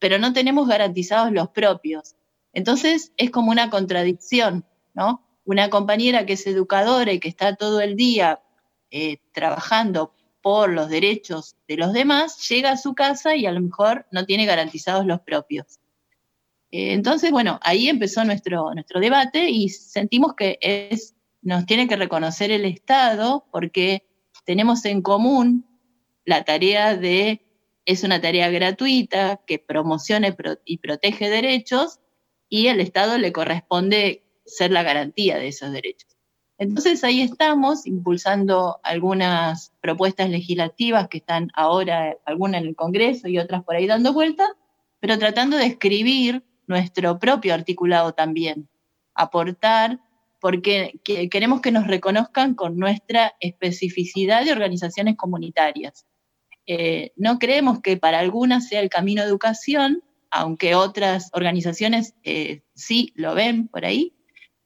pero 0.00 0.18
no 0.18 0.32
tenemos 0.32 0.66
garantizados 0.66 1.30
los 1.30 1.50
propios. 1.50 2.16
Entonces 2.52 3.12
es 3.16 3.30
como 3.30 3.52
una 3.52 3.70
contradicción, 3.70 4.66
¿no? 4.92 5.24
Una 5.44 5.70
compañera 5.70 6.26
que 6.26 6.34
es 6.34 6.46
educadora 6.46 7.12
y 7.12 7.20
que 7.20 7.28
está 7.28 7.56
todo 7.56 7.80
el 7.80 7.96
día 7.96 8.40
eh, 8.90 9.18
trabajando 9.32 10.14
por 10.40 10.70
los 10.70 10.88
derechos 10.88 11.56
de 11.68 11.76
los 11.76 11.92
demás, 11.92 12.48
llega 12.48 12.72
a 12.72 12.76
su 12.76 12.94
casa 12.94 13.34
y 13.34 13.46
a 13.46 13.52
lo 13.52 13.60
mejor 13.60 14.06
no 14.10 14.26
tiene 14.26 14.44
garantizados 14.44 15.06
los 15.06 15.20
propios. 15.20 15.80
Eh, 16.70 16.92
entonces, 16.92 17.30
bueno, 17.30 17.58
ahí 17.62 17.88
empezó 17.88 18.24
nuestro, 18.24 18.74
nuestro 18.74 19.00
debate 19.00 19.48
y 19.48 19.68
sentimos 19.68 20.34
que 20.34 20.58
es, 20.60 21.14
nos 21.40 21.66
tiene 21.66 21.88
que 21.88 21.96
reconocer 21.96 22.50
el 22.50 22.64
Estado 22.64 23.46
porque 23.50 24.06
tenemos 24.44 24.84
en 24.84 25.00
común 25.00 25.66
la 26.24 26.44
tarea 26.44 26.96
de, 26.96 27.46
es 27.84 28.02
una 28.02 28.20
tarea 28.20 28.50
gratuita 28.50 29.40
que 29.46 29.58
promociona 29.58 30.34
y 30.64 30.78
protege 30.78 31.30
derechos 31.30 32.00
y 32.48 32.66
el 32.66 32.80
Estado 32.80 33.18
le 33.18 33.32
corresponde 33.32 34.23
ser 34.44 34.70
la 34.70 34.82
garantía 34.82 35.38
de 35.38 35.48
esos 35.48 35.72
derechos. 35.72 36.14
Entonces 36.56 37.02
ahí 37.02 37.20
estamos 37.20 37.86
impulsando 37.86 38.78
algunas 38.84 39.72
propuestas 39.80 40.30
legislativas 40.30 41.08
que 41.08 41.18
están 41.18 41.50
ahora, 41.54 42.16
algunas 42.24 42.62
en 42.62 42.68
el 42.68 42.76
Congreso 42.76 43.28
y 43.28 43.38
otras 43.38 43.64
por 43.64 43.74
ahí 43.74 43.86
dando 43.86 44.12
vuelta, 44.12 44.46
pero 45.00 45.18
tratando 45.18 45.56
de 45.56 45.66
escribir 45.66 46.44
nuestro 46.66 47.18
propio 47.18 47.54
articulado 47.54 48.14
también, 48.14 48.68
aportar, 49.14 50.00
porque 50.40 51.00
queremos 51.30 51.60
que 51.60 51.72
nos 51.72 51.86
reconozcan 51.86 52.54
con 52.54 52.76
nuestra 52.76 53.34
especificidad 53.40 54.44
de 54.44 54.52
organizaciones 54.52 55.16
comunitarias. 55.16 56.06
Eh, 56.66 57.12
no 57.16 57.38
creemos 57.38 57.80
que 57.80 57.96
para 57.96 58.20
algunas 58.20 58.68
sea 58.68 58.80
el 58.80 58.90
camino 58.90 59.22
de 59.22 59.28
educación, 59.28 60.02
aunque 60.30 60.74
otras 60.74 61.30
organizaciones 61.32 62.14
eh, 62.22 62.62
sí 62.74 63.12
lo 63.16 63.34
ven 63.34 63.68
por 63.68 63.84
ahí, 63.84 64.14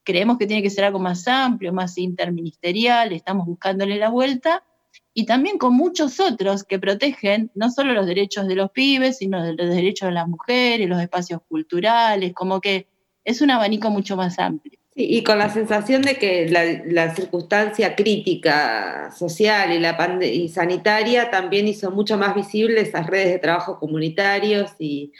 creemos 0.09 0.39
que 0.39 0.47
tiene 0.47 0.63
que 0.63 0.71
ser 0.71 0.85
algo 0.85 0.99
más 0.99 1.29
amplio, 1.29 1.71
más 1.71 1.99
interministerial, 1.99 3.13
estamos 3.13 3.47
buscándole 3.47 3.99
la 3.99 4.09
vuelta, 4.09 4.65
y 5.13 5.27
también 5.27 5.59
con 5.59 5.75
muchos 5.75 6.19
otros 6.19 6.65
que 6.65 6.79
protegen 6.79 7.51
no 7.55 7.71
solo 7.71 7.93
los 7.93 8.07
derechos 8.07 8.49
de 8.49 8.55
los 8.55 8.71
pibes, 8.71 9.19
sino 9.19 9.45
los 9.45 9.69
derechos 9.69 10.09
de 10.09 10.15
las 10.15 10.27
mujeres, 10.27 10.89
los 10.89 11.03
espacios 11.03 11.43
culturales, 11.47 12.33
como 12.33 12.59
que 12.59 12.87
es 13.23 13.43
un 13.43 13.51
abanico 13.51 13.91
mucho 13.91 14.17
más 14.17 14.39
amplio. 14.39 14.79
y 14.95 15.23
con 15.23 15.39
la 15.39 15.51
sensación 15.51 16.01
de 16.01 16.15
que 16.15 16.49
la, 16.49 17.15
circunstancia 17.15 17.95
crítica 17.95 19.11
social 19.15 19.71
y, 19.75 19.79
la 19.79 20.19
y 20.25 20.49
sanitaria 20.49 21.31
también 21.31 21.69
hizo 21.69 21.91
mucho 21.91 22.17
más 22.17 22.35
visibles 22.35 22.89
esas 22.89 23.07
redes 23.07 23.29
de 23.33 23.39
trabajo 23.39 23.79
comunitarios 23.79 24.71
y 24.79 25.13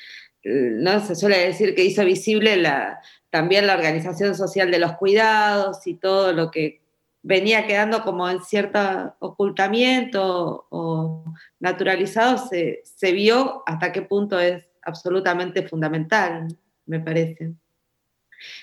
eh, 0.45 0.71
no 0.73 0.99
se 1.05 1.15
suele 1.15 1.39
decir 1.41 1.75
que 1.75 1.85
hizo 1.85 2.05
visible 2.07 2.57
la, 2.57 3.01
también 3.31 3.67
la 3.67 3.75
organización 3.75 4.35
social 4.35 4.71
de 4.71 4.79
los 4.79 4.93
cuidados 4.95 5.87
y 5.87 5.95
todo 5.95 6.33
lo 6.33 6.51
que 6.51 6.81
venía 7.23 7.67
quedando 7.67 8.03
como 8.03 8.29
en 8.29 8.43
cierto 8.43 9.15
ocultamiento 9.19 10.67
o 10.71 11.25
naturalizado, 11.61 12.39
se, 12.49 13.13
vio 13.13 13.63
hasta 13.67 13.93
qué 13.93 14.03
punto 14.03 14.39
es 14.39 14.65
absolutamente 14.83 15.67
fundamental, 15.67 16.49
me 16.87 17.01
parece. 17.01 17.53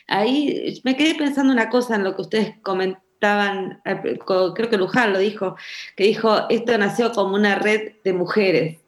Ahí 0.08 0.82
me 0.84 0.96
quedé 0.96 1.16
pensando 1.16 1.52
una 1.52 1.70
cosa 1.70 1.96
en 1.96 2.06
lo 2.06 2.16
que 2.16 2.22
ustedes 2.22 2.56
comentaban, 2.62 3.82
eh, 3.86 4.18
creo 4.26 4.70
que 4.70 4.78
Luján 4.78 5.14
lo 5.14 5.20
dijo, 5.20 5.56
que 5.96 6.06
dijo, 6.06 6.50
esto 6.50 6.78
nació 6.78 7.12
como 7.12 7.36
una 7.36 7.56
red 7.56 7.94
de 8.04 8.14
mujeres. 8.14 8.85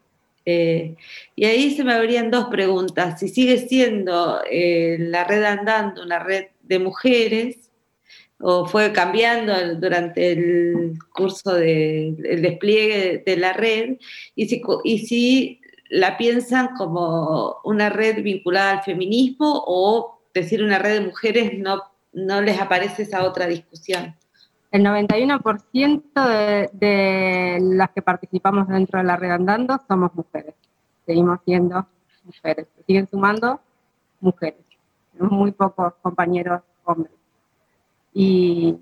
Eh, 0.50 0.96
y 1.36 1.44
ahí 1.44 1.76
se 1.76 1.84
me 1.84 1.92
abrían 1.94 2.32
dos 2.32 2.46
preguntas. 2.46 3.20
Si 3.20 3.28
sigue 3.28 3.68
siendo 3.68 4.42
eh, 4.50 4.96
la 4.98 5.26
red 5.26 5.44
andando 5.44 6.02
una 6.02 6.20
red 6.20 6.46
de 6.64 6.80
mujeres, 6.80 7.70
o 8.40 8.66
fue 8.66 8.94
cambiando 8.94 9.76
durante 9.76 10.32
el 10.32 10.94
curso 11.14 11.54
del 11.56 12.42
despliegue 12.42 13.24
de, 13.26 13.36
la 13.36 13.52
red, 13.52 13.98
y 14.36 14.48
si, 14.48 14.62
y 14.86 15.00
si 15.00 15.60
la 15.90 16.18
piensan 16.18 16.70
como 16.78 17.58
una 17.66 17.90
red 17.90 18.24
vinculada 18.24 18.72
al 18.78 18.84
feminismo 18.84 19.64
o 19.68 20.22
decir 20.34 20.64
una 20.64 20.80
red 20.80 20.94
de 20.94 21.08
mujeres 21.08 21.58
no, 21.58 21.84
no 22.14 22.42
les 22.42 22.58
aparece 22.62 23.04
esa 23.04 23.26
otra 23.26 23.48
discusión. 23.48 24.16
El 24.78 24.84
91% 24.84 26.72
de, 26.72 27.60
las 27.64 27.90
que 27.90 28.04
participamos 28.04 28.68
dentro 28.68 29.00
de 29.00 29.06
la 29.06 29.16
red 29.16 29.32
andando 29.32 29.82
somos 29.88 30.14
mujeres. 30.14 30.54
Seguimos 31.04 31.40
siendo 31.46 31.88
mujeres. 32.24 32.68
Siguen 32.86 33.08
sumando 33.08 33.60
mujeres. 34.20 34.60
Muy 35.18 35.52
pocos 35.52 35.96
compañeros 36.04 36.62
hombres. 36.84 37.12
Y, 38.14 38.78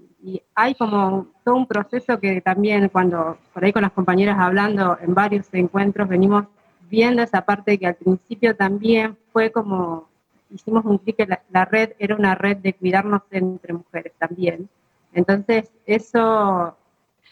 hay 0.53 0.75
como 0.75 1.27
todo 1.45 1.55
un 1.55 1.65
proceso 1.65 2.19
que 2.19 2.41
también 2.41 2.89
cuando 2.89 3.37
por 3.53 3.63
ahí 3.63 3.71
con 3.71 3.83
las 3.83 3.93
compañeras 3.93 4.37
hablando 4.37 4.97
en 4.99 5.13
varios 5.13 5.47
encuentros 5.53 6.09
venimos 6.09 6.45
viendo 6.89 7.21
esa 7.21 7.45
parte 7.45 7.77
que 7.77 7.87
al 7.87 7.95
principio 7.95 8.53
también 8.55 9.15
fue 9.31 9.49
como, 9.51 10.09
hicimos 10.49 10.83
un 10.83 10.97
clic 10.97 11.15
que 11.15 11.27
la, 11.27 11.41
la 11.51 11.63
red 11.63 11.91
era 11.99 12.15
una 12.15 12.35
red 12.35 12.57
de 12.57 12.73
cuidarnos 12.73 13.21
entre 13.31 13.71
mujeres 13.71 14.11
también. 14.17 14.67
Entonces 15.15 15.71
eso 15.85 16.77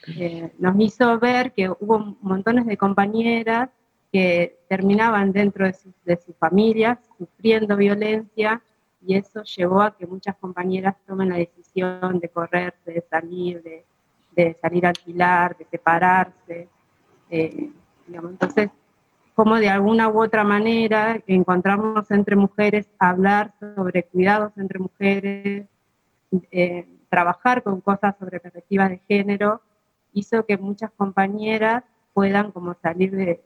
eh, 0.08 0.52
nos 0.58 0.76
hizo 0.80 1.20
ver 1.20 1.52
que 1.52 1.70
hubo 1.70 2.18
montones 2.22 2.66
de 2.66 2.78
compañeras 2.78 3.70
que 4.12 4.58
terminaban 4.70 5.32
dentro 5.32 5.66
de, 5.66 5.74
sus- 5.74 5.94
familias 6.40 6.98
sufriendo 7.18 7.76
violencia 7.76 8.62
y 9.06 9.16
eso 9.16 9.44
llevó 9.44 9.82
a 9.82 9.96
que 9.96 10.08
muchas 10.08 10.36
compañeras 10.38 10.96
tomen 11.06 11.30
la 11.30 11.36
decisión 11.38 12.20
de 12.20 12.30
correr, 12.30 12.74
de 12.86 13.04
salir, 13.10 13.62
de, 14.36 14.58
salir 14.62 14.86
a 14.86 14.90
alquilar, 14.90 15.58
de 15.58 15.66
separarse. 15.66 16.70
eh. 17.30 17.70
Entonces, 18.08 18.70
como 19.36 19.56
de 19.56 19.70
alguna 19.70 20.10
u 20.10 20.22
otra 20.22 20.44
manera 20.44 21.20
encontramos 21.28 22.10
entre 22.12 22.36
mujeres 22.36 22.88
hablar 23.00 23.54
sobre 23.76 24.04
cuidados 24.04 24.52
entre 24.58 24.80
mujeres, 24.80 25.68
eh, 26.52 26.86
trabajar 27.14 27.62
con 27.62 27.80
cosas 27.80 28.16
sobre 28.18 28.40
perspectivas 28.40 28.90
de 28.90 29.00
género, 29.08 29.62
hizo 30.14 30.48
que 30.48 30.58
muchas 30.58 30.90
compañeras 30.98 31.84
puedan 32.12 32.52
como 32.52 32.76
salir 32.82 33.12
de, 33.12 33.40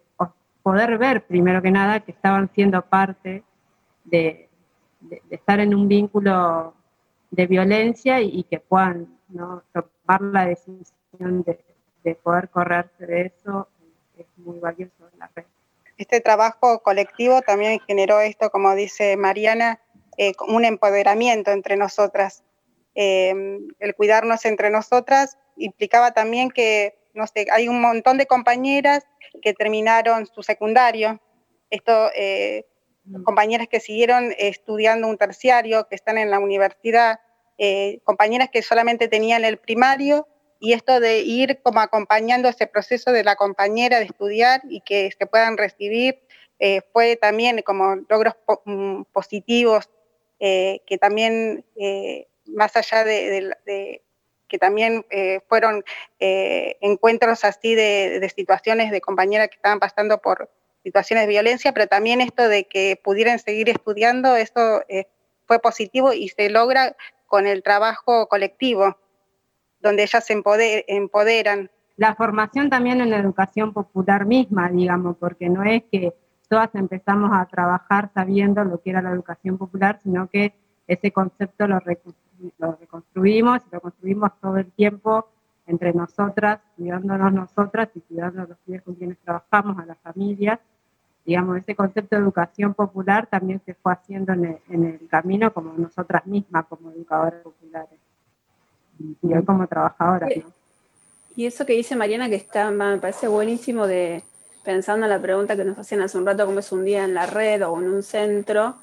poder 0.64 0.98
ver 0.98 1.26
primero 1.26 1.62
que 1.62 1.70
nada 1.70 2.00
que 2.00 2.12
estaban 2.14 2.50
siendo 2.56 2.82
parte 2.82 3.44
de, 4.06 4.48
estar 5.30 5.60
en 5.60 5.76
un 5.76 5.90
vínculo 5.90 6.74
de 7.30 7.46
violencia 7.46 8.22
y, 8.22 8.44
que 8.44 8.62
puedan 8.62 9.20
¿no? 9.28 9.64
tomar 9.74 10.22
la 10.22 10.46
decisión 10.46 11.44
de, 11.44 11.60
de 12.06 12.16
poder 12.16 12.48
correrse 12.48 13.06
de 13.06 13.34
eso, 13.34 13.68
es 14.18 14.28
muy 14.38 14.60
valioso 14.60 15.10
en 15.12 15.20
la 15.20 15.30
red. 15.36 15.44
Este 15.98 16.22
trabajo 16.22 16.80
colectivo 16.84 17.42
también 17.42 17.82
generó 17.86 18.22
esto, 18.22 18.50
como 18.50 18.76
dice 18.76 19.18
Mariana, 19.18 19.82
eh, 20.18 20.32
un 20.48 20.64
empoderamiento 20.64 21.52
entre 21.52 21.76
nosotras. 21.76 22.44
Eh, 23.00 23.32
el 23.78 23.96
cuidarnos 23.96 24.44
entre 24.46 24.72
nosotras 24.72 25.38
implicaba 25.56 26.14
también 26.16 26.50
que, 26.50 26.96
no 27.14 27.28
sé, 27.28 27.46
hay 27.52 27.68
un 27.68 27.80
montón 27.80 28.18
de 28.18 28.26
compañeras 28.26 29.06
que 29.44 29.54
terminaron 29.54 30.26
su 30.26 30.42
secundario. 30.42 31.22
Esto, 31.70 32.10
eh, 32.16 32.66
compañeras 33.24 33.68
que 33.68 33.80
siguieron 33.80 34.34
estudiando 34.40 35.08
un 35.08 35.18
terciario, 35.18 35.88
que 35.88 35.96
están 35.96 36.18
en 36.18 36.32
la 36.32 36.40
universidad, 36.40 37.20
eh, 37.60 38.00
compañeras 38.04 38.50
que 38.52 38.64
solamente 38.64 39.08
tenían 39.08 39.46
el 39.46 39.58
primario 39.58 40.28
y 40.60 40.74
esto 40.74 41.00
de 41.00 41.20
ir 41.20 41.62
como 41.62 41.80
acompañando 41.82 42.50
ese 42.50 42.66
proceso 42.66 43.12
de 43.12 43.24
la 43.24 43.36
compañera 43.36 44.00
de 44.00 44.06
estudiar 44.06 44.62
y 44.70 44.82
que 44.82 45.12
se 45.18 45.28
puedan 45.28 45.56
recibir 45.56 46.20
eh, 46.60 46.82
fue 46.94 47.16
también 47.16 47.62
como 47.62 47.96
logros 48.10 48.34
po- 48.44 48.64
mm, 48.66 49.04
positivos 49.14 49.88
eh, 50.40 50.82
que 50.88 50.98
también 50.98 51.64
eh, 51.76 52.28
más 52.50 52.76
allá 52.76 53.04
de, 53.04 54.02
que 54.48 54.58
también 54.58 55.06
eh, 55.10 55.42
fueron 55.48 55.84
eh, 56.20 56.78
encuentros 56.82 57.44
así 57.44 57.76
de, 57.76 58.32
situaciones 58.36 58.92
de 58.92 59.02
compañeras 59.02 59.50
que 59.50 59.56
estaban 59.56 59.80
pasando 59.80 60.20
por 60.20 60.50
situaciones 60.84 61.26
de 61.26 61.30
violencia, 61.34 61.74
pero 61.74 61.88
también 61.88 62.22
esto 62.22 62.48
de 62.48 62.64
que 62.66 63.00
pudieran 63.04 63.40
seguir 63.40 63.70
estudiando, 63.70 64.36
eso 64.36 64.84
eh, 64.88 65.06
fue 65.46 65.60
positivo 65.60 66.14
y 66.14 66.30
se 66.30 66.50
logra 66.50 66.96
con 67.26 67.46
el 67.46 67.62
trabajo 67.62 68.28
colectivo, 68.28 68.98
donde 69.82 70.04
ellas 70.04 70.26
se 70.26 70.34
empode- 70.36 70.86
empoderan. 70.88 71.70
la 71.98 72.16
formación 72.16 72.70
también 72.70 73.02
en 73.02 73.10
la 73.10 73.18
educación 73.18 73.74
popular 73.74 74.26
misma, 74.26 74.70
digamos, 74.70 75.18
porque 75.18 75.50
no 75.50 75.64
es 75.64 75.84
que 75.92 76.14
todas 76.48 76.74
empezamos 76.76 77.32
a 77.34 77.46
trabajar 77.48 78.12
sabiendo 78.14 78.64
lo 78.64 78.82
que 78.82 78.92
era 78.92 79.02
la 79.02 79.12
educación 79.12 79.58
popular, 79.58 80.00
sino 80.04 80.30
que 80.30 80.54
ese 80.88 81.12
concepto 81.12 81.68
lo, 81.68 81.82
lo 82.58 82.76
reconstruimos 82.80 83.62
y 83.68 83.76
lo 83.76 83.82
construimos 83.82 84.32
todo 84.40 84.58
el 84.58 84.72
tiempo 84.72 85.28
entre 85.66 85.94
nosotras, 85.94 86.60
cuidándonos 86.76 87.34
nosotras 87.34 87.90
y 87.94 88.00
cuidando 88.02 88.42
a 88.42 88.46
los 88.46 88.58
pibes 88.60 88.82
con 88.84 88.96
quienes 88.96 89.18
trabajamos, 89.20 89.78
a 89.80 89.86
las 89.86 89.98
familias. 90.00 90.60
Digamos, 91.26 91.58
ese 91.58 91.76
concepto 91.76 92.16
de 92.16 92.22
educación 92.22 92.74
popular 92.74 93.28
también 93.28 93.62
se 93.66 93.74
fue 93.74 93.92
haciendo 93.92 94.32
en 94.32 94.60
el, 94.70 95.08
camino 95.10 95.54
como 95.54 95.74
nosotras 95.74 96.26
mismas, 96.26 96.66
como 96.68 96.92
educadoras 96.92 97.42
populares. 97.42 98.00
Y 99.22 99.34
hoy 99.34 99.44
como 99.44 99.68
trabajadoras, 99.68 100.30
¿no? 100.38 100.58
Y 101.36 101.46
eso 101.46 101.68
que 101.68 101.74
dice 101.74 101.96
Mariana, 101.96 102.30
que 102.30 102.36
está, 102.36 102.72
me 102.72 102.98
parece 102.98 103.28
buenísimo 103.28 103.86
de 103.86 104.24
pensando 104.64 105.06
en 105.06 105.12
la 105.12 105.22
pregunta 105.22 105.56
que 105.56 105.64
nos 105.64 105.78
hacían 105.78 106.02
hace 106.02 106.18
un 106.18 106.26
rato, 106.26 106.46
cómo 106.46 106.60
es 106.60 106.72
un 106.72 106.84
día 106.84 107.06
en 107.06 107.14
la 107.14 107.28
red 107.28 107.66
o 107.66 107.78
en 107.78 107.88
un 107.88 108.02
centro, 108.02 108.76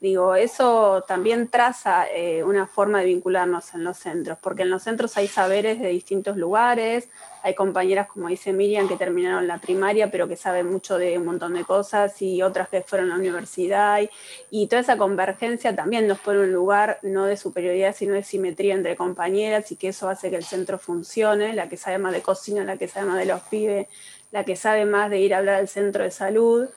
digo, 0.00 0.36
eso 0.36 1.04
también 1.08 1.48
traza 1.48 2.06
eh, 2.08 2.44
una 2.44 2.66
forma 2.66 3.00
de 3.00 3.06
vincularnos 3.06 3.74
en 3.74 3.82
los 3.82 3.96
centros, 3.98 4.38
porque 4.40 4.62
en 4.62 4.70
los 4.70 4.84
centros 4.84 5.16
hay 5.16 5.26
saberes 5.26 5.80
de 5.80 5.88
distintos 5.88 6.36
lugares, 6.36 7.08
hay 7.42 7.54
compañeras, 7.54 8.06
como 8.06 8.28
dice 8.28 8.52
Miriam, 8.52 8.88
que 8.88 8.96
terminaron 8.96 9.48
la 9.48 9.58
primaria, 9.58 10.10
pero 10.10 10.28
que 10.28 10.36
saben 10.36 10.70
mucho 10.70 10.98
de 10.98 11.18
un 11.18 11.24
montón 11.24 11.54
de 11.54 11.64
cosas, 11.64 12.20
y 12.22 12.42
otras 12.42 12.68
que 12.68 12.82
fueron 12.82 13.10
a 13.10 13.14
la 13.14 13.20
universidad, 13.20 14.00
y, 14.00 14.10
y 14.50 14.68
toda 14.68 14.82
esa 14.82 14.96
convergencia 14.96 15.74
también 15.74 16.06
nos 16.06 16.18
pone 16.20 16.40
un 16.40 16.52
lugar 16.52 17.00
no 17.02 17.26
de 17.26 17.36
superioridad, 17.36 17.94
sino 17.94 18.14
de 18.14 18.22
simetría 18.22 18.74
entre 18.74 18.94
compañeras, 18.94 19.72
y 19.72 19.76
que 19.76 19.88
eso 19.88 20.08
hace 20.08 20.30
que 20.30 20.36
el 20.36 20.44
centro 20.44 20.78
funcione, 20.78 21.54
la 21.54 21.68
que 21.68 21.76
sabe 21.76 21.98
más 21.98 22.12
de 22.12 22.22
cocina, 22.22 22.62
la 22.62 22.76
que 22.76 22.86
sabe 22.86 23.06
más 23.06 23.18
de 23.18 23.26
los 23.26 23.40
pibes, 23.42 23.88
la 24.30 24.44
que 24.44 24.54
sabe 24.54 24.84
más 24.84 25.10
de 25.10 25.18
ir 25.18 25.34
a 25.34 25.38
hablar 25.38 25.56
al 25.56 25.68
centro 25.68 26.04
de 26.04 26.10
salud, 26.10 26.68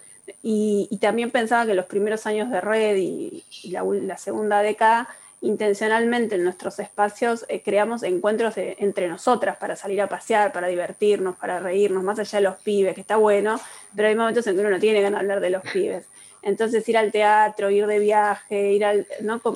y, 0.44 0.88
y 0.90 0.98
también 0.98 1.32
pensaba 1.32 1.66
que 1.66 1.74
los 1.74 1.86
primeros 1.86 2.26
años 2.26 2.50
de 2.50 2.62
red 2.62 2.96
y, 2.98 3.44
y 3.64 3.72
la, 3.72 3.84
la 3.84 4.18
segunda 4.18 4.62
década, 4.62 5.08
intencionalmente 5.44 6.36
en 6.36 6.44
nuestros 6.44 6.80
espacios 6.80 7.46
eh, 7.50 7.62
creamos 7.64 8.04
encuentros 8.04 8.54
entre 8.58 9.08
nosotras 9.08 9.58
para 9.58 9.76
salir 9.76 10.00
a 10.02 10.08
pasear, 10.08 10.52
para 10.52 10.68
divertirnos, 10.68 11.36
para 11.36 11.60
reírnos, 11.60 12.04
más 12.04 12.20
allá 12.20 12.38
de 12.40 12.44
los 12.44 12.56
pibes, 12.58 12.94
que 12.94 13.02
está 13.02 13.18
bueno, 13.18 13.60
pero 13.96 14.08
hay 14.08 14.16
momentos 14.16 14.46
en 14.48 14.56
que 14.56 14.62
uno 14.62 14.70
no 14.70 14.80
tiene 14.80 15.02
ganas 15.02 15.20
de 15.20 15.24
hablar 15.24 15.40
de 15.42 15.50
los 15.50 15.64
pibes. 15.74 16.06
Entonces 16.44 16.88
ir 16.90 16.98
al 16.98 17.12
teatro, 17.12 17.70
ir 17.70 17.86
de 17.88 18.00
viaje, 18.00 18.72
ir 18.74 18.84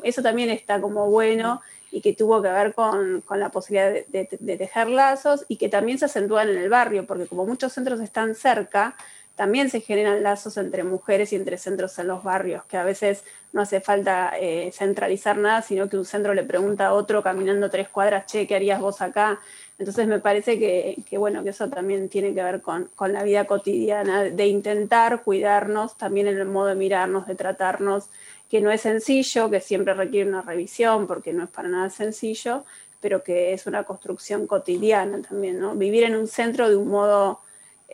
eso 0.03 0.21
también 0.21 0.49
está 0.49 0.81
como 0.81 1.09
bueno 1.09 1.61
y 1.91 2.01
que 2.01 2.13
tuvo 2.13 2.41
que 2.41 2.49
ver 2.49 2.73
con, 2.73 3.21
con 3.21 3.39
la 3.39 3.49
posibilidad 3.49 3.89
de, 3.91 4.05
de- 4.09 4.37
de 4.39 4.57
tejer 4.57 4.87
lazos 4.89 5.45
y 5.47 5.57
que 5.57 5.69
también 5.69 5.97
se 5.97 6.05
acentúan 6.05 6.49
en 6.49 6.57
el 6.57 6.69
barrio, 6.69 7.05
porque 7.07 7.25
como 7.27 7.45
muchos 7.45 7.73
centros 7.73 7.99
están 8.01 8.35
cerca, 8.35 8.95
también 9.35 9.69
se 9.69 9.81
generan 9.81 10.23
lazos 10.23 10.57
entre 10.57 10.83
mujeres 10.83 11.33
y 11.33 11.35
entre 11.35 11.57
centros 11.57 11.99
en 11.99 12.07
los 12.07 12.23
barrios, 12.23 12.63
que 12.65 12.77
a 12.77 12.83
veces 12.83 13.23
no 13.51 13.61
hace 13.61 13.81
falta 13.81 14.33
eh, 14.39 14.71
centralizar 14.73 15.37
nada, 15.37 15.61
sino 15.61 15.89
que 15.89 15.97
un 15.97 16.05
centro 16.05 16.33
le 16.33 16.43
pregunta 16.43 16.87
a 16.87 16.93
otro 16.93 17.21
caminando 17.21 17.69
tres 17.69 17.89
cuadras, 17.89 18.25
che, 18.25 18.47
¿qué 18.47 18.55
harías 18.55 18.79
vos 18.79 19.01
acá? 19.01 19.39
Entonces 19.77 20.07
me 20.07 20.19
parece 20.19 20.57
que, 20.57 20.97
que, 21.09 21.17
bueno, 21.17 21.43
que 21.43 21.49
eso 21.49 21.69
también 21.69 22.07
tiene 22.07 22.33
que 22.33 22.43
ver 22.43 22.61
con, 22.61 22.89
con 22.95 23.11
la 23.11 23.23
vida 23.23 23.45
cotidiana, 23.45 24.23
de 24.23 24.47
intentar 24.47 25.23
cuidarnos 25.23 25.97
también 25.97 26.27
en 26.27 26.37
el 26.37 26.45
modo 26.45 26.67
de 26.67 26.75
mirarnos, 26.75 27.27
de 27.27 27.35
tratarnos, 27.35 28.09
que 28.49 28.61
no 28.61 28.71
es 28.71 28.81
sencillo, 28.81 29.49
que 29.49 29.59
siempre 29.59 29.93
requiere 29.93 30.29
una 30.29 30.41
revisión, 30.41 31.07
porque 31.07 31.33
no 31.33 31.43
es 31.43 31.49
para 31.49 31.67
nada 31.67 31.89
sencillo, 31.89 32.63
pero 33.01 33.23
que 33.23 33.53
es 33.53 33.67
una 33.67 33.83
construcción 33.83 34.47
cotidiana 34.47 35.21
también, 35.21 35.59
¿no? 35.59 35.75
Vivir 35.75 36.03
en 36.03 36.15
un 36.15 36.27
centro 36.27 36.69
de 36.69 36.75
un 36.75 36.87
modo 36.87 37.39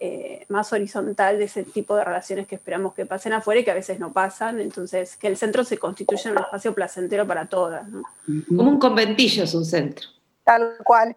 eh, 0.03 0.45
más 0.49 0.73
horizontal 0.73 1.37
de 1.37 1.43
ese 1.43 1.63
tipo 1.63 1.95
de 1.95 2.03
relaciones 2.03 2.47
que 2.47 2.55
esperamos 2.55 2.95
que 2.95 3.05
pasen 3.05 3.33
afuera 3.33 3.61
y 3.61 3.63
que 3.63 3.69
a 3.69 3.75
veces 3.75 3.99
no 3.99 4.11
pasan, 4.11 4.59
entonces 4.59 5.15
que 5.15 5.27
el 5.27 5.37
centro 5.37 5.63
se 5.63 5.77
constituya 5.77 6.31
en 6.31 6.37
un 6.37 6.43
espacio 6.43 6.73
placentero 6.73 7.27
para 7.27 7.45
todas. 7.45 7.87
¿no? 7.87 8.01
Como 8.47 8.71
un 8.71 8.79
conventillo 8.79 9.43
es 9.43 9.53
un 9.53 9.63
centro. 9.63 10.07
Tal 10.43 10.73
cual. 10.83 11.15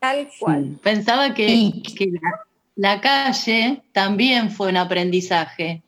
Tal 0.00 0.28
cual. 0.40 0.78
Pensaba 0.82 1.32
que, 1.32 1.72
que 1.96 2.06
la, 2.06 2.40
la 2.74 3.00
calle 3.00 3.82
también 3.92 4.50
fue 4.50 4.70
un 4.70 4.78
aprendizaje. 4.78 5.84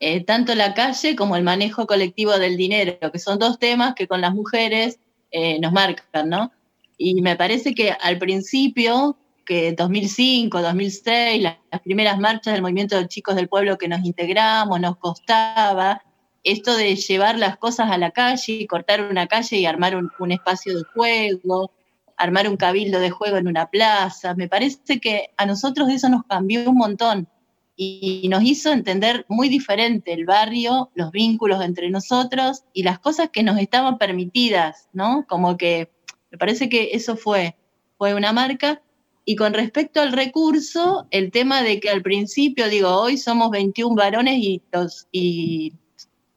Eh, 0.00 0.24
tanto 0.24 0.56
la 0.56 0.74
calle 0.74 1.14
como 1.14 1.36
el 1.36 1.44
manejo 1.44 1.86
colectivo 1.86 2.36
del 2.36 2.56
dinero, 2.56 3.12
que 3.12 3.18
son 3.20 3.38
dos 3.38 3.60
temas 3.60 3.94
que 3.94 4.08
con 4.08 4.20
las 4.20 4.34
mujeres 4.34 4.98
eh, 5.30 5.60
nos 5.60 5.72
marcan, 5.72 6.28
¿no? 6.28 6.50
Y 6.98 7.22
me 7.22 7.36
parece 7.36 7.74
que 7.74 7.92
al 7.92 8.18
principio, 8.18 9.16
que 9.44 9.72
2005, 9.72 10.62
2006, 10.62 11.42
las, 11.42 11.56
las 11.70 11.80
primeras 11.82 12.18
marchas 12.18 12.54
del 12.54 12.62
movimiento 12.62 12.96
de 12.96 13.08
chicos 13.08 13.36
del 13.36 13.48
pueblo 13.48 13.78
que 13.78 13.88
nos 13.88 14.04
integramos, 14.04 14.80
nos 14.80 14.96
costaba, 14.96 16.02
esto 16.44 16.76
de 16.76 16.94
llevar 16.94 17.38
las 17.38 17.56
cosas 17.56 17.90
a 17.90 17.98
la 17.98 18.10
calle 18.10 18.66
cortar 18.66 19.00
una 19.00 19.26
calle 19.26 19.56
y 19.56 19.66
armar 19.66 19.96
un, 19.96 20.10
un 20.18 20.32
espacio 20.32 20.76
de 20.76 20.84
juego, 20.84 21.72
armar 22.16 22.48
un 22.48 22.56
cabildo 22.56 23.00
de 23.00 23.10
juego 23.10 23.38
en 23.38 23.48
una 23.48 23.66
plaza. 23.66 24.34
Me 24.34 24.48
parece 24.48 25.00
que 25.00 25.30
a 25.36 25.46
nosotros 25.46 25.88
eso 25.88 26.08
nos 26.08 26.24
cambió 26.24 26.68
un 26.70 26.76
montón 26.76 27.28
y 27.76 28.28
nos 28.28 28.44
hizo 28.44 28.72
entender 28.72 29.26
muy 29.28 29.48
diferente 29.48 30.12
el 30.12 30.26
barrio, 30.26 30.90
los 30.94 31.10
vínculos 31.10 31.64
entre 31.64 31.90
nosotros 31.90 32.64
y 32.72 32.84
las 32.84 33.00
cosas 33.00 33.30
que 33.32 33.42
nos 33.42 33.58
estaban 33.58 33.98
permitidas, 33.98 34.88
¿no? 34.92 35.26
Como 35.28 35.56
que 35.56 35.90
me 36.30 36.38
parece 36.38 36.68
que 36.68 36.90
eso 36.92 37.16
fue, 37.16 37.56
fue 37.96 38.14
una 38.14 38.32
marca. 38.32 38.80
Y 39.24 39.36
con 39.36 39.54
respecto 39.54 40.00
al 40.00 40.12
recurso, 40.12 41.06
el 41.10 41.30
tema 41.30 41.62
de 41.62 41.80
que 41.80 41.88
al 41.88 42.02
principio, 42.02 42.68
digo, 42.68 42.90
hoy 42.90 43.16
somos 43.16 43.50
21 43.50 43.94
varones 43.94 44.36
y, 44.38 44.62
dos, 44.70 45.06
y 45.10 45.72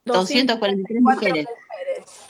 243 0.06 1.02
mujeres. 1.02 1.48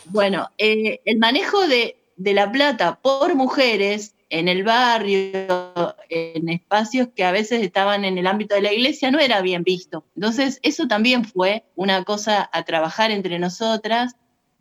Bueno, 0.05 0.49
eh, 0.58 0.99
el 1.05 1.20
manejo 1.20 1.68
de, 1.68 1.97
de 2.16 2.34
la 2.34 2.51
plata 2.51 2.99
por 3.01 3.36
mujeres 3.36 4.16
en 4.30 4.47
el 4.47 4.64
barrio, 4.64 5.95
en 6.10 6.49
espacios 6.49 7.10
que 7.16 7.24
a 7.24 7.32
veces 7.32 7.62
estaban 7.62 8.03
en 8.03 8.18
el 8.18 8.28
ámbito 8.28 8.55
de 8.55 8.62
la 8.62 8.74
iglesia, 8.74 9.12
no 9.12 9.20
era 9.20 9.41
bien 9.41 9.64
visto. 9.64 10.05
Entonces, 10.16 10.60
eso 10.64 10.88
también 10.88 11.24
fue 11.24 11.64
una 11.76 12.03
cosa 12.03 12.49
a 12.51 12.64
trabajar 12.64 13.12
entre 13.12 13.39
nosotras. 13.39 14.16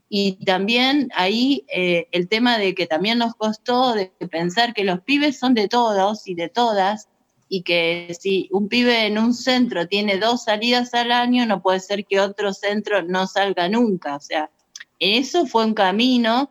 Y 0.09 0.45
también 0.45 1.11
ahí 1.15 1.65
eh, 1.69 2.07
el 2.13 2.29
tema 2.29 2.59
de 2.59 2.75
que 2.75 2.87
también 2.87 3.19
nos 3.19 3.35
costó 3.35 3.95
de 3.95 4.13
pensar 4.31 4.73
que 4.73 4.85
los 4.85 5.01
pibes 5.01 5.39
son 5.39 5.55
de 5.55 5.69
todos 5.69 6.29
y 6.29 6.35
de 6.35 6.49
todas, 6.49 7.09
y 7.49 7.63
que 7.63 8.17
si 8.19 8.49
un 8.53 8.69
pibe 8.69 9.07
en 9.07 9.19
un 9.19 9.35
centro 9.35 9.87
tiene 9.87 10.19
dos 10.19 10.45
salidas 10.45 10.95
al 10.95 11.13
año, 11.13 11.47
no 11.47 11.63
puede 11.63 11.81
ser 11.81 12.05
que 12.05 12.21
otro 12.21 12.53
centro 12.53 13.03
no 13.03 13.27
salga 13.27 13.69
nunca. 13.69 14.17
O 14.17 14.21
sea, 14.21 14.51
eso 14.99 15.47
fue 15.47 15.65
un 15.65 15.75
camino 15.75 16.51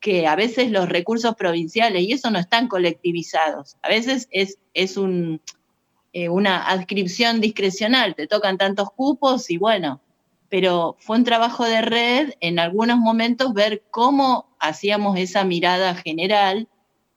que 0.00 0.26
a 0.26 0.36
veces 0.36 0.70
los 0.70 0.88
recursos 0.88 1.34
provinciales, 1.34 2.02
y 2.02 2.12
eso 2.12 2.30
no 2.30 2.38
están 2.38 2.68
colectivizados, 2.68 3.78
a 3.80 3.88
veces 3.88 4.28
es, 4.30 4.58
es 4.74 4.98
un, 4.98 5.40
eh, 6.12 6.28
una 6.28 6.68
adscripción 6.68 7.40
discrecional, 7.40 8.14
te 8.14 8.26
tocan 8.26 8.58
tantos 8.58 8.90
cupos 8.90 9.50
y 9.50 9.56
bueno, 9.56 10.02
pero 10.54 10.94
fue 11.00 11.16
un 11.16 11.24
trabajo 11.24 11.64
de 11.64 11.82
red 11.82 12.34
en 12.38 12.60
algunos 12.60 12.98
momentos 12.98 13.52
ver 13.54 13.82
cómo 13.90 14.54
hacíamos 14.60 15.18
esa 15.18 15.42
mirada 15.42 15.96
general 15.96 16.68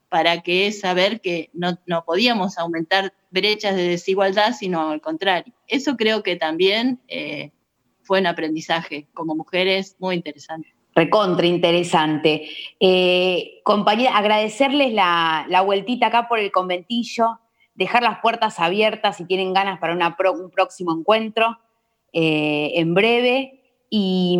para 0.10 0.42
que 0.42 0.72
saber 0.72 1.22
que 1.22 1.52
no, 1.54 1.78
no 1.86 2.04
podíamos 2.04 2.58
aumentar 2.58 3.14
brechas 3.30 3.76
de 3.76 3.90
desigualdad, 3.90 4.54
sino 4.54 4.90
al 4.90 5.02
contrario. 5.02 5.54
Eso 5.68 5.98
creo 5.98 6.24
que 6.24 6.36
también 6.36 7.00
eh, 7.10 7.52
fue 8.02 8.22
un 8.22 8.26
aprendizaje 8.26 9.06
como 9.14 9.36
mujeres 9.36 9.96
muy 10.00 10.16
interesante 10.16 10.74
recontra 10.96 11.46
interesante. 11.46 12.50
Eh, 12.80 13.62
compañera, 13.64 14.18
agradecerles 14.18 14.94
la, 14.94 15.46
la, 15.48 15.62
vueltita 15.62 16.08
acá 16.08 16.28
por 16.28 16.40
el 16.40 16.52
conventillo, 16.52 17.40
dejar 17.76 18.02
las 18.02 18.18
puertas 18.20 18.60
abiertas 18.60 19.18
si 19.18 19.26
tienen 19.26 19.54
ganas 19.54 19.78
para 19.78 19.94
un 19.94 20.50
próximo 20.50 20.98
encuentro 20.98 21.60
eh, 22.14 22.72
en 22.76 22.94
breve 22.94 23.62
y, 23.90 24.38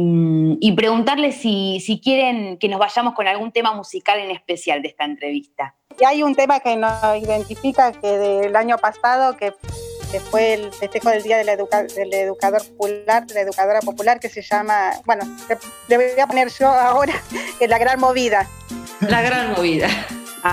y 0.60 0.72
preguntarles 0.74 1.36
si, 1.36 1.80
si, 1.80 2.00
quieren 2.02 2.58
que 2.58 2.68
nos 2.68 2.80
vayamos 2.80 3.14
con 3.14 3.28
algún 3.28 3.52
tema 3.52 3.74
musical 3.74 4.20
en 4.20 4.32
especial 4.32 4.82
de 4.82 4.90
esta 4.90 5.06
entrevista. 5.06 5.76
Y 6.00 6.06
hay 6.06 6.24
un 6.24 6.36
tema 6.36 6.60
que 6.60 6.76
nos 6.76 6.92
identifica 7.22 7.92
que 7.92 8.08
del 8.08 8.56
año 8.56 8.78
pasado, 8.78 9.38
que 9.38 9.54
que 10.12 10.20
fue 10.20 10.54
el 10.54 10.72
festejo 10.72 11.10
del 11.10 11.24
Día 11.24 11.38
del, 11.38 11.50
Educador 11.50 12.66
Popular, 12.66 13.26
de 13.26 13.34
la 13.34 13.42
Educadora 13.42 13.80
Popular, 13.82 14.20
que 14.20 14.30
se 14.30 14.42
llama, 14.42 14.92
bueno, 15.06 15.24
le 15.88 15.98
voy 15.98 16.20
a 16.20 16.28
poner 16.28 16.50
yo 16.50 16.68
ahora, 16.68 17.14
es 17.60 17.70
La 17.70 17.78
Gran 17.78 18.00
Movida. 18.00 18.48
La 19.02 19.22
Gran 19.22 19.52
Movida. 19.52 19.90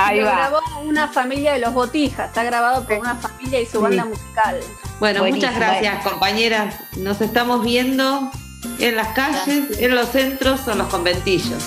Ahí 0.00 0.20
Lo 0.20 0.26
va. 0.26 0.32
grabó 0.36 0.60
una 0.82 1.08
familia 1.08 1.52
de 1.54 1.58
los 1.60 1.72
Botijas, 1.74 2.28
está 2.28 2.42
grabado 2.44 2.84
por 2.84 2.98
una 2.98 3.14
familia 3.16 3.60
y 3.60 3.66
su 3.66 3.80
banda 3.80 4.04
musical. 4.04 4.60
Bueno, 5.00 5.20
Buenísimo. 5.20 5.50
muchas 5.50 5.56
gracias 5.56 6.04
compañeras. 6.04 6.74
Nos 6.96 7.20
estamos 7.20 7.62
viendo 7.64 8.30
en 8.78 8.96
las 8.96 9.08
calles, 9.08 9.78
en 9.78 9.94
los 9.94 10.08
centros 10.10 10.66
o 10.66 10.72
en 10.72 10.78
los 10.78 10.88
conventillos. 10.88 11.62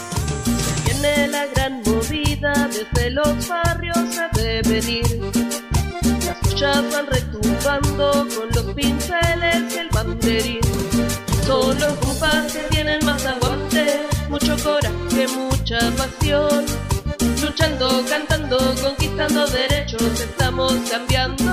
Viene 0.85 1.27
la 1.27 1.45
gran 1.47 1.81
movida, 1.85 2.67
desde 2.69 3.09
los 3.11 3.47
barrios 3.47 3.97
se 4.09 4.27
ve 4.41 4.61
venir. 4.63 5.21
Las 6.25 6.53
ollas 6.53 6.93
van 6.93 7.07
retumbando 7.07 8.11
con 8.35 8.49
los 8.53 8.73
pinceles 8.73 9.75
y 9.75 9.77
el 9.77 9.89
banderín. 9.89 10.59
Son 11.45 11.79
los 11.79 11.93
compas 11.99 12.51
que 12.51 12.59
tienen 12.71 13.05
más 13.05 13.25
aguante, 13.25 14.01
mucho 14.29 14.57
coraje, 14.63 15.27
mucha 15.29 15.79
pasión. 15.95 16.65
Luchando, 17.57 18.05
cantando, 18.07 18.57
conquistando 18.83 19.47
derechos, 19.47 20.19
estamos 20.21 20.73
cambiando 20.91 21.43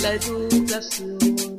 la 0.00 0.12
educación. 0.14 1.49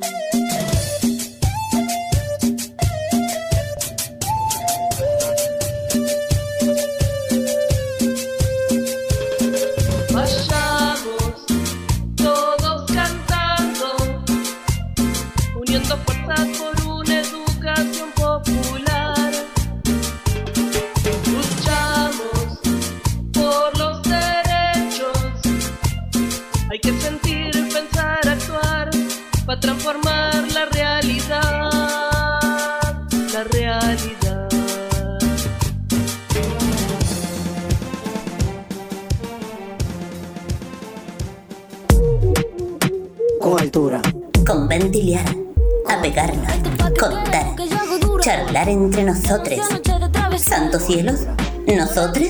Entre 49.36 49.56
nosotros. 49.56 50.40
Santos 50.40 50.82
cielos. 50.82 51.20
¿Nosotros? 51.66 52.28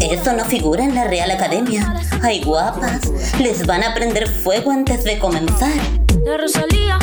Eso 0.00 0.32
no 0.32 0.44
figura 0.44 0.84
en 0.84 0.94
la 0.94 1.04
Real 1.04 1.30
Academia. 1.30 2.00
Ay, 2.22 2.42
guapas. 2.44 3.10
Les 3.40 3.66
van 3.66 3.82
a 3.82 3.94
prender 3.94 4.28
fuego 4.28 4.70
antes 4.70 5.04
de 5.04 5.18
comenzar. 5.18 5.72
Rosalía. 6.38 6.98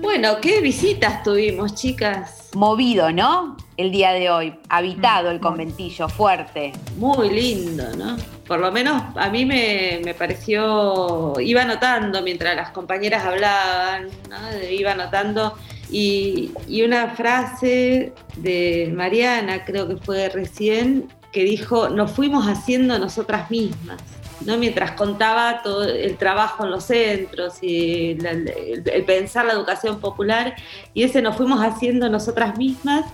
Bueno, 0.00 0.40
qué 0.40 0.60
visitas 0.60 1.22
tuvimos, 1.22 1.74
chicas. 1.74 2.50
Movido, 2.54 3.12
¿no? 3.12 3.56
El 3.76 3.92
día 3.92 4.12
de 4.12 4.30
hoy. 4.30 4.54
Habitado 4.68 5.30
el 5.30 5.38
conventillo, 5.38 6.08
fuerte. 6.08 6.72
Muy 6.96 7.30
lindo, 7.30 7.84
¿no? 7.96 8.16
Por 8.46 8.58
lo 8.58 8.72
menos 8.72 9.00
a 9.14 9.30
mí 9.30 9.46
me, 9.46 10.00
me 10.04 10.14
pareció, 10.14 11.34
iba 11.40 11.64
notando 11.64 12.20
mientras 12.22 12.56
las 12.56 12.70
compañeras 12.70 13.24
hablaban, 13.24 14.08
¿no? 14.28 14.36
iba 14.70 14.94
notando, 14.94 15.56
y, 15.92 16.82
una 16.82 17.10
frase 17.10 18.12
de 18.36 18.90
Mariana, 18.94 19.64
creo 19.64 19.86
que 19.88 19.96
fue 19.96 20.28
recién, 20.30 21.08
que 21.32 21.44
dijo, 21.44 21.88
nos 21.88 22.12
fuimos 22.12 22.46
haciendo 22.46 22.98
nosotras 22.98 23.50
mismas. 23.50 24.00
¿no? 24.44 24.58
mientras 24.58 24.92
contaba 24.92 25.62
todo 25.62 25.84
el 25.84 26.16
trabajo 26.16 26.64
en 26.64 26.72
los 26.72 26.82
centros 26.82 27.62
y 27.62 28.18
el 28.20 29.04
pensar 29.06 29.44
la 29.44 29.52
educación 29.52 30.00
popular, 30.00 30.56
y 30.94 31.04
ese 31.04 31.22
nos 31.22 31.36
fuimos 31.36 31.60
haciendo 31.60 32.08
nosotras 32.08 32.58
mismas, 32.58 33.04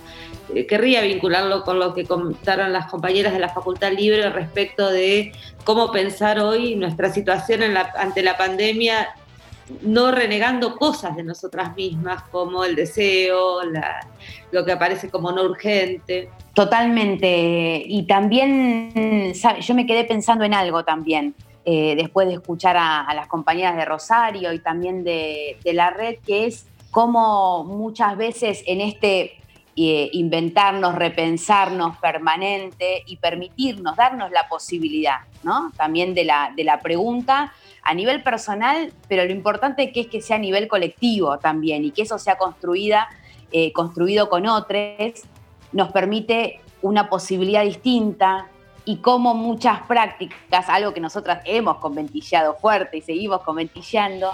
eh, 0.54 0.66
querría 0.66 1.02
vincularlo 1.02 1.64
con 1.64 1.78
lo 1.78 1.92
que 1.92 2.04
contaron 2.06 2.72
las 2.72 2.86
compañeras 2.86 3.34
de 3.34 3.40
la 3.40 3.50
Facultad 3.50 3.92
Libre 3.92 4.30
respecto 4.30 4.88
de 4.88 5.32
cómo 5.64 5.92
pensar 5.92 6.40
hoy 6.40 6.76
nuestra 6.76 7.12
situación 7.12 7.62
en 7.62 7.74
la- 7.74 7.92
ante 7.98 8.22
la 8.22 8.38
pandemia, 8.38 9.08
no 9.82 10.10
renegando 10.10 10.76
cosas 10.76 11.16
de 11.16 11.22
nosotras 11.22 11.76
mismas, 11.76 12.22
como 12.30 12.64
el 12.64 12.74
deseo, 12.74 13.60
lo 14.50 14.64
que 14.64 14.72
aparece 14.72 15.10
como 15.10 15.32
no 15.32 15.42
urgente. 15.42 16.30
Totalmente. 16.54 17.82
Y 17.86 18.04
también, 18.04 19.32
yo 19.60 19.74
me 19.74 19.86
quedé 19.86 20.04
pensando 20.04 20.44
en 20.44 20.54
algo 20.54 20.84
también, 20.84 21.34
eh, 21.64 21.94
después 21.96 22.28
de 22.28 22.34
escuchar 22.34 22.76
a, 22.78 23.12
las 23.14 23.26
compañeras 23.26 23.76
de 23.76 23.84
Rosario 23.84 24.52
y 24.52 24.58
también 24.58 25.04
de, 25.04 25.58
de 25.62 25.72
la 25.72 25.90
red, 25.90 26.16
que 26.26 26.46
es 26.46 26.66
cómo 26.90 27.64
muchas 27.64 28.16
veces 28.16 28.62
en 28.66 28.80
este 28.80 29.38
eh, 29.80 30.10
inventarnos, 30.12 30.96
repensarnos 30.96 31.98
permanente 31.98 33.04
y 33.06 33.16
permitirnos, 33.16 33.94
darnos 33.94 34.32
la 34.32 34.48
posibilidad, 34.48 35.18
¿no? 35.44 35.70
También 35.76 36.14
de 36.14 36.24
la, 36.24 36.52
de 36.56 36.64
la 36.64 36.80
pregunta 36.80 37.52
a 37.88 37.94
nivel 37.94 38.22
personal, 38.22 38.92
pero 39.08 39.24
lo 39.24 39.32
importante 39.32 39.92
que 39.92 40.00
es 40.00 40.06
que 40.08 40.20
sea 40.20 40.36
a 40.36 40.38
nivel 40.38 40.68
colectivo 40.68 41.38
también 41.38 41.86
y 41.86 41.90
que 41.90 42.02
eso 42.02 42.18
sea 42.18 42.36
construida, 42.36 43.08
eh, 43.50 43.72
construido 43.72 44.28
con 44.28 44.46
otros, 44.46 45.22
nos 45.72 45.90
permite 45.90 46.60
una 46.82 47.08
posibilidad 47.08 47.64
distinta 47.64 48.48
y 48.84 48.96
como 48.98 49.32
muchas 49.32 49.80
prácticas, 49.88 50.68
algo 50.68 50.92
que 50.92 51.00
nosotras 51.00 51.40
hemos 51.46 51.78
conventillado 51.78 52.56
fuerte 52.56 52.98
y 52.98 53.00
seguimos 53.00 53.40
conventillando, 53.40 54.32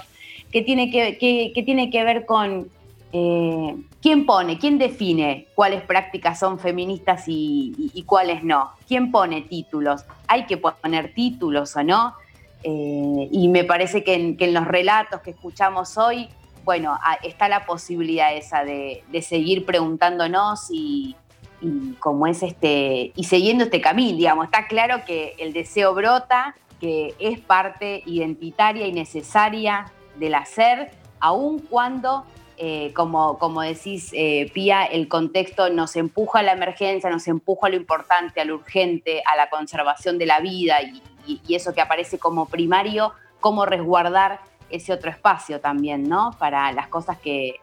que 0.51 0.63
tiene 0.63 0.91
que, 0.91 1.17
que, 1.17 1.63
tiene 1.63 1.91
que 1.91 2.03
ver 2.03 2.27
con 2.27 2.69
eh, 3.13 3.77
quién 4.03 4.27
pone, 4.27 4.59
quién 4.59 4.79
define 4.79 5.47
cuáles 5.55 5.81
prácticas 5.83 6.41
son 6.41 6.59
feministas 6.59 7.23
y 7.29 8.03
cuáles 8.05 8.43
no, 8.43 8.73
quién 8.89 9.13
pone 9.13 9.43
títulos, 9.43 10.05
hay 10.27 10.47
que 10.47 10.57
poner 10.57 11.15
títulos 11.15 11.77
o 11.77 11.85
no, 11.85 12.15
Eh, 12.67 13.29
y 13.31 13.49
me 13.49 13.63
parece 13.65 14.03
que 14.03 14.15
en, 14.15 14.55
los 14.55 14.67
relatos 14.67 15.21
que 15.21 15.31
escuchamos 15.31 15.99
hoy, 15.99 16.29
bueno, 16.65 16.99
está 17.23 17.49
la 17.49 17.67
posibilidad 17.67 18.35
esa 18.35 18.65
de, 18.65 19.05
seguir 19.21 19.67
preguntándonos 19.67 20.71
y, 20.71 21.15
y 21.61 21.95
es 22.27 22.43
este, 22.43 23.13
y 23.15 23.25
siguiendo 23.25 23.65
este 23.65 23.83
camino, 23.83 24.17
digamos, 24.17 24.47
está 24.47 24.67
claro 24.67 25.05
que 25.07 25.35
el 25.39 25.53
deseo 25.53 25.95
brota, 25.95 26.57
que 26.81 27.15
es 27.19 27.39
parte 27.39 28.03
identitaria 28.07 28.87
y 28.87 28.93
necesaria 28.93 29.93
del 30.17 30.35
hacer, 30.35 30.91
aun 31.21 31.59
cuando, 31.59 32.25
eh, 32.57 32.93
como, 32.95 33.39
como 33.39 33.63
decís, 33.63 34.11
eh, 34.13 34.51
Pía, 34.55 34.85
el 34.85 35.09
contexto 35.09 35.71
nos 35.71 35.97
empuja 35.97 36.39
a 36.39 36.43
la 36.43 36.53
emergencia, 36.53 37.11
nos 37.11 37.27
empuja 37.27 37.67
a 37.67 37.71
lo 37.71 37.77
importante, 37.77 38.41
a 38.41 38.45
lo 38.45 38.55
urgente, 38.55 39.23
a 39.27 39.37
la 39.37 39.51
conservación 39.51 40.19
de 40.19 40.27
la 40.27 40.41
vida 40.41 40.77
y, 40.83 41.03
eso 41.49 41.73
que 41.73 41.81
aparece 41.81 42.19
como 42.19 42.47
primario, 42.47 43.13
cómo 43.41 43.65
resguardar 43.65 44.41
ese 44.69 44.93
otro 44.93 45.11
espacio 45.11 45.59
también, 45.59 46.07
¿no? 46.07 46.37
Para 46.39 46.71
las 46.73 46.89
cosas 46.89 47.19
que, 47.19 47.57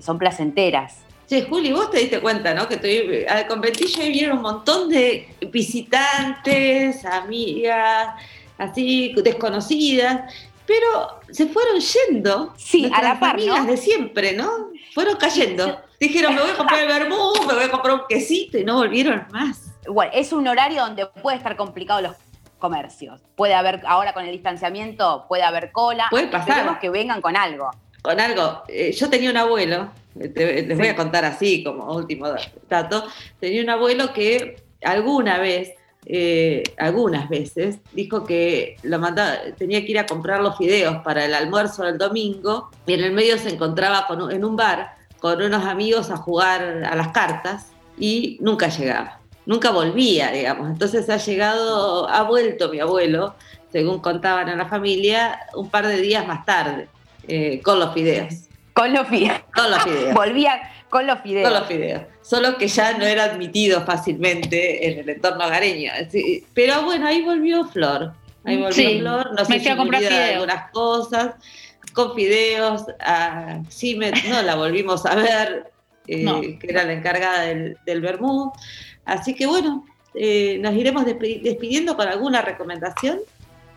son 0.00 0.18
placenteras. 0.18 1.00
Che, 1.28 1.42
Juli, 1.42 1.70
vos 1.70 1.90
te 1.90 1.98
diste 1.98 2.18
cuenta, 2.20 2.54
¿no? 2.54 2.66
Que 2.66 2.76
estoy, 2.76 3.26
al 3.28 3.46
conventillo 3.46 4.02
ahí 4.02 4.10
vieron 4.10 4.38
un 4.38 4.42
montón 4.42 4.88
de 4.88 5.28
visitantes, 5.50 7.04
amigas, 7.04 8.14
así 8.56 9.14
desconocidas, 9.22 10.32
pero 10.72 11.20
se 11.30 11.46
fueron 11.46 11.78
yendo. 11.80 12.54
Sí, 12.56 12.90
a 12.94 13.02
la 13.02 13.20
par, 13.20 13.38
¿no? 13.40 13.64
de 13.66 13.76
siempre, 13.76 14.32
¿no? 14.32 14.70
Fueron 14.94 15.16
cayendo. 15.16 15.80
Dijeron, 16.00 16.34
me 16.34 16.40
voy 16.42 16.50
a 16.50 16.56
comprar 16.56 16.80
el 16.80 16.88
vermú, 16.88 17.32
me 17.46 17.54
voy 17.54 17.64
a 17.64 17.70
comprar 17.70 17.94
un 17.94 18.02
quesito 18.08 18.58
y 18.58 18.64
no 18.64 18.76
volvieron 18.76 19.26
más. 19.30 19.72
Bueno, 19.86 20.12
es 20.14 20.32
un 20.32 20.46
horario 20.48 20.82
donde 20.82 21.06
puede 21.06 21.36
estar 21.36 21.56
complicado 21.56 22.00
los 22.00 22.16
comercios. 22.58 23.20
Puede 23.36 23.54
haber, 23.54 23.82
ahora 23.86 24.12
con 24.14 24.24
el 24.24 24.32
distanciamiento, 24.32 25.24
puede 25.28 25.42
haber 25.42 25.72
cola. 25.72 26.06
Puede 26.10 26.28
pasar. 26.28 26.50
Esperemos 26.50 26.78
que 26.78 26.90
vengan 26.90 27.20
con 27.20 27.36
algo. 27.36 27.70
con 28.02 28.18
algo. 28.20 28.62
Eh, 28.68 28.92
yo 28.92 29.08
tenía 29.10 29.30
un 29.30 29.36
abuelo, 29.36 29.90
eh, 30.18 30.28
te- 30.28 30.62
les 30.62 30.76
voy 30.78 30.88
a 30.88 30.96
contar 30.96 31.24
así 31.24 31.62
como 31.64 31.92
último 31.94 32.26
dato, 32.68 33.04
tenía 33.38 33.62
un 33.62 33.70
abuelo 33.70 34.12
que 34.12 34.56
alguna 34.84 35.38
vez, 35.38 35.72
eh, 36.06 36.62
algunas 36.78 37.28
veces, 37.28 37.78
dijo 37.92 38.24
que 38.24 38.76
lo 38.82 38.98
mandaba, 38.98 39.38
tenía 39.56 39.84
que 39.84 39.92
ir 39.92 39.98
a 39.98 40.06
comprar 40.06 40.40
los 40.40 40.56
fideos 40.56 40.96
para 41.04 41.24
el 41.24 41.34
almuerzo 41.34 41.84
del 41.84 41.98
domingo 41.98 42.70
y 42.86 42.94
en 42.94 43.04
el 43.04 43.12
medio 43.12 43.38
se 43.38 43.50
encontraba 43.50 44.06
con 44.06 44.30
en 44.30 44.44
un 44.44 44.56
bar 44.56 44.96
con 45.22 45.40
unos 45.40 45.64
amigos 45.64 46.10
a 46.10 46.16
jugar 46.16 46.82
a 46.84 46.96
las 46.96 47.08
cartas 47.08 47.68
y 47.96 48.38
nunca 48.40 48.66
llegaba, 48.66 49.20
nunca 49.46 49.70
volvía, 49.70 50.32
digamos. 50.32 50.68
Entonces 50.68 51.08
ha 51.08 51.16
llegado, 51.16 52.08
ha 52.08 52.24
vuelto 52.24 52.70
mi 52.70 52.80
abuelo, 52.80 53.36
según 53.70 54.00
contaban 54.00 54.48
en 54.48 54.58
la 54.58 54.66
familia, 54.66 55.38
un 55.54 55.70
par 55.70 55.86
de 55.86 56.00
días 56.00 56.26
más 56.26 56.44
tarde, 56.44 56.88
eh, 57.28 57.60
con 57.62 57.78
los 57.78 57.94
fideos. 57.94 58.48
Con 58.74 58.92
los 58.92 59.06
fideos. 59.08 59.40
Con 59.54 59.70
los 59.70 59.82
fideos. 59.82 60.14
Volvía 60.14 60.62
con 60.88 61.06
los 61.06 61.20
fideos. 61.20 61.48
Con 61.50 61.58
los 61.60 61.68
fideos. 61.68 62.02
Solo 62.22 62.56
que 62.56 62.68
ya 62.68 62.96
no 62.96 63.04
era 63.04 63.24
admitido 63.24 63.84
fácilmente 63.84 64.88
en 64.90 64.98
el 65.00 65.08
entorno 65.08 65.44
hogareño. 65.46 65.92
Sí, 66.10 66.44
Pero 66.54 66.82
bueno, 66.82 67.06
ahí 67.06 67.22
volvió 67.22 67.64
Flor. 67.66 68.12
Ahí 68.44 68.56
volvió 68.56 68.72
Sí, 68.72 68.98
Flor. 69.00 69.26
No 69.26 69.32
me 69.32 69.38
sé 69.44 69.44
fui 69.46 69.60
si 69.60 69.68
a 69.68 69.76
comprar 69.76 70.00
unida 70.00 70.10
de 70.16 70.22
fideos. 70.24 70.34
algunas 70.42 70.70
cosas. 70.70 71.34
Con 71.92 72.14
fideos. 72.14 72.84
a 73.00 73.60
Simet 73.68 74.14
no 74.24 74.42
la 74.42 74.54
volvimos 74.54 75.04
a 75.06 75.14
ver, 75.16 75.70
eh, 76.06 76.22
No. 76.24 76.40
que 76.40 76.58
era 76.62 76.84
la 76.84 76.92
encargada 76.94 77.42
del, 77.42 77.76
del 77.84 78.00
Bermú. 78.00 78.52
Así 79.04 79.34
que 79.34 79.46
bueno, 79.46 79.84
eh, 80.14 80.58
nos 80.60 80.74
iremos 80.74 81.04
despidiendo 81.04 81.96
con 81.96 82.08
alguna 82.08 82.40
recomendación. 82.42 83.18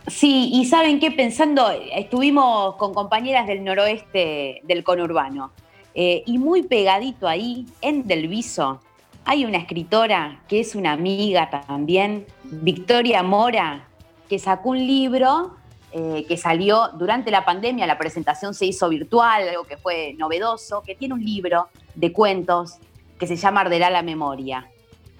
Sí, 0.07 0.51
y 0.53 0.65
saben 0.65 0.99
qué, 0.99 1.09
pensando, 1.09 1.67
estuvimos 1.93 2.75
con 2.75 2.93
compañeras 2.93 3.47
del 3.47 3.63
noroeste 3.63 4.61
del 4.63 4.83
conurbano, 4.83 5.51
eh, 5.95 6.21
y 6.27 6.37
muy 6.37 6.61
pegadito 6.61 7.27
ahí, 7.27 7.65
en 7.81 8.05
Delviso, 8.05 8.81
hay 9.23 9.45
una 9.45 9.57
escritora 9.57 10.43
que 10.47 10.59
es 10.59 10.75
una 10.75 10.91
amiga 10.91 11.49
también, 11.49 12.27
Victoria 12.43 13.23
Mora, 13.23 13.87
que 14.29 14.37
sacó 14.37 14.69
un 14.69 14.85
libro 14.85 15.55
eh, 15.91 16.25
que 16.27 16.37
salió 16.37 16.89
durante 16.89 17.31
la 17.31 17.43
pandemia, 17.43 17.87
la 17.87 17.97
presentación 17.97 18.53
se 18.53 18.67
hizo 18.67 18.87
virtual, 18.89 19.49
algo 19.49 19.63
que 19.63 19.77
fue 19.77 20.13
novedoso, 20.19 20.83
que 20.83 20.93
tiene 20.93 21.15
un 21.15 21.25
libro 21.25 21.69
de 21.95 22.11
cuentos 22.11 22.75
que 23.17 23.25
se 23.25 23.37
llama 23.37 23.61
Arderá 23.61 23.89
la 23.89 24.03
Memoria. 24.03 24.69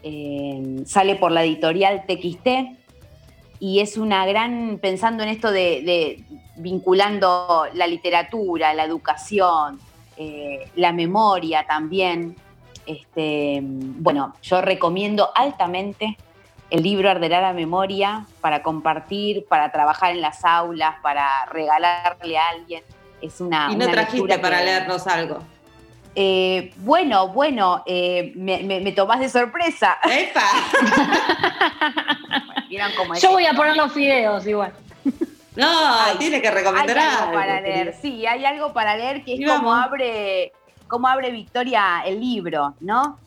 Eh, 0.04 0.84
sale 0.86 1.16
por 1.16 1.32
la 1.32 1.44
editorial 1.44 2.04
TXT 2.06 2.85
y 3.60 3.80
es 3.80 3.98
una 3.98 4.26
gran, 4.26 4.80
pensando 4.82 5.24
en 5.24 5.30
esto 5.30 5.52
de, 5.52 5.82
de 5.82 6.24
vinculando 6.58 7.66
la 7.74 7.88
literatura, 7.88 8.74
la 8.74 8.84
educación, 8.84 9.80
eh, 10.18 10.70
la 10.76 10.92
memoria 10.92 11.66
también. 11.68 12.36
Este, 12.86 13.60
bueno, 13.64 14.36
yo 14.44 14.62
recomiendo 14.62 15.32
altamente 15.34 16.18
el 16.70 16.84
libro 16.84 17.10
Arderá 17.10 17.42
la 17.42 17.54
Memoria 17.54 18.26
para 18.42 18.62
compartir, 18.62 19.46
para 19.46 19.72
trabajar 19.72 20.12
en 20.12 20.22
las 20.22 20.44
aulas, 20.46 20.96
para 21.02 21.46
regalarle 21.52 22.38
a 22.38 22.50
alguien. 22.50 22.84
Es 23.22 23.40
una. 23.42 23.70
y 23.72 23.76
no 23.76 23.86
una 23.86 23.92
trajiste 23.94 24.38
para 24.40 24.60
que- 24.60 24.66
leernos 24.66 25.08
algo. 25.08 25.40
Eh, 26.16 26.74
bueno, 26.78 27.28
bueno, 27.30 27.84
eh, 27.86 28.32
me, 28.36 28.64
me- 28.64 28.80
me 28.80 28.92
tomás 28.94 29.20
de 29.20 29.30
sorpresa. 29.30 29.98
¡Epa! 30.04 30.42
Vieron 32.70 32.92
cómo 32.98 33.14
es 33.14 33.22
Yo 33.22 33.32
voy 33.32 33.46
a 33.46 33.54
poner 33.54 33.76
los 33.76 33.92
fideos 33.92 34.46
igual. 34.48 34.74
No, 35.56 35.70
tiene 36.20 36.42
que 36.42 36.52
recomendar 36.52 36.98
hay 36.98 37.04
algo 37.06 37.20
algo, 37.22 37.34
para 37.34 37.62
leer, 37.62 37.96
sí, 38.02 38.26
hay 38.26 38.44
algo 38.44 38.74
para 38.74 38.98
leer 38.98 39.24
que 39.24 39.36
es 39.36 39.40
Y 39.40 39.46
como 39.46 39.70
vamos. 39.70 39.86
abre, 39.86 40.52
como 40.88 41.08
abre 41.08 41.32
Victoria 41.32 42.02
el 42.06 42.20
libro, 42.20 42.76
¿no? 42.82 43.18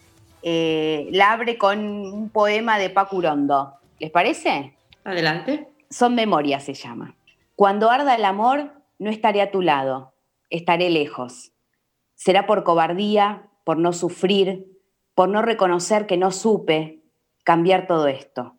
Eh, 0.42 1.08
la 1.12 1.32
abre 1.32 1.56
con 1.56 1.78
un 1.78 2.28
poema 2.28 2.78
de 2.78 2.90
Paco 2.90 3.16
Urondo. 3.16 3.74
¿Les 3.98 4.10
parece? 4.10 4.74
Adelante. 5.04 5.68
Son 5.90 6.14
memorias, 6.14 6.64
se 6.64 6.74
llama. 6.74 7.14
Cuando 7.56 7.90
arda 7.90 8.14
el 8.14 8.24
amor, 8.26 8.72
no 8.98 9.08
estaré 9.10 9.40
a 9.40 9.50
tu 9.50 9.62
lado, 9.62 10.12
estaré 10.50 10.90
lejos. 10.90 11.52
Será 12.18 12.46
por 12.46 12.64
cobardía, 12.64 13.48
por 13.62 13.78
no 13.78 13.92
sufrir, 13.92 14.66
por 15.14 15.28
no 15.28 15.40
reconocer 15.40 16.08
que 16.08 16.16
no 16.16 16.32
supe 16.32 17.04
cambiar 17.44 17.86
todo 17.86 18.08
esto. 18.08 18.56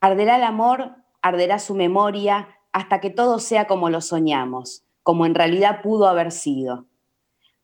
Arderá 0.00 0.36
el 0.36 0.44
amor, 0.44 0.94
arderá 1.20 1.58
su 1.58 1.74
memoria, 1.74 2.56
hasta 2.72 3.00
que 3.00 3.10
todo 3.10 3.40
sea 3.40 3.66
como 3.66 3.90
lo 3.90 4.00
soñamos, 4.00 4.84
como 5.02 5.26
en 5.26 5.34
realidad 5.34 5.82
pudo 5.82 6.06
haber 6.06 6.30
sido. 6.30 6.86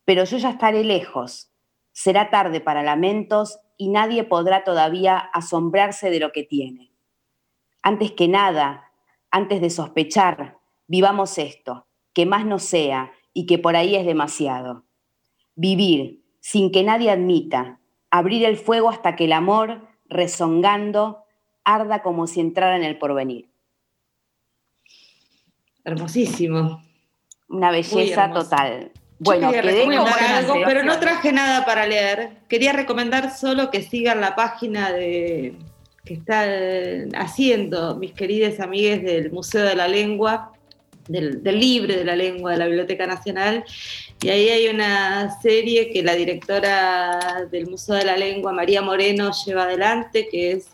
Pero 0.04 0.24
yo 0.24 0.36
ya 0.36 0.50
estaré 0.50 0.82
lejos, 0.82 1.52
será 1.92 2.28
tarde 2.28 2.60
para 2.60 2.82
lamentos 2.82 3.60
y 3.76 3.90
nadie 3.90 4.24
podrá 4.24 4.64
todavía 4.64 5.16
asombrarse 5.16 6.10
de 6.10 6.18
lo 6.18 6.32
que 6.32 6.42
tiene. 6.42 6.90
Antes 7.82 8.10
que 8.10 8.26
nada, 8.26 8.90
antes 9.30 9.60
de 9.60 9.70
sospechar, 9.70 10.58
vivamos 10.88 11.38
esto, 11.38 11.86
que 12.12 12.26
más 12.26 12.44
no 12.44 12.58
sea 12.58 13.12
y 13.32 13.46
que 13.46 13.58
por 13.58 13.76
ahí 13.76 13.94
es 13.94 14.06
demasiado. 14.06 14.83
Vivir 15.56 16.20
sin 16.40 16.70
que 16.72 16.82
nadie 16.82 17.10
admita, 17.10 17.78
abrir 18.10 18.44
el 18.44 18.56
fuego 18.56 18.90
hasta 18.90 19.16
que 19.16 19.24
el 19.24 19.32
amor, 19.32 19.88
rezongando, 20.08 21.24
arda 21.64 22.02
como 22.02 22.26
si 22.26 22.40
entrara 22.40 22.76
en 22.76 22.84
el 22.84 22.98
porvenir. 22.98 23.48
Hermosísimo. 25.84 26.82
Una 27.48 27.70
belleza 27.70 28.30
total. 28.32 28.90
Yo 28.94 29.00
Bueno, 29.32 29.50
quería 29.50 29.62
recomendar 29.62 30.22
algo, 30.22 30.54
de- 30.54 30.64
pero 30.64 30.82
no 30.82 30.98
traje 30.98 31.32
nada 31.32 31.64
para 31.64 31.86
leer. 31.86 32.38
Quería 32.48 32.72
recomendar 32.72 33.30
solo 33.34 33.70
que 33.70 33.82
sigan 33.82 34.20
la 34.20 34.34
página 34.34 34.92
de 34.92 35.56
que 36.04 36.14
están 36.14 37.14
haciendo 37.16 37.96
mis 37.96 38.12
queridas 38.12 38.60
amigas 38.60 39.02
del 39.02 39.30
Museo 39.32 39.64
de 39.64 39.74
la 39.76 39.88
Lengua, 39.88 40.52
del, 41.08 41.42
del 41.42 41.60
libre 41.60 41.96
de 41.96 42.04
la 42.04 42.16
lengua 42.16 42.52
de 42.52 42.58
la 42.58 42.66
Biblioteca 42.66 43.06
Nacional. 43.06 43.64
Y 44.22 44.28
ahí 44.30 44.48
hay 44.48 44.68
una 44.68 45.38
serie 45.40 45.90
que 45.90 46.02
la 46.02 46.14
directora 46.14 47.46
del 47.50 47.68
Museo 47.68 47.96
de 47.96 48.04
la 48.04 48.16
Lengua, 48.16 48.52
María 48.52 48.82
Moreno, 48.82 49.30
lleva 49.44 49.64
adelante, 49.64 50.28
que 50.30 50.52
es 50.52 50.68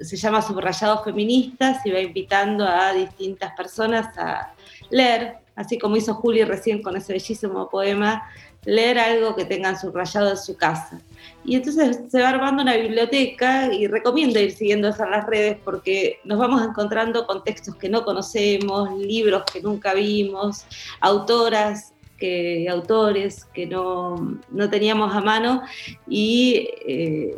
se 0.00 0.16
llama 0.16 0.42
Subrayados 0.42 1.04
Feministas 1.04 1.84
y 1.86 1.90
va 1.90 2.00
invitando 2.00 2.66
a 2.66 2.92
distintas 2.92 3.52
personas 3.56 4.16
a 4.18 4.54
leer, 4.90 5.36
así 5.54 5.78
como 5.78 5.96
hizo 5.96 6.14
Juli 6.14 6.44
recién 6.44 6.82
con 6.82 6.96
ese 6.96 7.14
bellísimo 7.14 7.68
poema, 7.70 8.22
leer 8.64 8.98
algo 8.98 9.34
que 9.34 9.44
tengan 9.44 9.78
subrayado 9.78 10.30
en 10.30 10.36
su 10.36 10.56
casa. 10.56 11.00
Y 11.44 11.56
entonces 11.56 11.98
se 12.08 12.22
va 12.22 12.28
armando 12.28 12.62
una 12.62 12.76
biblioteca 12.76 13.72
y 13.72 13.88
recomiendo 13.88 14.38
ir 14.38 14.52
siguiendo 14.52 14.88
en 14.88 15.10
las 15.10 15.26
redes 15.26 15.58
porque 15.64 16.20
nos 16.24 16.38
vamos 16.38 16.62
encontrando 16.62 17.26
con 17.26 17.42
textos 17.42 17.74
que 17.74 17.88
no 17.88 18.04
conocemos, 18.04 18.96
libros 18.98 19.42
que 19.52 19.60
nunca 19.60 19.94
vimos, 19.94 20.64
autoras, 21.00 21.92
que, 22.18 22.68
autores 22.70 23.46
que 23.46 23.66
no, 23.66 24.38
no 24.50 24.70
teníamos 24.70 25.12
a 25.14 25.20
mano 25.20 25.62
y 26.08 26.68
eh, 26.86 27.36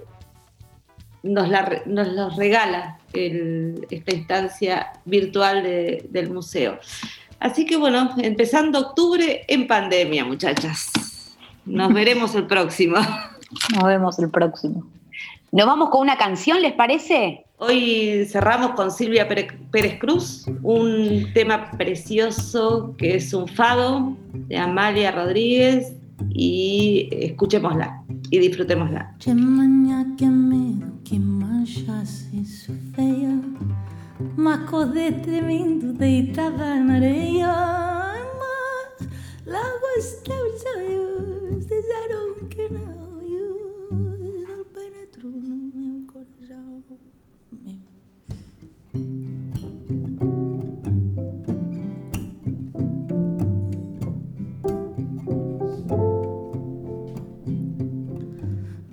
nos, 1.22 1.48
la, 1.48 1.82
nos 1.86 2.08
los 2.08 2.36
regala 2.36 2.98
esta 3.14 4.14
instancia 4.14 4.92
virtual 5.06 5.62
de- 5.62 6.04
del 6.10 6.30
museo. 6.30 6.78
Así 7.40 7.64
que 7.64 7.76
bueno, 7.78 8.10
empezando 8.18 8.78
octubre 8.80 9.44
en 9.48 9.66
pandemia, 9.66 10.24
muchachas. 10.24 10.90
Nos 11.66 11.92
veremos 11.92 12.34
el 12.34 12.46
próximo. 12.46 12.96
Nos 13.74 13.84
vemos 13.84 14.18
el 14.18 14.30
próximo. 14.30 14.84
Nos 15.52 15.66
vamos 15.66 15.90
con 15.90 16.00
una 16.00 16.16
canción, 16.16 16.60
¿les 16.60 16.72
parece? 16.72 17.44
Hoy 17.58 18.26
cerramos 18.26 18.72
con 18.72 18.90
Silvia 18.90 19.28
Pérez, 19.28 19.98
Cruz, 20.00 20.46
un 20.62 21.28
tema 21.32 21.70
precioso 21.70 22.94
que 22.98 23.16
es 23.16 23.32
un 23.32 23.46
fado 23.46 24.16
de 24.32 24.58
Amalia 24.58 25.12
Rodríguez 25.12 25.92
y 26.30 27.08
escuchémosla 27.12 28.02
y 28.30 28.38
disfrutémosla. 28.40 29.14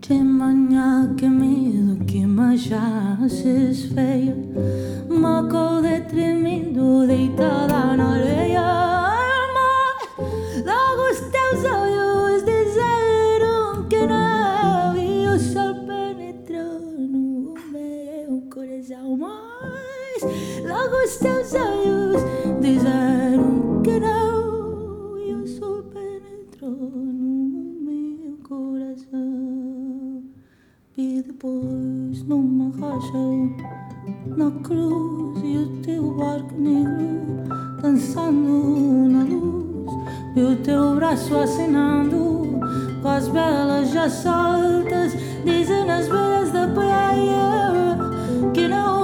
Que 0.01 0.15
manhã, 0.21 1.15
que 1.15 1.29
medo, 1.29 2.03
que 2.05 2.25
manchaça 2.25 3.47
isso 3.47 3.93
feia 3.93 4.35
Uma 5.09 5.39
acordei 5.39 6.01
tremendo, 6.01 7.07
deitada 7.07 7.95
na 7.95 8.15
areia 8.15 8.61
Mas 9.53 10.65
logo 10.65 11.11
os 11.11 11.19
teus 11.31 11.63
olhos 11.63 12.10
os 21.11 21.17
teus 21.17 21.53
olhos 21.53 22.21
disseram 22.61 23.81
que 23.83 23.99
não. 23.99 25.17
E 25.17 25.33
o 25.33 25.45
sol 25.45 25.83
penetrou 25.83 26.69
no 26.69 27.81
meu 27.81 28.37
coração. 28.47 30.23
E 30.97 31.21
depois 31.21 32.23
numa 32.23 32.71
rocha 32.77 33.17
na 34.37 34.51
cruz 34.63 35.41
e 35.43 35.57
o 35.57 35.81
teu 35.81 36.15
barco 36.15 36.55
negro 36.57 37.43
dançando 37.81 39.09
na 39.09 39.23
luz 39.23 39.91
e 40.35 40.41
o 40.41 40.55
teu 40.57 40.95
braço 40.95 41.35
acenando 41.35 42.59
com 43.01 43.07
as 43.07 43.27
velas 43.27 43.89
já 43.89 44.09
soltas 44.09 45.13
dizem 45.43 45.89
as 45.89 46.07
velhas 46.07 46.51
da 46.51 46.67
praia 46.67 47.97
que 48.53 48.67
não 48.67 49.00